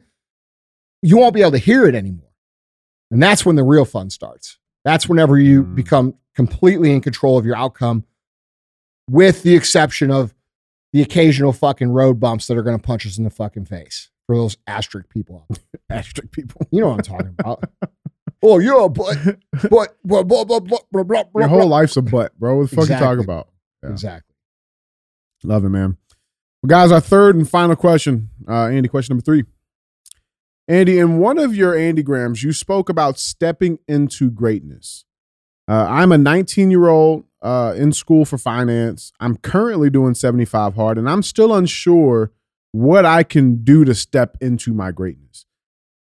you 1.03 1.17
won't 1.17 1.35
be 1.35 1.41
able 1.43 1.53
to 1.53 1.59
hear 1.59 1.87
it 1.87 1.95
anymore 1.95 2.31
and 3.11 3.23
that's 3.23 3.45
when 3.47 3.57
the 3.57 3.63
real 3.65 3.85
fun 3.85 4.09
starts 4.11 4.59
that's 4.85 5.09
whenever 5.09 5.39
you 5.39 5.65
Mm. 5.65 5.75
become 5.75 6.15
completely 6.35 6.93
in 6.93 7.01
control 7.01 7.37
of 7.39 7.45
your 7.45 7.57
outcome 7.57 8.05
with 9.11 9.43
the 9.43 9.55
exception 9.55 10.11
of 10.11 10.35
the 10.93 11.03
occasional 11.03 11.53
fucking 11.53 11.91
road 11.91 12.19
bumps 12.21 12.47
that 12.47 12.57
are 12.57 12.63
going 12.63 12.79
to 12.79 12.83
punch 12.83 13.07
us 13.07 13.19
in 13.19 13.25
the 13.25 13.31
fucking 13.31 13.65
face 13.67 14.11
for 14.27 14.37
those 14.37 14.57
asterisk 14.67 15.09
people 15.09 15.45
out 15.51 15.59
there. 15.73 15.81
Asterisk 15.99 16.31
people. 16.33 16.67
You 16.71 16.81
know 16.81 16.89
what 16.89 16.95
I'm 16.99 17.03
talking 17.03 17.35
about. 17.39 17.65
oh, 18.43 18.59
yeah, 18.59 18.89
but, 18.89 19.39
but, 19.71 19.97
blah, 20.05 20.23
blah, 20.23 20.45
blah, 20.45 20.61
blah, 20.61 20.79
blah, 20.93 21.03
blah, 21.03 21.23
Your 21.37 21.49
whole 21.49 21.69
life's 21.69 21.97
a 21.97 22.03
butt, 22.03 22.39
bro. 22.39 22.57
What 22.57 22.71
the 22.71 22.77
fuck 22.77 22.89
you 22.89 22.95
Exactly. 22.95 23.07
talking 23.07 23.25
about? 23.25 23.49
Yeah. 23.83 23.91
Exactly. 23.91 24.35
Love 25.45 25.65
it, 25.65 25.69
man. 25.69 25.97
Well, 26.63 26.69
guys, 26.69 26.91
our 26.91 27.01
third 27.01 27.37
and 27.37 27.49
final 27.49 27.77
question. 27.77 28.31
Uh, 28.49 28.67
Andy, 28.67 28.89
question 28.89 29.15
number 29.15 29.25
three. 29.25 29.45
Andy, 30.67 30.99
in 30.99 31.19
one 31.19 31.39
of 31.39 31.55
your 31.55 31.77
Andy 31.77 32.03
Grams, 32.03 32.43
you 32.43 32.53
spoke 32.53 32.89
about 32.89 33.19
stepping 33.19 33.79
into 33.89 34.31
greatness. 34.31 35.05
Uh, 35.69 35.87
I'm 35.89 36.13
a 36.13 36.19
19 36.19 36.71
year 36.71 36.89
old 36.89 37.25
uh, 37.41 37.75
in 37.77 37.93
school 37.93 38.25
for 38.25 38.37
finance. 38.39 39.13
I'm 39.21 39.37
currently 39.37 39.89
doing 39.91 40.15
75 40.15 40.75
hard, 40.75 40.99
and 40.99 41.09
I'm 41.09 41.23
still 41.23 41.55
unsure 41.55 42.33
what 42.73 43.07
I 43.07 43.23
can 43.23 43.63
do 43.65 43.85
to 43.85 43.95
step 43.95 44.37
into 44.41 44.75
my 44.75 44.91
greatness. 44.91 45.47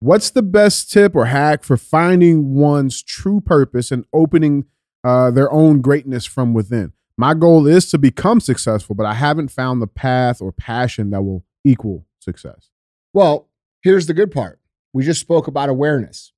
What's 0.00 0.30
the 0.30 0.42
best 0.42 0.92
tip 0.92 1.16
or 1.16 1.26
hack 1.26 1.64
for 1.64 1.76
finding 1.76 2.54
one's 2.54 3.02
true 3.02 3.40
purpose 3.40 3.90
and 3.90 4.04
opening 4.12 4.66
uh, 5.02 5.30
their 5.32 5.50
own 5.50 5.80
greatness 5.80 6.24
from 6.24 6.54
within? 6.54 6.92
My 7.16 7.34
goal 7.34 7.66
is 7.66 7.90
to 7.90 7.98
become 7.98 8.40
successful, 8.40 8.94
but 8.94 9.06
I 9.06 9.14
haven't 9.14 9.48
found 9.48 9.82
the 9.82 9.88
path 9.88 10.40
or 10.40 10.52
passion 10.52 11.10
that 11.10 11.22
will 11.22 11.44
equal 11.64 12.06
success. 12.20 12.70
Well, 13.12 13.48
here's 13.82 14.06
the 14.06 14.14
good 14.14 14.30
part. 14.30 14.60
We 14.92 15.04
just 15.04 15.20
spoke 15.20 15.48
about 15.48 15.68
awareness. 15.68 16.32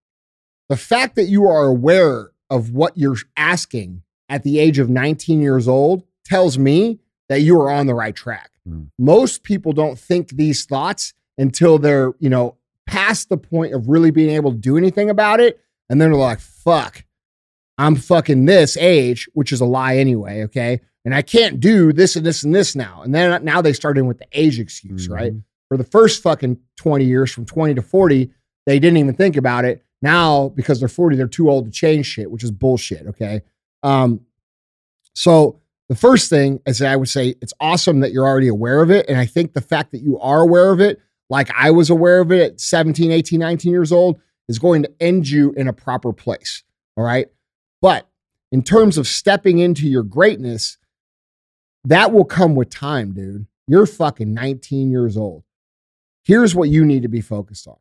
The 0.71 0.79
fact 0.79 1.17
that 1.17 1.25
you 1.25 1.47
are 1.47 1.67
aware 1.67 2.31
of 2.49 2.71
what 2.71 2.97
you're 2.97 3.17
asking 3.37 4.03
at 4.31 4.43
the 4.43 4.59
age 4.59 4.79
of 4.79 4.89
19 4.89 5.43
years 5.43 5.69
old 5.69 6.05
tells 6.25 6.57
me 6.57 7.01
that 7.29 7.43
you 7.43 7.61
are 7.61 7.71
on 7.71 7.87
the 7.87 7.95
right 7.95 8.17
track. 8.17 8.51
Mm. 8.67 8.89
Most 8.99 9.43
people 9.43 9.73
don't 9.73 9.99
think 9.99 10.31
these 10.31 10.65
thoughts 10.65 11.13
until 11.37 11.79
they're, 11.79 12.13
you 12.19 12.31
know, 12.31 12.57
past 12.91 13.29
the 13.29 13.37
point 13.37 13.73
of 13.75 13.89
really 13.89 14.11
being 14.11 14.31
able 14.31 14.51
to 14.53 14.59
do 14.59 14.77
anything 14.77 15.09
about 15.11 15.39
it. 15.41 15.61
And 15.89 16.01
then 16.01 16.11
they're 16.11 16.19
like, 16.21 16.41
fuck, 16.41 17.05
I'm 17.79 17.95
fucking 17.97 18.45
this 18.47 18.77
age, 18.77 19.29
which 19.35 19.53
is 19.53 19.61
a 19.61 19.65
lie 19.65 19.97
anyway. 19.97 20.43
Okay. 20.45 20.81
And 21.05 21.15
I 21.15 21.23
can't 21.23 21.61
do 21.61 21.93
this 21.93 22.17
and 22.17 22.27
this 22.27 22.43
and 22.43 22.55
this 22.55 22.75
now. 22.77 23.03
And 23.03 23.15
then 23.15 23.45
now 23.45 23.63
they 23.63 23.73
start 23.73 23.97
in 23.97 24.07
with 24.07 24.19
the 24.19 24.27
age 24.33 24.59
excuse, 24.59 25.09
right? 25.09 25.33
Mhm. 25.33 25.43
for 25.69 25.77
the 25.77 25.85
first 25.85 26.21
fucking 26.23 26.59
20 26.79 27.05
years 27.05 27.31
from 27.31 27.45
20 27.47 27.75
to 27.75 27.83
40 27.83 28.29
they 28.67 28.81
didn't 28.81 28.97
even 28.99 29.15
think 29.15 29.37
about 29.37 29.65
it 29.65 29.85
now 30.03 30.49
because 30.49 30.81
they're 30.81 30.89
40 30.89 31.17
they're 31.17 31.29
too 31.29 31.49
old 31.49 31.67
to 31.67 31.71
change 31.71 32.07
shit 32.07 32.29
which 32.29 32.43
is 32.43 32.51
bullshit 32.51 33.07
okay 33.07 33.41
um 33.85 34.21
so 35.15 35.61
the 35.89 35.95
first 35.95 36.29
thing 36.29 36.61
is 36.67 36.79
that 36.81 36.91
i 36.91 36.97
would 36.97 37.09
say 37.09 37.37
it's 37.41 37.55
awesome 37.61 38.01
that 38.01 38.11
you're 38.13 38.27
already 38.27 38.49
aware 38.49 38.83
of 38.83 38.91
it 38.91 39.07
and 39.09 39.17
i 39.17 39.25
think 39.27 39.53
the 39.53 39.61
fact 39.61 39.93
that 39.93 40.01
you 40.03 40.19
are 40.19 40.41
aware 40.41 40.73
of 40.73 40.81
it 40.81 41.01
like 41.31 41.51
i 41.57 41.71
was 41.71 41.89
aware 41.89 42.21
of 42.21 42.31
it 42.31 42.53
at 42.53 42.61
17 42.61 43.11
18 43.11 43.41
19 43.41 43.73
years 43.73 43.91
old 43.93 44.21
is 44.49 44.59
going 44.59 44.83
to 44.83 44.93
end 45.01 45.29
you 45.29 45.53
in 45.57 45.67
a 45.69 45.73
proper 45.73 46.13
place 46.13 46.63
all 46.97 47.05
right 47.05 47.29
but 47.81 48.07
in 48.53 48.63
terms 48.63 48.99
of 48.99 49.07
stepping 49.07 49.59
into 49.59 49.89
your 49.89 50.03
greatness 50.03 50.77
that 51.85 52.13
will 52.13 52.27
come 52.27 52.55
with 52.55 52.69
time 52.69 53.13
dude 53.15 53.47
you're 53.67 53.87
fucking 53.87 54.35
19 54.35 54.91
years 54.91 55.17
old 55.17 55.45
here's 56.25 56.55
what 56.55 56.69
you 56.69 56.85
need 56.85 57.03
to 57.03 57.09
be 57.09 57.21
focused 57.21 57.67
on. 57.67 57.77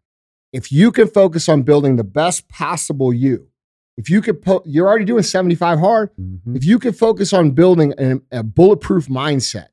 If 0.51 0.71
you 0.71 0.91
can 0.91 1.07
focus 1.07 1.47
on 1.47 1.61
building 1.63 1.97
the 1.97 2.03
best 2.03 2.47
possible 2.49 3.13
you, 3.13 3.49
if 3.97 4.09
you 4.09 4.21
could, 4.21 4.41
po- 4.41 4.63
you're 4.65 4.87
already 4.87 5.05
doing 5.05 5.21
75 5.23 5.77
hard. 5.79 6.09
Mhm. 6.19 6.55
If 6.55 6.65
you 6.65 6.79
could 6.79 6.97
focus 6.97 7.33
on 7.33 7.51
building 7.51 7.93
a, 7.99 8.15
a 8.31 8.41
bulletproof 8.43 9.07
mindset, 9.07 9.67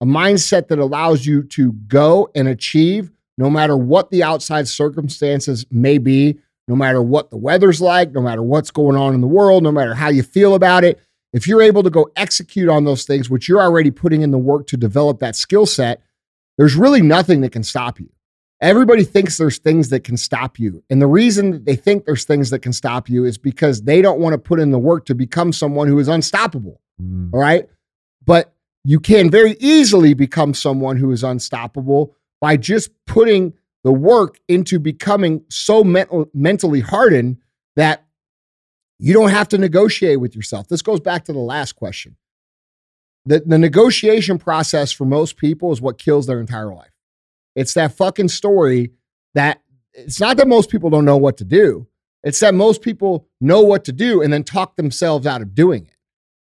a 0.00 0.04
mindset 0.04 0.68
that 0.68 0.78
allows 0.78 1.24
you 1.24 1.42
to 1.44 1.72
go 1.86 2.28
and 2.34 2.48
achieve 2.48 3.10
no 3.38 3.48
matter 3.48 3.76
what 3.76 4.10
the 4.10 4.22
outside 4.22 4.68
circumstances 4.68 5.64
may 5.70 5.96
be, 5.96 6.38
no 6.66 6.76
matter 6.76 7.00
what 7.00 7.30
the 7.30 7.36
weather's 7.36 7.80
like, 7.80 8.12
no 8.12 8.20
matter 8.20 8.42
what's 8.42 8.72
going 8.72 8.96
on 8.96 9.14
in 9.14 9.22
the 9.22 9.28
world, 9.28 9.62
no 9.62 9.72
matter 9.72 9.94
how 9.94 10.08
you 10.08 10.22
feel 10.22 10.54
about 10.54 10.84
it, 10.84 11.00
if 11.32 11.46
you're 11.46 11.62
able 11.62 11.84
to 11.84 11.90
go 11.90 12.10
execute 12.16 12.68
on 12.68 12.84
those 12.84 13.04
things, 13.04 13.30
which 13.30 13.48
you're 13.48 13.62
already 13.62 13.92
putting 13.92 14.22
in 14.22 14.32
the 14.32 14.38
work 14.38 14.66
to 14.66 14.76
develop 14.76 15.20
that 15.20 15.36
skill 15.36 15.66
set, 15.66 16.02
there's 16.58 16.74
really 16.74 17.00
nothing 17.00 17.40
that 17.42 17.52
can 17.52 17.62
stop 17.62 18.00
you. 18.00 18.10
Everybody 18.60 19.04
thinks 19.04 19.38
there's 19.38 19.58
things 19.58 19.90
that 19.90 20.02
can 20.02 20.16
stop 20.16 20.58
you. 20.58 20.82
And 20.90 21.00
the 21.00 21.06
reason 21.06 21.52
that 21.52 21.64
they 21.64 21.76
think 21.76 22.04
there's 22.06 22.24
things 22.24 22.50
that 22.50 22.58
can 22.58 22.72
stop 22.72 23.08
you 23.08 23.24
is 23.24 23.38
because 23.38 23.82
they 23.82 24.02
don't 24.02 24.18
want 24.18 24.32
to 24.32 24.38
put 24.38 24.58
in 24.58 24.72
the 24.72 24.80
work 24.80 25.06
to 25.06 25.14
become 25.14 25.52
someone 25.52 25.86
who 25.86 25.98
is 26.00 26.08
unstoppable. 26.08 26.80
Mm. 27.00 27.30
All 27.32 27.38
right. 27.38 27.68
But 28.26 28.52
you 28.82 28.98
can 28.98 29.30
very 29.30 29.56
easily 29.60 30.12
become 30.12 30.54
someone 30.54 30.96
who 30.96 31.12
is 31.12 31.22
unstoppable 31.22 32.16
by 32.40 32.56
just 32.56 32.90
putting 33.06 33.54
the 33.84 33.92
work 33.92 34.38
into 34.48 34.78
becoming 34.78 35.44
so 35.48 35.84
mental, 35.84 36.28
mentally 36.34 36.80
hardened 36.80 37.38
that 37.76 38.04
you 38.98 39.14
don't 39.14 39.30
have 39.30 39.48
to 39.48 39.58
negotiate 39.58 40.20
with 40.20 40.34
yourself. 40.34 40.68
This 40.68 40.82
goes 40.82 41.00
back 41.00 41.24
to 41.24 41.32
the 41.32 41.38
last 41.38 41.76
question. 41.76 42.16
The, 43.24 43.40
the 43.40 43.58
negotiation 43.58 44.38
process 44.38 44.90
for 44.90 45.04
most 45.04 45.36
people 45.36 45.72
is 45.72 45.80
what 45.80 45.98
kills 45.98 46.26
their 46.26 46.40
entire 46.40 46.74
life. 46.74 46.90
It's 47.54 47.74
that 47.74 47.92
fucking 47.92 48.28
story 48.28 48.92
that 49.34 49.60
it's 49.92 50.20
not 50.20 50.36
that 50.36 50.48
most 50.48 50.70
people 50.70 50.90
don't 50.90 51.04
know 51.04 51.16
what 51.16 51.36
to 51.38 51.44
do. 51.44 51.86
It's 52.22 52.40
that 52.40 52.54
most 52.54 52.82
people 52.82 53.28
know 53.40 53.60
what 53.60 53.84
to 53.84 53.92
do 53.92 54.22
and 54.22 54.32
then 54.32 54.44
talk 54.44 54.76
themselves 54.76 55.26
out 55.26 55.42
of 55.42 55.54
doing 55.54 55.86
it. 55.86 55.94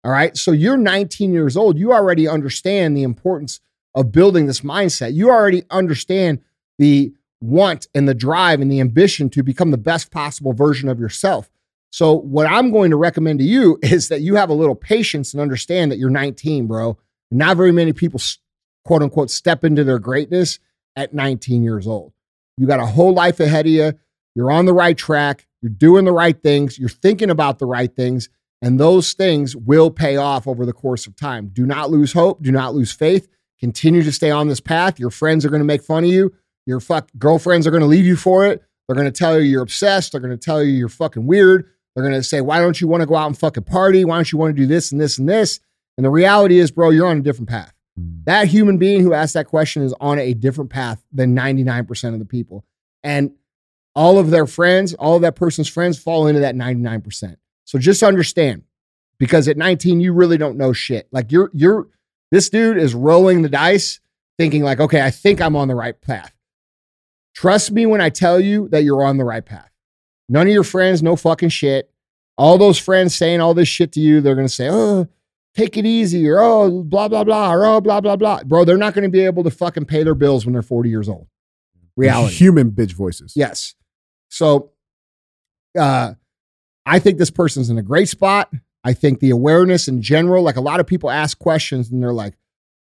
All 0.05 0.12
right. 0.12 0.37
So 0.37 0.53
you're 0.53 0.77
19 0.77 1.33
years 1.33 1.57
old. 1.57 1.79
You 1.79 1.92
already 1.92 2.29
understand 2.29 2.96
the 2.96 3.03
importance 3.03 3.61
of 3.99 4.13
building 4.13 4.47
this 4.47 4.61
mindset. 4.61 5.13
You 5.13 5.29
already 5.29 5.65
understand 5.71 6.41
the 6.79 7.13
want 7.41 7.89
and 7.95 8.09
the 8.09 8.15
drive 8.15 8.61
and 8.61 8.71
the 8.71 8.81
ambition 8.81 9.29
to 9.31 9.43
become 9.43 9.73
the 9.73 9.77
best 9.77 10.13
possible 10.13 10.53
version 10.53 10.89
of 10.89 11.01
yourself. 11.01 11.51
So, 11.91 12.15
what 12.15 12.47
I'm 12.47 12.71
going 12.71 12.91
to 12.91 12.97
recommend 12.97 13.41
to 13.41 13.45
you 13.45 13.77
is 13.83 14.09
that 14.09 14.21
you 14.21 14.37
have 14.37 14.51
a 14.51 14.55
little 14.55 14.77
patience 14.77 15.35
and 15.35 15.41
understand 15.41 15.91
that 15.91 15.99
you're 15.99 16.11
19, 16.11 16.69
bro. 16.69 16.97
Not 17.33 17.57
very 17.57 17.73
many 17.73 17.93
people, 17.93 18.21
quote 18.85 19.03
unquote, 19.03 19.31
step 19.31 19.65
into 19.65 19.83
their 19.83 19.99
greatness 19.99 20.61
at 20.95 21.13
19 21.13 21.65
years 21.65 21.87
old. 21.89 22.13
You 22.57 22.69
got 22.69 22.81
a 22.81 22.87
whole 22.87 23.13
life 23.13 23.41
ahead 23.41 23.67
of 23.67 23.73
you. 23.73 23.93
You're 24.37 24.53
on 24.53 24.67
the 24.67 24.75
right 24.75 24.97
track. 24.97 25.47
You're 25.61 25.71
doing 25.71 26.05
the 26.05 26.13
right 26.13 26.41
things. 26.41 26.79
You're 26.79 26.89
thinking 26.89 27.31
about 27.31 27.59
the 27.59 27.67
right 27.67 27.95
things. 27.95 28.29
And 28.63 28.79
those 28.79 29.13
things 29.13 29.57
will 29.57 29.91
pay 29.91 30.17
off 30.17 30.47
over 30.47 30.65
the 30.65 30.73
course 30.73 31.07
of 31.07 31.17
time. 31.17 31.49
Do 31.53 31.67
not 31.67 31.91
lose 31.91 32.13
hope. 32.13 32.43
Do 32.43 32.53
not 32.53 32.75
lose 32.75 32.93
faith. 32.93 33.29
Continue 33.61 34.03
to 34.03 34.12
stay 34.12 34.31
on 34.31 34.49
this 34.49 34.61
path. 34.61 35.01
Your 35.01 35.11
friends 35.11 35.44
are 35.44 35.51
going 35.51 35.61
to 35.61 35.66
make 35.66 35.83
fun 35.83 36.05
of 36.05 36.11
you. 36.11 36.33
Your 36.66 36.81
fuck 36.81 37.09
girlfriends 37.18 37.66
are 37.66 37.71
going 37.71 37.81
to 37.81 37.87
leave 37.87 38.07
you 38.07 38.16
for 38.16 38.47
it. 38.47 38.62
They're 38.87 38.94
going 38.94 39.11
to 39.11 39.18
tell 39.18 39.38
you 39.38 39.44
you're 39.44 39.62
obsessed. 39.62 40.12
They're 40.12 40.21
going 40.21 40.37
to 40.37 40.37
tell 40.37 40.62
you 40.62 40.73
you're 40.73 40.88
fucking 40.88 41.27
weird. 41.27 41.68
They're 41.94 42.05
going 42.05 42.14
to 42.14 42.23
say, 42.23 42.40
why 42.40 42.61
don't 42.61 42.81
you 42.81 42.88
want 42.88 43.01
to 43.01 43.07
go 43.07 43.16
out 43.16 43.27
and 43.27 43.37
fucking 43.37 43.64
party? 43.64 44.05
Why 44.05 44.16
don't 44.16 44.31
you 44.31 44.38
want 44.38 44.55
to 44.55 44.62
do 44.62 44.66
this 44.66 44.92
and 44.92 45.01
this 45.01 45.18
and 45.18 45.29
this? 45.29 45.61
And 45.97 46.05
the 46.05 46.11
reality 46.11 46.59
is, 46.59 46.71
bro, 46.71 46.90
you're 46.90 47.07
on 47.07 47.18
a 47.18 47.23
different 47.23 47.49
path. 47.49 47.75
Hmm. 47.99 48.21
That 48.25 48.49
human 48.49 48.79
being 48.79 49.03
who 49.03 49.12
asked 49.12 49.35
that 49.35 49.47
question 49.47 49.83
is 49.83 49.94
on 50.01 50.18
a 50.18 50.33
different 50.33 50.71
path 50.71 51.03
than 51.12 51.35
99% 51.35 52.12
of 52.12 52.18
the 52.18 52.25
people. 52.25 52.64
And 53.03 53.33
all 53.94 54.18
of 54.18 54.31
their 54.31 54.47
friends, 54.47 54.94
all 54.94 55.16
of 55.16 55.23
that 55.23 55.35
person's 55.35 55.68
friends 55.68 55.99
fall 55.99 56.29
into 56.29 56.40
that 56.40 56.55
99%. 56.55 57.37
So 57.64 57.79
just 57.79 58.03
understand, 58.03 58.62
because 59.18 59.49
at 59.49 59.57
19, 59.57 60.01
you 60.01 60.12
really 60.12 60.38
don't 60.38 60.57
know 60.57 60.73
shit. 60.73 61.09
Like 61.11 61.33
you're, 61.33 61.51
you're, 61.53 61.88
this 62.31 62.51
dude 62.51 62.79
is 62.79 62.95
rolling 62.95 63.43
the 63.43 63.49
dice 63.49 64.01
thinking 64.38 64.62
like, 64.62 64.81
okay, 64.81 65.03
I 65.03 65.11
think 65.11 65.41
I'm 65.41 65.57
on 65.57 65.69
the 65.69 65.75
right 65.75 66.01
path. 66.01 66.33
Trust 67.35 67.73
me 67.73 67.87
when 67.87 68.01
I 68.01 68.11
tell 68.11 68.41
you 68.41 68.69
that 68.69 68.83
you're 68.83 69.05
on 69.05 69.17
the 69.17 69.25
right 69.25 69.45
path. 69.45 69.71
None 70.29 70.47
of 70.47 70.53
your 70.53 70.64
friends 70.64 71.03
no 71.03 71.17
fucking 71.17 71.49
shit. 71.51 71.91
All 72.37 72.59
those 72.59 72.79
friends 72.79 73.14
saying 73.14 73.41
all 73.41 73.55
this 73.55 73.69
shit 73.69 73.93
to 73.93 74.01
you, 74.01 74.21
they're 74.21 74.35
going 74.35 74.47
to 74.47 74.53
say, 74.53 74.69
oh, 74.71 75.09
take 75.55 75.77
it 75.77 75.87
easy 75.87 76.29
or 76.29 76.38
oh, 76.41 76.83
blah, 76.83 77.09
blah, 77.09 77.25
blah, 77.25 77.53
or 77.53 77.67
oh, 77.67 77.81
blah, 77.81 78.01
blah, 78.01 78.17
blah. 78.17 78.43
Bro, 78.45 78.64
they're 78.64 78.77
not 78.77 78.95
going 78.95 79.05
to 79.05 79.11
be 79.11 79.25
able 79.25 79.43
to 79.45 79.51
fucking 79.51 79.87
pay 79.87 80.03
their 80.03 80.14
bills 80.14 80.47
when 80.47 80.53
they're 80.53 80.62
40 80.62 80.88
years 80.88 81.09
old. 81.09 81.27
Reality. 81.97 82.37
Human 82.37 82.71
bitch 82.71 82.93
voices. 82.93 83.33
Yes. 83.35 83.75
So 84.29 84.71
uh, 85.79 86.14
I 86.87 86.99
think 86.99 87.19
this 87.19 87.31
person's 87.31 87.71
in 87.71 87.79
a 87.79 87.83
great 87.83 88.09
spot. 88.09 88.53
I 88.85 88.93
think 88.93 89.21
the 89.21 89.31
awareness 89.31 89.88
in 89.88 90.03
general, 90.03 90.43
like 90.43 90.57
a 90.57 90.61
lot 90.61 90.81
of 90.81 90.87
people 90.87 91.11
ask 91.11 91.38
questions 91.38 91.91
and 91.91 92.03
they're 92.03 92.12
like, 92.12 92.35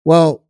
well, 0.05 0.43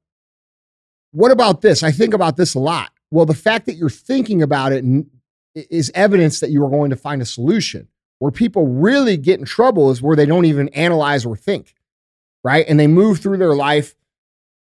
what 1.11 1.31
about 1.31 1.61
this? 1.61 1.83
I 1.83 1.91
think 1.91 2.13
about 2.13 2.37
this 2.37 2.53
a 2.53 2.59
lot. 2.59 2.91
Well, 3.11 3.25
the 3.25 3.33
fact 3.33 3.65
that 3.65 3.75
you're 3.75 3.89
thinking 3.89 4.41
about 4.41 4.71
it 4.71 4.85
is 5.55 5.91
evidence 5.93 6.39
that 6.39 6.51
you 6.51 6.63
are 6.65 6.69
going 6.69 6.89
to 6.89 6.95
find 6.95 7.21
a 7.21 7.25
solution. 7.25 7.87
Where 8.19 8.31
people 8.31 8.67
really 8.67 9.17
get 9.17 9.39
in 9.39 9.45
trouble 9.45 9.89
is 9.89 10.01
where 10.01 10.15
they 10.15 10.27
don't 10.27 10.45
even 10.45 10.69
analyze 10.69 11.25
or 11.25 11.35
think, 11.35 11.73
right? 12.43 12.63
And 12.67 12.79
they 12.79 12.85
move 12.85 13.19
through 13.19 13.37
their 13.37 13.55
life 13.55 13.95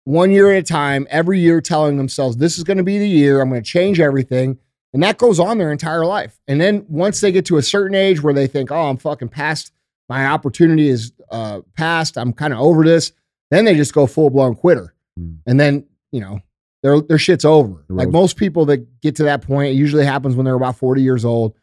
one 0.04 0.32
year 0.32 0.52
at 0.52 0.60
a 0.60 0.63
time, 0.63 1.08
every 1.10 1.39
year 1.39 1.62
telling 1.62 1.98
themselves, 1.98 2.38
this 2.38 2.58
is 2.58 2.65
going 2.65 2.78
to 2.78 2.84
be 2.84 3.00
the 3.00 3.08
year, 3.08 3.39
I'm 3.39 3.50
going 3.50 3.63
to 3.63 3.70
change 3.70 4.02
everything. 4.02 4.58
And 4.93 5.02
that 5.02 5.17
goes 5.17 5.39
on 5.39 5.58
their 5.58 5.72
entire 5.72 6.06
life. 6.06 6.39
And 6.48 6.60
then 6.60 6.86
once 6.89 7.22
they 7.22 7.32
get 7.32 7.46
to 7.46 7.58
a 7.58 7.63
certain 7.63 7.96
age 7.96 8.22
where 8.22 8.34
they 8.34 8.48
think, 8.48 8.70
oh, 8.70 8.89
I'm 8.89 8.98
fucking 8.98 9.30
past, 9.30 9.72
my 10.10 10.28
opportunity 10.28 10.89
is 10.89 11.12
uh, 11.32 11.62
past, 11.76 12.17
I'm 12.17 12.34
kind 12.34 12.54
of 12.54 12.60
over 12.60 12.84
this, 12.84 13.12
then 13.52 13.65
they 13.65 13.76
just 13.76 13.93
go 13.93 14.08
full 14.08 14.30
blown 14.30 14.56
quitter. 14.56 14.93
Mm. 15.20 15.39
And 15.46 15.60
then, 15.60 15.86
you 16.12 16.22
know, 16.22 16.39
their 16.84 17.02
their 17.02 17.17
shit's 17.17 17.46
over. 17.46 17.84
Like 17.89 18.10
most 18.10 18.38
people 18.38 18.65
that 18.65 19.02
get 19.02 19.15
to 19.17 19.24
that 19.24 19.41
point, 19.41 19.72
it 19.72 19.78
usually 19.78 20.06
happens 20.06 20.36
when 20.36 20.46
they're 20.46 20.56
about 20.56 20.78
40 20.78 21.02
years 21.02 21.26
old. 21.26 21.56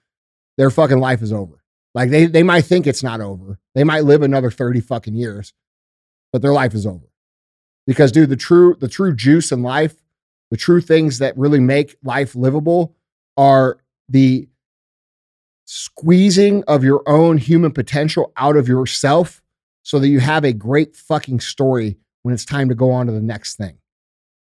Their 0.56 0.70
fucking 0.70 0.98
life 0.98 1.22
is 1.22 1.32
over. 1.32 1.62
Like 1.94 2.10
they 2.10 2.26
they 2.26 2.42
might 2.42 2.64
think 2.64 2.86
it's 2.86 3.02
not 3.02 3.20
over. 3.20 3.58
They 3.74 3.84
might 3.84 4.04
live 4.04 4.22
another 4.22 4.50
30 4.50 4.80
fucking 4.80 5.14
years, 5.14 5.52
but 6.32 6.42
their 6.42 6.52
life 6.52 6.74
is 6.74 6.86
over. 6.86 7.06
Because 7.86 8.12
dude, 8.12 8.30
the 8.30 8.36
true 8.36 8.76
the 8.80 8.88
true 8.88 9.14
juice 9.14 9.52
in 9.52 9.62
life, 9.62 9.94
the 10.50 10.56
true 10.56 10.80
things 10.80 11.18
that 11.18 11.36
really 11.38 11.60
make 11.60 11.96
life 12.02 12.34
livable 12.34 12.96
are 13.36 13.78
the 14.08 14.48
squeezing 15.64 16.62
of 16.64 16.84
your 16.84 17.02
own 17.06 17.38
human 17.38 17.72
potential 17.72 18.32
out 18.36 18.56
of 18.56 18.68
yourself 18.68 19.42
so 19.82 19.98
that 19.98 20.08
you 20.08 20.20
have 20.20 20.44
a 20.44 20.52
great 20.52 20.96
fucking 20.96 21.40
story 21.40 21.96
when 22.22 22.34
it's 22.34 22.44
time 22.44 22.68
to 22.68 22.74
go 22.74 22.90
on 22.90 23.06
to 23.06 23.12
the 23.12 23.20
next 23.20 23.56
thing. 23.56 23.78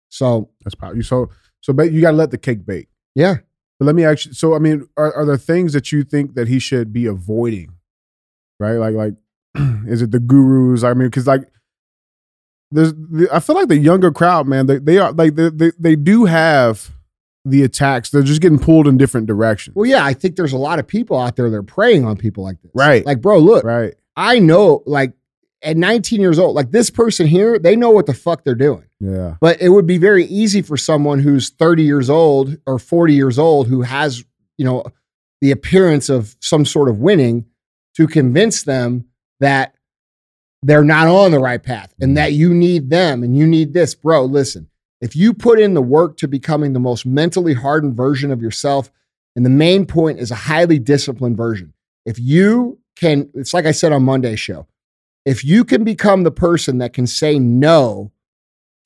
So 0.09 0.51
that's 0.63 0.75
powerful. 0.75 1.03
So 1.03 1.31
so 1.61 1.73
but 1.73 1.93
you 1.93 2.01
got 2.01 2.13
to 2.13 2.17
let 2.17 2.31
the 2.31 2.39
cake 2.39 2.65
bake. 2.65 2.89
Yeah. 3.15 3.39
But 3.79 3.87
let 3.87 3.95
me 3.95 4.05
actually. 4.05 4.35
So 4.35 4.55
I 4.55 4.59
mean, 4.59 4.87
are, 4.97 5.13
are 5.13 5.27
there 5.27 5.37
things 5.37 5.73
that 5.73 5.91
you 5.91 6.05
think 6.05 6.35
that 6.35 6.47
he 6.49 6.59
should 6.59 6.93
be 6.93 7.07
avoiding? 7.07 7.75
Right. 8.61 8.77
Like 8.77 8.95
like, 8.95 9.15
is 9.89 10.03
it 10.03 10.11
the 10.13 10.21
gurus? 10.21 10.85
I 10.85 10.95
mean, 10.95 11.09
because 11.09 11.27
like. 11.27 11.49
There's, 12.71 12.93
I 13.31 13.39
feel 13.39 13.55
like 13.55 13.69
the 13.69 13.77
younger 13.77 14.11
crowd, 14.11 14.49
man. 14.49 14.67
They, 14.67 14.79
they 14.79 14.99
are 14.99 15.13
like 15.13 15.37
they, 15.37 15.49
they 15.49 15.71
they 15.79 15.95
do 15.95 16.25
have 16.25 16.91
the 17.45 17.63
attacks. 17.63 18.11
They're 18.11 18.23
just 18.23 18.41
getting 18.41 18.59
pulled 18.59 18.87
in 18.87 18.97
different 18.97 19.27
directions. 19.27 19.77
Well, 19.77 19.87
yeah, 19.87 20.05
I 20.05 20.15
think 20.15 20.37
there's 20.37 20.53
a 20.53 20.59
lot 20.59 20.79
of 20.79 20.87
people 20.87 21.19
out 21.19 21.37
there 21.37 21.51
that 21.51 21.57
are 21.57 21.63
preying 21.63 22.05
on 22.05 22.17
people 22.17 22.45
like 22.45 22.61
this. 22.63 22.71
Right. 22.75 23.05
Like, 23.05 23.21
bro, 23.21 23.39
look. 23.39 23.65
Right. 23.65 23.95
I 24.17 24.39
know, 24.39 24.83
like, 24.87 25.13
at 25.63 25.77
19 25.77 26.21
years 26.21 26.39
old, 26.39 26.55
like 26.55 26.71
this 26.71 26.91
person 26.91 27.27
here, 27.27 27.59
they 27.59 27.75
know 27.75 27.91
what 27.91 28.07
the 28.07 28.15
fuck 28.15 28.45
they're 28.45 28.55
doing. 28.55 28.85
Yeah. 29.01 29.37
But 29.41 29.61
it 29.61 29.71
would 29.71 29.87
be 29.87 29.99
very 29.99 30.27
easy 30.27 30.63
for 30.63 30.77
someone 30.77 31.21
who's 31.21 31.51
30 31.51 31.83
years 31.83 32.11
old 32.11 32.57
or 32.67 32.79
40 32.79 33.15
years 33.15 33.39
old 33.39 33.69
who 33.69 33.83
has, 33.83 34.25
you 34.59 34.65
know, 34.65 34.85
the 35.41 35.51
appearance 35.51 36.09
of 36.09 36.37
some 36.41 36.65
sort 36.65 36.89
of 36.89 36.99
winning 36.99 37.47
to 37.97 38.07
convince 38.07 38.63
them 38.63 39.07
that 39.41 39.75
they're 40.63 40.85
not 40.85 41.09
on 41.09 41.31
the 41.31 41.39
right 41.39 41.63
path 41.63 41.95
and 42.01 42.11
mm-hmm. 42.11 42.15
that 42.17 42.33
you 42.33 42.53
need 42.53 42.91
them 42.91 43.23
and 43.23 43.37
you 43.37 43.47
need 43.47 43.73
this. 43.73 43.95
Bro, 43.95 44.27
listen, 44.27 44.69
if 45.01 45.15
you 45.15 45.35
put 45.35 45.61
in 45.61 45.75
the 45.75 45.83
work 45.83 46.17
to 46.19 46.29
becoming 46.29 46.73
the 46.73 46.81
most 46.81 47.05
mentally 47.05 47.55
hardened 47.55 47.97
version 47.97 48.31
of 48.31 48.41
yourself, 48.41 48.91
and 49.37 49.45
the 49.45 49.51
main 49.51 49.87
point 49.87 50.19
is 50.19 50.31
a 50.31 50.37
highly 50.37 50.79
disciplined 50.79 51.37
version. 51.37 51.73
If 52.07 52.19
you 52.19 52.79
can, 52.97 53.31
it's 53.35 53.55
like 53.55 53.67
I 53.67 53.73
said 53.73 53.93
on 53.93 54.05
Monday's 54.05 54.41
show, 54.41 54.67
if 55.25 55.45
you 55.45 55.65
can 55.65 55.85
become 55.85 56.23
the 56.23 56.31
person 56.31 56.79
that 56.79 56.93
can 56.93 57.07
say 57.07 57.39
no 57.39 58.13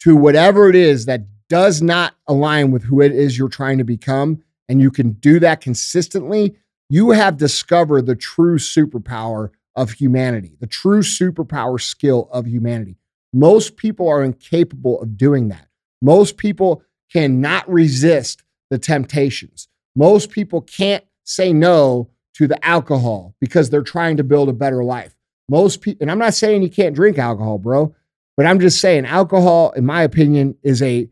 to 0.01 0.17
whatever 0.17 0.69
it 0.69 0.77
is 0.77 1.07
that 1.07 1.23
does 1.49 1.83
not 1.83 2.15
align 2.27 2.71
with 2.71 2.85
who 2.85 3.01
it 3.01 3.13
is 3.13 3.37
you're 3.37 3.49
trying 3.49 3.79
to 3.79 3.85
become, 3.85 4.43
and 4.69 4.81
you 4.81 4.91
can 4.91 5.13
do 5.13 5.41
that 5.41 5.61
consistently, 5.61 6.57
you 6.91 7.11
have 7.11 7.37
discovered 7.37 8.07
the 8.07 8.17
true 8.17 8.59
superpower 8.59 9.51
of 9.75 9.93
humanity, 9.93 10.57
the 10.61 10.67
true 10.67 11.01
superpower 11.01 11.81
skill 11.81 12.29
of 12.33 12.47
humanity. 12.47 12.97
Most 13.33 13.77
people 13.77 14.09
are 14.09 14.25
incapable 14.25 15.01
of 15.01 15.17
doing 15.17 15.49
that. 15.49 15.68
Most 16.03 16.37
people 16.37 16.83
cannot 17.13 17.69
resist 17.69 18.43
the 18.71 18.79
temptations. 18.79 19.69
Most 19.97 20.31
people 20.31 20.61
can't 20.61 21.05
say 21.25 21.53
no 21.53 22.11
to 22.35 22.47
the 22.47 22.65
alcohol 22.65 23.35
because 23.41 23.71
they're 23.71 23.83
trying 23.83 24.17
to 24.17 24.25
build 24.25 24.49
a 24.49 24.53
better 24.53 24.85
life. 24.85 25.15
Most 25.49 25.81
people, 25.81 26.03
and 26.03 26.11
I'm 26.11 26.19
not 26.19 26.35
saying 26.35 26.63
you 26.63 26.71
can't 26.71 26.95
drink 26.95 27.19
alcohol, 27.19 27.59
bro, 27.59 27.95
but 28.37 28.47
I'm 28.47 28.61
just 28.61 28.81
saying 28.81 29.07
alcohol, 29.07 29.73
in 29.73 29.85
my 29.85 30.03
opinion, 30.03 30.57
is 30.63 30.83
a 30.83 31.09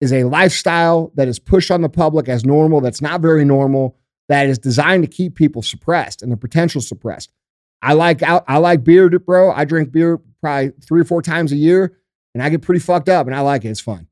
is 0.00 0.12
a 0.12 0.24
lifestyle 0.24 1.12
that 1.14 1.28
is 1.28 1.38
pushed 1.38 1.70
on 1.70 1.80
the 1.80 1.88
public 1.88 2.28
as 2.28 2.44
normal. 2.44 2.80
That's 2.80 3.00
not 3.00 3.20
very 3.20 3.44
normal. 3.44 3.96
That 4.28 4.48
is 4.48 4.58
designed 4.58 5.04
to 5.04 5.08
keep 5.08 5.34
people 5.34 5.62
suppressed 5.62 6.22
and 6.22 6.30
their 6.30 6.36
potential 6.36 6.80
suppressed. 6.80 7.30
I 7.80 7.92
like 7.92 8.22
I 8.22 8.56
like 8.56 8.82
beer, 8.82 9.08
bro. 9.10 9.52
I 9.52 9.64
drink 9.66 9.92
beer 9.92 10.18
probably 10.40 10.72
three 10.82 11.02
or 11.02 11.04
four 11.04 11.22
times 11.22 11.52
a 11.52 11.56
year, 11.56 11.96
and 12.34 12.42
I 12.42 12.48
get 12.48 12.62
pretty 12.62 12.80
fucked 12.80 13.08
up, 13.10 13.26
and 13.26 13.36
I 13.36 13.40
like 13.40 13.64
it. 13.64 13.68
It's 13.68 13.80
fun, 13.80 14.08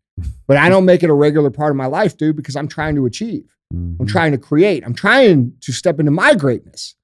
but 0.46 0.56
I 0.56 0.68
don't 0.68 0.84
make 0.84 1.02
it 1.02 1.10
a 1.10 1.14
regular 1.14 1.50
part 1.50 1.70
of 1.70 1.76
my 1.76 1.86
life, 1.86 2.16
dude, 2.16 2.36
because 2.36 2.56
I'm 2.56 2.68
trying 2.68 2.94
to 2.96 3.06
achieve. 3.06 3.56
Mm-hmm. 3.72 4.00
I'm 4.00 4.06
trying 4.06 4.32
to 4.32 4.38
create. 4.38 4.84
I'm 4.84 4.94
trying 4.94 5.54
to 5.60 5.72
step 5.72 5.98
into 6.00 6.10
my 6.10 6.34
greatness 6.34 6.94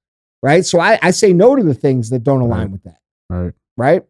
right? 0.41 0.65
So 0.65 0.79
I, 0.79 0.99
I 1.01 1.11
say 1.11 1.33
no 1.33 1.55
to 1.55 1.63
the 1.63 1.73
things 1.73 2.09
that 2.09 2.23
don't 2.23 2.41
align 2.41 2.61
right. 2.61 2.71
with 2.71 2.83
that. 2.83 2.99
Right. 3.29 3.53
Right. 3.77 4.03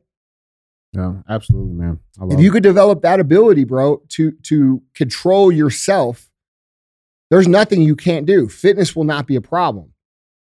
Yeah, 0.94 1.14
absolutely, 1.30 1.74
man. 1.74 2.00
if 2.32 2.40
you 2.40 2.50
it. 2.50 2.54
could 2.54 2.64
develop 2.64 3.04
that 3.04 3.20
ability, 3.20 3.64
bro, 3.64 4.02
to 4.10 4.32
to 4.32 4.82
control 4.96 5.52
yourself, 5.52 6.32
there's 7.30 7.48
nothing 7.48 7.84
you 7.84 7.96
can't 7.96 8.26
do. 8.26 8.50
Fitness 8.50 8.96
will 8.96 9.04
not 9.04 9.28
be 9.28 9.36
a 9.36 9.42
problem. 9.42 9.94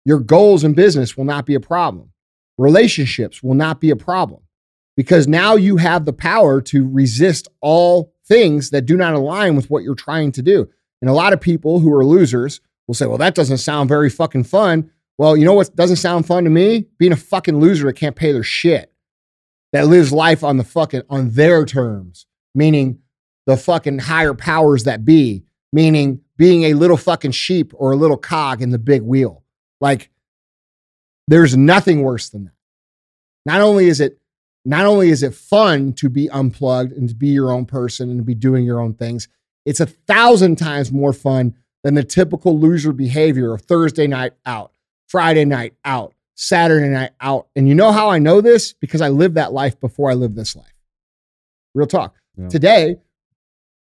Your 0.05 0.19
goals 0.19 0.63
in 0.63 0.73
business 0.73 1.17
will 1.17 1.25
not 1.25 1.45
be 1.45 1.55
a 1.55 1.59
problem. 1.59 2.13
Relationships 2.57 3.43
will 3.43 3.53
not 3.53 3.81
be 3.81 3.89
a 3.89 3.97
problem 3.97 4.41
because 4.95 5.27
now 5.27 5.55
you 5.55 5.75
have 5.75 6.05
the 6.05 6.13
power 6.13 6.61
to 6.61 6.87
resist 6.87 7.49
all 7.59 8.13
things 8.29 8.69
that 8.69 8.85
do 8.85 8.95
not 8.95 9.13
align 9.13 9.57
with 9.57 9.69
what 9.69 9.83
you're 9.83 9.95
trying 9.95 10.31
to 10.31 10.41
do. 10.41 10.69
And 11.01 11.09
a 11.09 11.13
lot 11.13 11.33
of 11.33 11.41
people 11.41 11.79
who 11.79 11.93
are 11.93 12.05
losers 12.05 12.61
will 12.87 12.95
say, 12.95 13.07
well, 13.07 13.17
that 13.17 13.35
doesn't 13.35 13.57
sound 13.57 13.89
very 13.89 14.09
fucking 14.09 14.45
fun. 14.45 14.89
Well, 15.17 15.35
you 15.35 15.43
know 15.43 15.53
what 15.53 15.75
doesn't 15.75 15.97
sound 15.97 16.25
fun 16.25 16.45
to 16.45 16.49
me? 16.49 16.85
Being 16.97 17.11
a 17.11 17.17
fucking 17.17 17.59
loser 17.59 17.87
that 17.87 17.97
can't 17.97 18.15
pay 18.15 18.31
their 18.31 18.43
shit. 18.43 18.93
that 19.71 19.87
lives 19.87 20.11
life 20.11 20.43
on 20.43 20.57
the 20.57 20.63
fucking 20.63 21.03
on 21.09 21.31
their 21.31 21.65
terms, 21.65 22.25
meaning 22.55 22.99
the 23.45 23.57
fucking 23.57 23.99
higher 23.99 24.33
powers 24.33 24.83
that 24.83 25.05
be, 25.05 25.43
meaning 25.71 26.21
being 26.37 26.63
a 26.63 26.73
little 26.73 26.97
fucking 26.97 27.31
sheep 27.31 27.73
or 27.75 27.91
a 27.91 27.95
little 27.97 28.17
cog 28.17 28.61
in 28.61 28.71
the 28.71 28.79
big 28.79 29.01
wheel. 29.01 29.43
Like 29.81 30.09
there's 31.27 31.55
nothing 31.55 32.01
worse 32.01 32.29
than 32.29 32.45
that. 32.45 32.53
Not 33.45 33.61
only 33.61 33.87
is 33.87 33.99
it 33.99 34.18
not 34.69 34.85
only 34.85 35.09
is 35.09 35.23
it 35.23 35.33
fun 35.33 35.93
to 35.93 36.09
be 36.09 36.29
unplugged 36.29 36.91
and 36.91 37.09
to 37.09 37.15
be 37.15 37.29
your 37.29 37.51
own 37.51 37.65
person 37.65 38.11
and 38.11 38.19
to 38.19 38.23
be 38.23 38.35
doing 38.35 38.63
your 38.63 38.79
own 38.79 38.93
things, 38.93 39.27
it's 39.65 39.79
a 39.79 39.87
thousand 39.87 40.57
times 40.57 40.91
more 40.91 41.11
fun 41.11 41.55
than 41.83 41.95
the 41.95 42.03
typical 42.03 42.59
loser 42.59 42.93
behavior 42.93 43.51
of 43.51 43.63
Thursday 43.63 44.05
night 44.05 44.33
out, 44.45 44.71
Friday 45.07 45.43
night 45.43 45.73
out, 45.83 46.13
Saturday 46.35 46.87
night 46.87 47.13
out. 47.19 47.47
And 47.55 47.67
you 47.67 47.73
know 47.73 47.91
how 47.91 48.11
I 48.11 48.19
know 48.19 48.41
this? 48.41 48.73
Because 48.73 49.01
I 49.01 49.09
lived 49.09 49.35
that 49.35 49.53
life 49.53 49.79
before 49.79 50.11
I 50.11 50.13
lived 50.13 50.35
this 50.35 50.55
life. 50.55 50.75
Real 51.73 51.87
talk. 51.87 52.15
Yeah. 52.37 52.49
Today, 52.49 52.97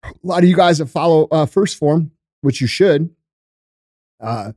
a 0.03 0.13
lot 0.25 0.43
of 0.43 0.49
you 0.49 0.57
guys 0.57 0.79
that 0.79 0.87
follow 0.87 1.29
uh, 1.31 1.47
1st 1.47 1.77
Phorm, 1.77 2.11
which 2.41 2.61
you 2.61 2.67
should, 2.67 3.09
uh, 4.21 4.51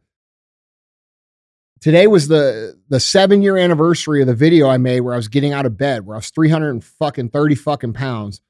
today 1.81 2.07
was 2.07 2.27
the 2.27 2.79
the 2.89 2.99
seven 2.99 3.41
year 3.41 3.57
anniversary 3.57 4.21
of 4.21 4.27
the 4.27 4.35
video 4.35 4.67
I 4.67 4.77
made 4.77 5.01
where 5.01 5.13
I 5.13 5.17
was 5.17 5.27
getting 5.27 5.53
out 5.53 5.65
of 5.65 5.77
bed, 5.77 6.05
where 6.05 6.15
I 6.15 6.19
was 6.19 6.29
300 6.29 6.83
fucking 6.83 7.29
30 7.29 7.55
fucking 7.55 7.93
pounds. 7.93 8.41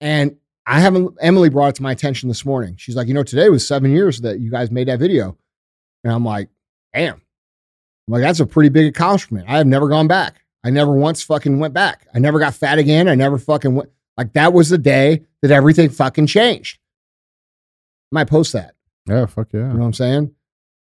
And 0.00 0.36
I 0.68 0.80
haven't, 0.80 1.16
Emily 1.20 1.48
brought 1.48 1.68
it 1.68 1.74
to 1.76 1.82
my 1.82 1.92
attention 1.92 2.28
this 2.28 2.44
morning. 2.44 2.76
She's 2.76 2.94
like, 2.94 3.08
you 3.08 3.14
know, 3.14 3.22
today 3.22 3.48
was 3.48 3.66
seven 3.66 3.90
years 3.90 4.20
that 4.20 4.38
you 4.38 4.50
guys 4.50 4.70
made 4.70 4.88
that 4.88 4.98
video. 4.98 5.36
And 6.04 6.12
I'm 6.12 6.24
like, 6.24 6.50
damn. 6.94 7.14
I'm 7.14 8.12
like, 8.12 8.22
that's 8.22 8.40
a 8.40 8.46
pretty 8.46 8.68
big 8.68 8.86
accomplishment. 8.86 9.48
I 9.48 9.56
have 9.56 9.66
never 9.66 9.88
gone 9.88 10.08
back. 10.08 10.42
I 10.62 10.70
never 10.70 10.92
once 10.92 11.22
fucking 11.22 11.58
went 11.58 11.72
back. 11.72 12.06
I 12.14 12.18
never 12.18 12.38
got 12.38 12.54
fat 12.54 12.78
again. 12.78 13.08
I 13.08 13.14
never 13.14 13.38
fucking 13.38 13.74
went. 13.74 13.90
Like, 14.18 14.34
that 14.34 14.52
was 14.52 14.68
the 14.68 14.78
day 14.78 15.24
that 15.40 15.50
everything 15.50 15.88
fucking 15.88 16.26
changed. 16.26 16.78
I 18.12 18.16
might 18.16 18.28
post 18.28 18.52
that. 18.52 18.74
Yeah, 19.06 19.24
fuck 19.24 19.48
yeah. 19.54 19.60
You 19.60 19.66
know 19.68 19.78
what 19.78 19.86
I'm 19.86 19.92
saying? 19.94 20.34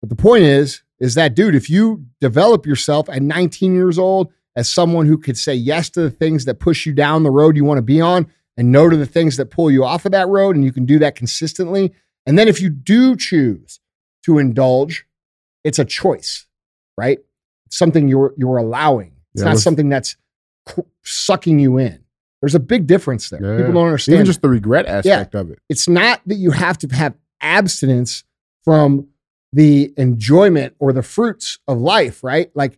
But 0.01 0.09
the 0.09 0.15
point 0.15 0.43
is, 0.43 0.81
is 0.99 1.15
that 1.15 1.35
dude, 1.35 1.55
if 1.55 1.69
you 1.69 2.05
develop 2.21 2.65
yourself 2.65 3.09
at 3.09 3.21
19 3.21 3.73
years 3.75 3.97
old 3.99 4.31
as 4.55 4.69
someone 4.69 5.05
who 5.05 5.17
could 5.17 5.37
say 5.37 5.53
yes 5.53 5.89
to 5.91 6.01
the 6.01 6.09
things 6.09 6.45
that 6.45 6.59
push 6.59 6.85
you 6.85 6.93
down 6.93 7.23
the 7.23 7.31
road 7.31 7.57
you 7.57 7.65
want 7.65 7.77
to 7.77 7.81
be 7.81 7.99
on 7.99 8.25
and 8.57 8.71
no 8.71 8.89
to 8.89 8.95
the 8.95 9.05
things 9.05 9.35
that 9.37 9.47
pull 9.51 9.69
you 9.69 9.83
off 9.83 10.05
of 10.05 10.13
that 10.13 10.27
road, 10.29 10.55
and 10.55 10.63
you 10.63 10.71
can 10.71 10.85
do 10.85 10.97
that 10.99 11.15
consistently. 11.15 11.93
And 12.25 12.39
then 12.39 12.47
if 12.47 12.61
you 12.61 12.69
do 12.69 13.15
choose 13.17 13.79
to 14.23 14.39
indulge, 14.39 15.05
it's 15.65 15.77
a 15.77 15.83
choice, 15.85 16.47
right? 16.97 17.19
It's 17.65 17.77
something 17.77 18.07
you're 18.07 18.33
you're 18.37 18.57
allowing. 18.57 19.11
It's 19.33 19.43
Yeah, 19.43 19.49
not 19.49 19.57
something 19.59 19.89
that's 19.89 20.15
sucking 21.03 21.59
you 21.59 21.77
in. 21.77 22.03
There's 22.41 22.55
a 22.55 22.59
big 22.59 22.87
difference 22.87 23.29
there. 23.29 23.43
Yeah. 23.43 23.57
People 23.57 23.73
don't 23.73 23.87
understand. 23.87 24.15
Even 24.15 24.25
just 24.25 24.41
the 24.41 24.49
regret 24.49 24.85
aspect 24.85 25.35
of 25.35 25.49
it. 25.51 25.59
it's 25.67 25.87
not 25.89 26.21
that 26.27 26.35
you 26.35 26.51
have 26.51 26.77
to 26.79 26.87
have 26.95 27.13
abstinence 27.41 28.23
from 28.63 29.07
the 29.53 29.93
enjoyment 29.97 30.75
or 30.79 30.91
the 30.93 31.03
fruits 31.03 31.59
of 31.67 31.79
life, 31.79 32.23
right? 32.23 32.51
Like 32.55 32.77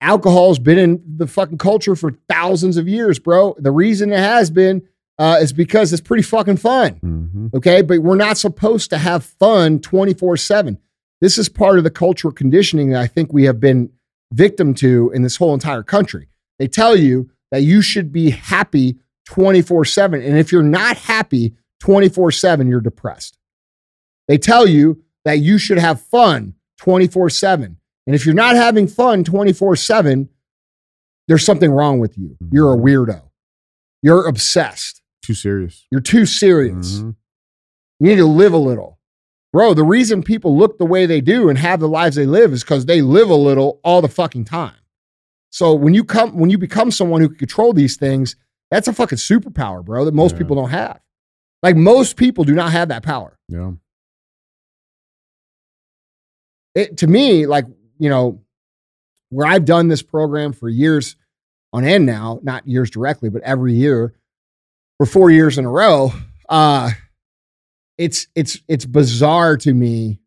alcohol's 0.00 0.58
been 0.58 0.78
in 0.78 1.02
the 1.16 1.26
fucking 1.26 1.58
culture 1.58 1.96
for 1.96 2.12
thousands 2.28 2.76
of 2.76 2.88
years, 2.88 3.18
bro. 3.18 3.54
The 3.58 3.70
reason 3.72 4.12
it 4.12 4.18
has 4.18 4.50
been 4.50 4.82
uh, 5.18 5.38
is 5.40 5.52
because 5.52 5.92
it's 5.92 6.00
pretty 6.02 6.22
fucking 6.22 6.56
fun. 6.58 6.92
hmm 6.94 7.46
Okay. 7.54 7.82
But 7.82 8.00
we're 8.00 8.16
not 8.16 8.38
supposed 8.38 8.90
to 8.90 8.98
have 8.98 9.24
fun 9.24 9.80
24 9.80 10.36
7. 10.36 10.78
This 11.20 11.38
is 11.38 11.48
part 11.48 11.78
of 11.78 11.84
the 11.84 11.90
cultural 11.90 12.32
conditioning 12.32 12.90
that 12.90 13.00
I 13.02 13.06
think 13.08 13.32
we 13.32 13.44
have 13.44 13.58
been 13.58 13.90
victim 14.32 14.74
to 14.74 15.10
in 15.14 15.22
this 15.22 15.36
whole 15.36 15.54
entire 15.54 15.82
country. 15.82 16.28
They 16.58 16.68
tell 16.68 16.94
you 16.94 17.30
that 17.50 17.62
you 17.62 17.82
should 17.82 18.12
be 18.12 18.30
happy 18.30 18.98
24 19.26 19.84
7. 19.84 20.22
And 20.22 20.38
if 20.38 20.52
you're 20.52 20.62
not 20.62 20.96
happy 20.96 21.54
24 21.80 22.32
7, 22.32 22.68
you're 22.68 22.80
depressed. 22.80 23.36
They 24.28 24.38
tell 24.38 24.66
you 24.68 25.02
that 25.28 25.40
you 25.40 25.58
should 25.58 25.76
have 25.78 26.00
fun 26.00 26.54
24 26.78 27.28
7. 27.28 27.76
And 28.06 28.16
if 28.16 28.24
you're 28.24 28.34
not 28.34 28.56
having 28.56 28.88
fun 28.88 29.24
24 29.24 29.76
7, 29.76 30.30
there's 31.28 31.44
something 31.44 31.70
wrong 31.70 31.98
with 31.98 32.16
you. 32.16 32.38
You're 32.50 32.72
a 32.72 32.76
weirdo. 32.78 33.20
You're 34.02 34.26
obsessed. 34.26 35.02
Too 35.22 35.34
serious. 35.34 35.86
You're 35.90 36.00
too 36.00 36.24
serious. 36.24 37.00
Mhm. 37.00 37.16
You 38.00 38.08
need 38.08 38.16
to 38.16 38.24
live 38.26 38.54
a 38.54 38.58
little. 38.58 38.98
Bro, 39.52 39.74
the 39.74 39.84
reason 39.84 40.22
people 40.22 40.56
look 40.56 40.78
the 40.78 40.86
way 40.86 41.04
they 41.04 41.20
do 41.20 41.50
and 41.50 41.58
have 41.58 41.80
the 41.80 41.88
lives 41.88 42.16
they 42.16 42.24
live 42.24 42.52
is 42.54 42.62
because 42.62 42.86
they 42.86 43.02
live 43.02 43.28
a 43.28 43.34
little 43.34 43.80
all 43.84 44.00
the 44.00 44.08
fucking 44.08 44.44
time. 44.46 44.76
So 45.50 45.74
when 45.74 45.92
you 45.92 46.04
come 46.04 46.38
when 46.38 46.48
you 46.48 46.56
become 46.56 46.90
someone 46.90 47.20
who 47.20 47.28
can 47.28 47.38
control 47.38 47.74
these 47.74 47.96
things, 47.96 48.34
that's 48.70 48.88
a 48.88 48.92
fucking 48.94 49.18
superpower, 49.18 49.84
bro, 49.84 50.06
that 50.06 50.14
most 50.14 50.32
Yeah. 50.32 50.38
people 50.38 50.56
don't 50.56 50.70
have. 50.70 51.00
Like 51.62 51.76
most 51.76 52.16
people 52.16 52.44
do 52.44 52.54
not 52.54 52.72
have 52.72 52.88
that 52.88 53.02
power. 53.02 53.38
Yeah. 53.48 53.72
It 56.78 56.98
to 56.98 57.08
me, 57.08 57.46
like, 57.46 57.66
you 57.98 58.08
know, 58.08 58.40
where 59.30 59.48
I've 59.48 59.64
done 59.64 59.88
this 59.88 60.00
program 60.00 60.52
for 60.52 60.68
years 60.68 61.16
on 61.72 61.84
end 61.84 62.06
now, 62.06 62.38
not 62.44 62.68
years 62.68 62.88
directly, 62.88 63.30
but 63.30 63.42
every 63.42 63.74
year 63.74 64.14
for 64.96 65.06
four 65.06 65.28
years 65.28 65.58
in 65.58 65.64
a 65.64 65.70
row, 65.70 66.12
uh, 66.48 66.90
it's 67.98 68.28
it's 68.36 68.62
it's 68.68 68.84
bizarre 68.84 69.56
to 69.56 69.74
me. 69.74 70.20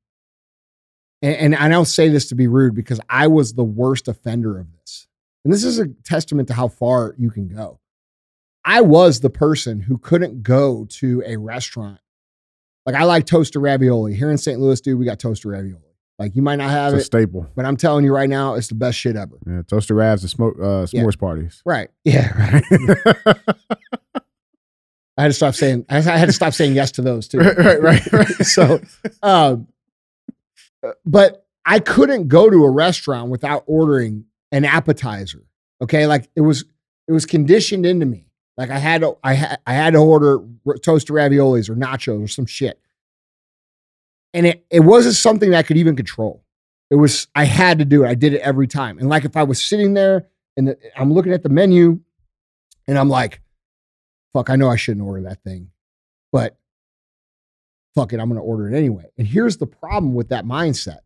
And, 1.22 1.36
and 1.36 1.56
I 1.56 1.70
don't 1.70 1.86
say 1.86 2.10
this 2.10 2.28
to 2.30 2.36
be 2.36 2.48
rude 2.48 2.76
because 2.76 3.00
I 3.08 3.28
was 3.28 3.54
the 3.54 3.64
worst 3.64 4.10
offender 4.10 4.60
of 4.60 4.68
this. 4.74 5.08
And 5.46 5.54
this 5.54 5.64
is 5.64 5.80
a 5.80 5.88
testament 6.04 6.50
to 6.50 6.54
how 6.54 6.68
far 6.68 7.16
you 7.18 7.32
can 7.32 7.48
go. 7.48 7.80
I 8.66 8.82
was 8.82 9.22
the 9.22 9.30
person 9.30 9.80
who 9.80 9.98
couldn't 9.98 10.44
go 10.44 10.86
to 10.86 11.24
a 11.26 11.38
restaurant. 11.38 12.00
Like 12.86 12.96
I 12.96 13.04
like 13.04 13.26
toasted 13.26 13.62
ravioli. 13.62 14.16
Here 14.16 14.30
in 14.30 14.38
St. 14.38 14.60
Louis, 14.60 14.82
dude, 14.82 15.00
we 15.00 15.06
got 15.06 15.20
toasted 15.20 15.46
ravioli. 15.46 15.91
Like 16.22 16.36
you 16.36 16.44
might 16.44 16.58
not 16.58 16.70
have 16.70 16.94
It's 16.94 17.00
a 17.00 17.02
it, 17.02 17.06
staple. 17.06 17.48
but 17.56 17.66
I'm 17.66 17.76
telling 17.76 18.06
you 18.06 18.14
right 18.14 18.30
now, 18.30 18.54
it's 18.54 18.68
the 18.68 18.76
best 18.76 18.96
shit 18.98 19.16
ever. 19.16 19.40
Yeah. 19.48 19.64
Toaster 19.68 19.96
ravs 19.96 20.22
and 20.22 20.30
smoke 20.30 20.56
uh, 20.62 20.86
Yeah. 20.92 21.04
parties. 21.20 21.62
Right. 21.66 21.90
Yeah. 22.04 22.62
Right. 23.26 23.38
I 25.18 25.24
had 25.24 25.28
to 25.30 25.34
stop 25.34 25.56
saying 25.56 25.86
I 25.90 26.00
had 26.00 26.28
to 26.28 26.32
stop 26.34 26.54
saying 26.54 26.74
yes 26.74 26.92
to 26.94 27.02
those 27.02 27.28
too. 27.28 27.38
right, 27.40 27.58
right, 27.58 27.82
right, 27.82 28.12
right. 28.14 28.28
so 28.46 28.80
um 29.24 29.68
but 31.06 31.46
I 31.66 31.80
couldn't 31.80 32.28
go 32.28 32.50
to 32.50 32.64
a 32.66 32.70
restaurant 32.72 33.30
without 33.30 33.64
ordering 33.68 34.26
an 34.52 34.64
appetizer. 34.66 35.44
Okay? 35.82 36.08
Like 36.08 36.30
it 36.36 36.42
was 36.42 36.66
it 37.08 37.12
was 37.12 37.26
conditioned 37.26 37.86
into 37.86 38.06
me. 38.06 38.28
Like 38.58 38.70
I 38.70 38.78
had 38.80 39.02
to 39.02 39.18
I 39.24 39.34
had 39.34 39.60
I 39.68 39.74
had 39.74 39.94
to 39.94 40.00
order 40.00 40.40
r- 40.66 40.78
toasted 40.78 41.16
raviolis 41.16 41.70
or 41.70 41.76
nachos 41.76 42.24
or 42.24 42.28
some 42.28 42.46
shit. 42.46 42.80
And 44.34 44.46
it 44.46 44.66
it 44.70 44.82
wasn't 44.82 45.16
something 45.16 45.52
that 45.52 45.58
I 45.58 45.64
could 45.64 45.78
even 45.78 45.96
control. 45.96 46.44
It 46.90 46.96
was 46.96 47.28
I 47.36 47.46
had 47.46 47.80
to 47.80 47.86
do 47.86 48.04
it. 48.04 48.08
I 48.08 48.16
did 48.16 48.34
it 48.34 48.42
every 48.42 48.68
time. 48.68 48.98
And 48.98 49.10
like 49.10 49.26
if 49.26 49.38
I 49.38 49.44
was 49.44 49.64
sitting 49.64 49.94
there 49.94 50.28
and 50.58 50.70
the, 50.70 50.78
I'm 50.96 51.14
looking 51.14 51.34
at 51.34 51.44
the 51.44 51.50
menu 51.50 52.00
and 52.88 52.98
I'm 52.98 53.10
like, 53.10 53.42
fuck, 54.34 54.50
I 54.50 54.56
know 54.56 54.70
I 54.70 54.76
shouldn't 54.76 55.06
order 55.06 55.24
that 55.24 55.44
thing. 55.44 55.70
But 56.32 56.58
fuck 57.96 58.14
it, 58.14 58.20
I'm 58.20 58.30
going 58.30 58.40
to 58.40 58.46
order 58.46 58.70
it 58.70 58.78
anyway. 58.78 59.06
And 59.18 59.28
here's 59.28 59.58
the 59.58 59.68
problem 59.68 60.14
with 60.14 60.30
that 60.30 60.46
mindset. 60.46 61.00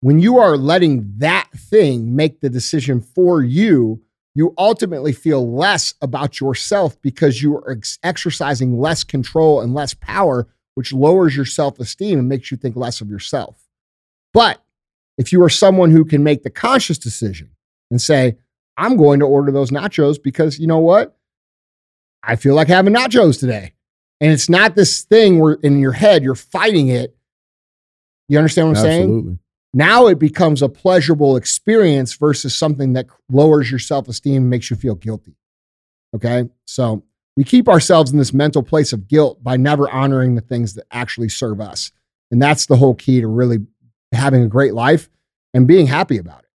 When 0.00 0.18
you 0.18 0.38
are 0.38 0.56
letting 0.56 1.14
that 1.18 1.48
thing 1.54 2.14
make 2.14 2.40
the 2.40 2.50
decision 2.50 3.00
for 3.00 3.42
you, 3.42 4.02
you 4.34 4.54
ultimately 4.58 5.12
feel 5.12 5.50
less 5.50 5.94
about 6.02 6.40
yourself 6.40 7.00
because 7.00 7.42
you 7.42 7.56
are 7.56 7.72
ex- 7.72 7.98
exercising 8.02 8.78
less 8.78 9.02
control 9.02 9.62
and 9.62 9.74
less 9.74 9.94
power, 9.94 10.46
which 10.76 10.92
lowers 10.92 11.34
your 11.34 11.46
self 11.46 11.80
esteem 11.80 12.18
and 12.18 12.28
makes 12.28 12.50
you 12.50 12.56
think 12.56 12.76
less 12.76 13.00
of 13.00 13.08
yourself. 13.08 13.56
But 14.32 14.62
if 15.18 15.32
you 15.32 15.42
are 15.42 15.48
someone 15.48 15.90
who 15.90 16.04
can 16.04 16.22
make 16.22 16.42
the 16.42 16.50
conscious 16.50 16.98
decision 16.98 17.50
and 17.90 18.00
say, 18.00 18.36
I'm 18.76 18.98
going 18.98 19.20
to 19.20 19.26
order 19.26 19.50
those 19.50 19.70
nachos 19.70 20.22
because 20.22 20.58
you 20.58 20.66
know 20.66 20.78
what? 20.78 21.16
I 22.22 22.36
feel 22.36 22.54
like 22.54 22.68
having 22.68 22.94
nachos 22.94 23.40
today. 23.40 23.72
And 24.20 24.30
it's 24.30 24.50
not 24.50 24.74
this 24.74 25.02
thing 25.02 25.38
where 25.38 25.54
in 25.62 25.78
your 25.78 25.92
head 25.92 26.22
you're 26.22 26.34
fighting 26.34 26.88
it. 26.88 27.16
You 28.28 28.36
understand 28.36 28.68
what 28.68 28.76
I'm 28.76 28.82
saying? 28.82 29.02
Absolutely. 29.02 29.38
Now 29.72 30.08
it 30.08 30.18
becomes 30.18 30.60
a 30.60 30.68
pleasurable 30.68 31.36
experience 31.36 32.14
versus 32.14 32.54
something 32.54 32.92
that 32.92 33.06
lowers 33.30 33.70
your 33.70 33.80
self 33.80 34.08
esteem 34.08 34.42
and 34.42 34.50
makes 34.50 34.70
you 34.70 34.76
feel 34.76 34.94
guilty. 34.94 35.36
Okay. 36.14 36.50
So 36.66 37.02
we 37.36 37.44
keep 37.44 37.68
ourselves 37.68 38.10
in 38.10 38.18
this 38.18 38.32
mental 38.32 38.62
place 38.62 38.92
of 38.92 39.08
guilt 39.08 39.42
by 39.42 39.56
never 39.56 39.90
honoring 39.90 40.34
the 40.34 40.40
things 40.40 40.74
that 40.74 40.86
actually 40.90 41.28
serve 41.28 41.60
us. 41.60 41.92
And 42.30 42.40
that's 42.40 42.66
the 42.66 42.76
whole 42.76 42.94
key 42.94 43.20
to 43.20 43.28
really 43.28 43.58
having 44.12 44.42
a 44.42 44.48
great 44.48 44.74
life 44.74 45.08
and 45.52 45.66
being 45.66 45.86
happy 45.86 46.18
about 46.18 46.40
it. 46.40 46.50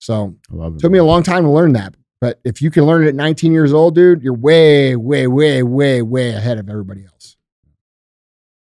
So 0.00 0.36
it 0.50 0.78
took 0.78 0.92
me 0.92 0.98
a 0.98 1.04
long 1.04 1.22
time 1.22 1.44
to 1.44 1.50
learn 1.50 1.72
that. 1.74 1.94
But 2.20 2.40
if 2.44 2.60
you 2.60 2.70
can 2.70 2.84
learn 2.84 3.04
it 3.04 3.08
at 3.08 3.14
19 3.14 3.52
years 3.52 3.72
old, 3.72 3.94
dude, 3.94 4.22
you're 4.22 4.34
way, 4.34 4.96
way, 4.96 5.26
way, 5.28 5.62
way, 5.62 6.02
way 6.02 6.30
ahead 6.30 6.58
of 6.58 6.68
everybody 6.68 7.04
else. 7.04 7.36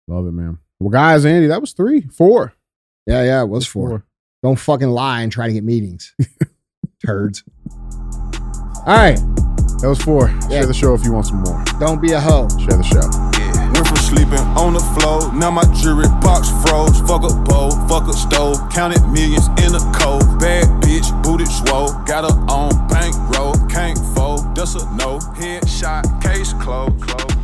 Love 0.07 0.27
it, 0.27 0.33
man. 0.33 0.59
Well, 0.81 0.91
guys, 0.91 1.25
Andy, 1.25 1.47
that 1.49 1.61
was 1.61 1.73
three, 1.73 2.03
four. 2.03 2.53
Yeah, 3.07 3.25
yeah, 3.25 3.43
it 3.43 3.49
was 3.49 3.67
four. 3.67 4.05
Don't 4.43 4.57
fucking 4.57 4.91
lie 4.91 5.23
and 5.23 5.33
try 5.33 5.47
to 5.47 5.53
get 5.53 5.65
meetings. 5.65 6.15
Turds. 7.05 7.43
All 7.71 8.85
right. 8.87 9.19
That 9.81 9.89
was 9.89 10.03
four. 10.03 10.29
Yeah. 10.29 10.49
Share 10.49 10.67
the 10.67 10.75
show 10.75 10.95
if 10.95 11.05
you 11.05 11.13
want 11.13 11.27
some 11.27 11.43
more. 11.43 11.63
Don't 11.79 12.03
be 12.03 12.13
a 12.13 12.21
hoe. 12.21 12.49
Share 12.59 12.77
the 12.77 12.83
show. 12.83 13.07
Yeah. 13.39 13.73
Went 13.73 13.87
from 13.87 13.97
sleeping 13.99 14.43
on 14.59 14.75
the 14.75 14.81
floor, 14.99 15.33
now 15.33 15.53
my 15.53 15.63
jewelry 15.79 16.09
box 16.21 16.51
froze. 16.63 16.99
Fuck 17.07 17.23
a 17.23 17.35
bowl, 17.47 17.71
fuck 17.87 18.09
a 18.09 18.13
stove, 18.13 18.59
counted 18.73 19.07
millions 19.07 19.47
in 19.63 19.75
a 19.75 19.83
cold. 19.95 20.25
Bad 20.41 20.67
bitch, 20.83 21.07
booted 21.23 21.47
swole, 21.47 21.93
got 22.05 22.27
her 22.27 22.37
on 22.51 22.75
bankroll, 22.89 23.55
can't 23.69 23.99
fold, 24.17 24.55
that's 24.57 24.75
a 24.75 24.83
no. 24.97 25.19
Headshot, 25.39 26.23
case 26.23 26.53
closed, 26.55 27.01
closed. 27.01 27.38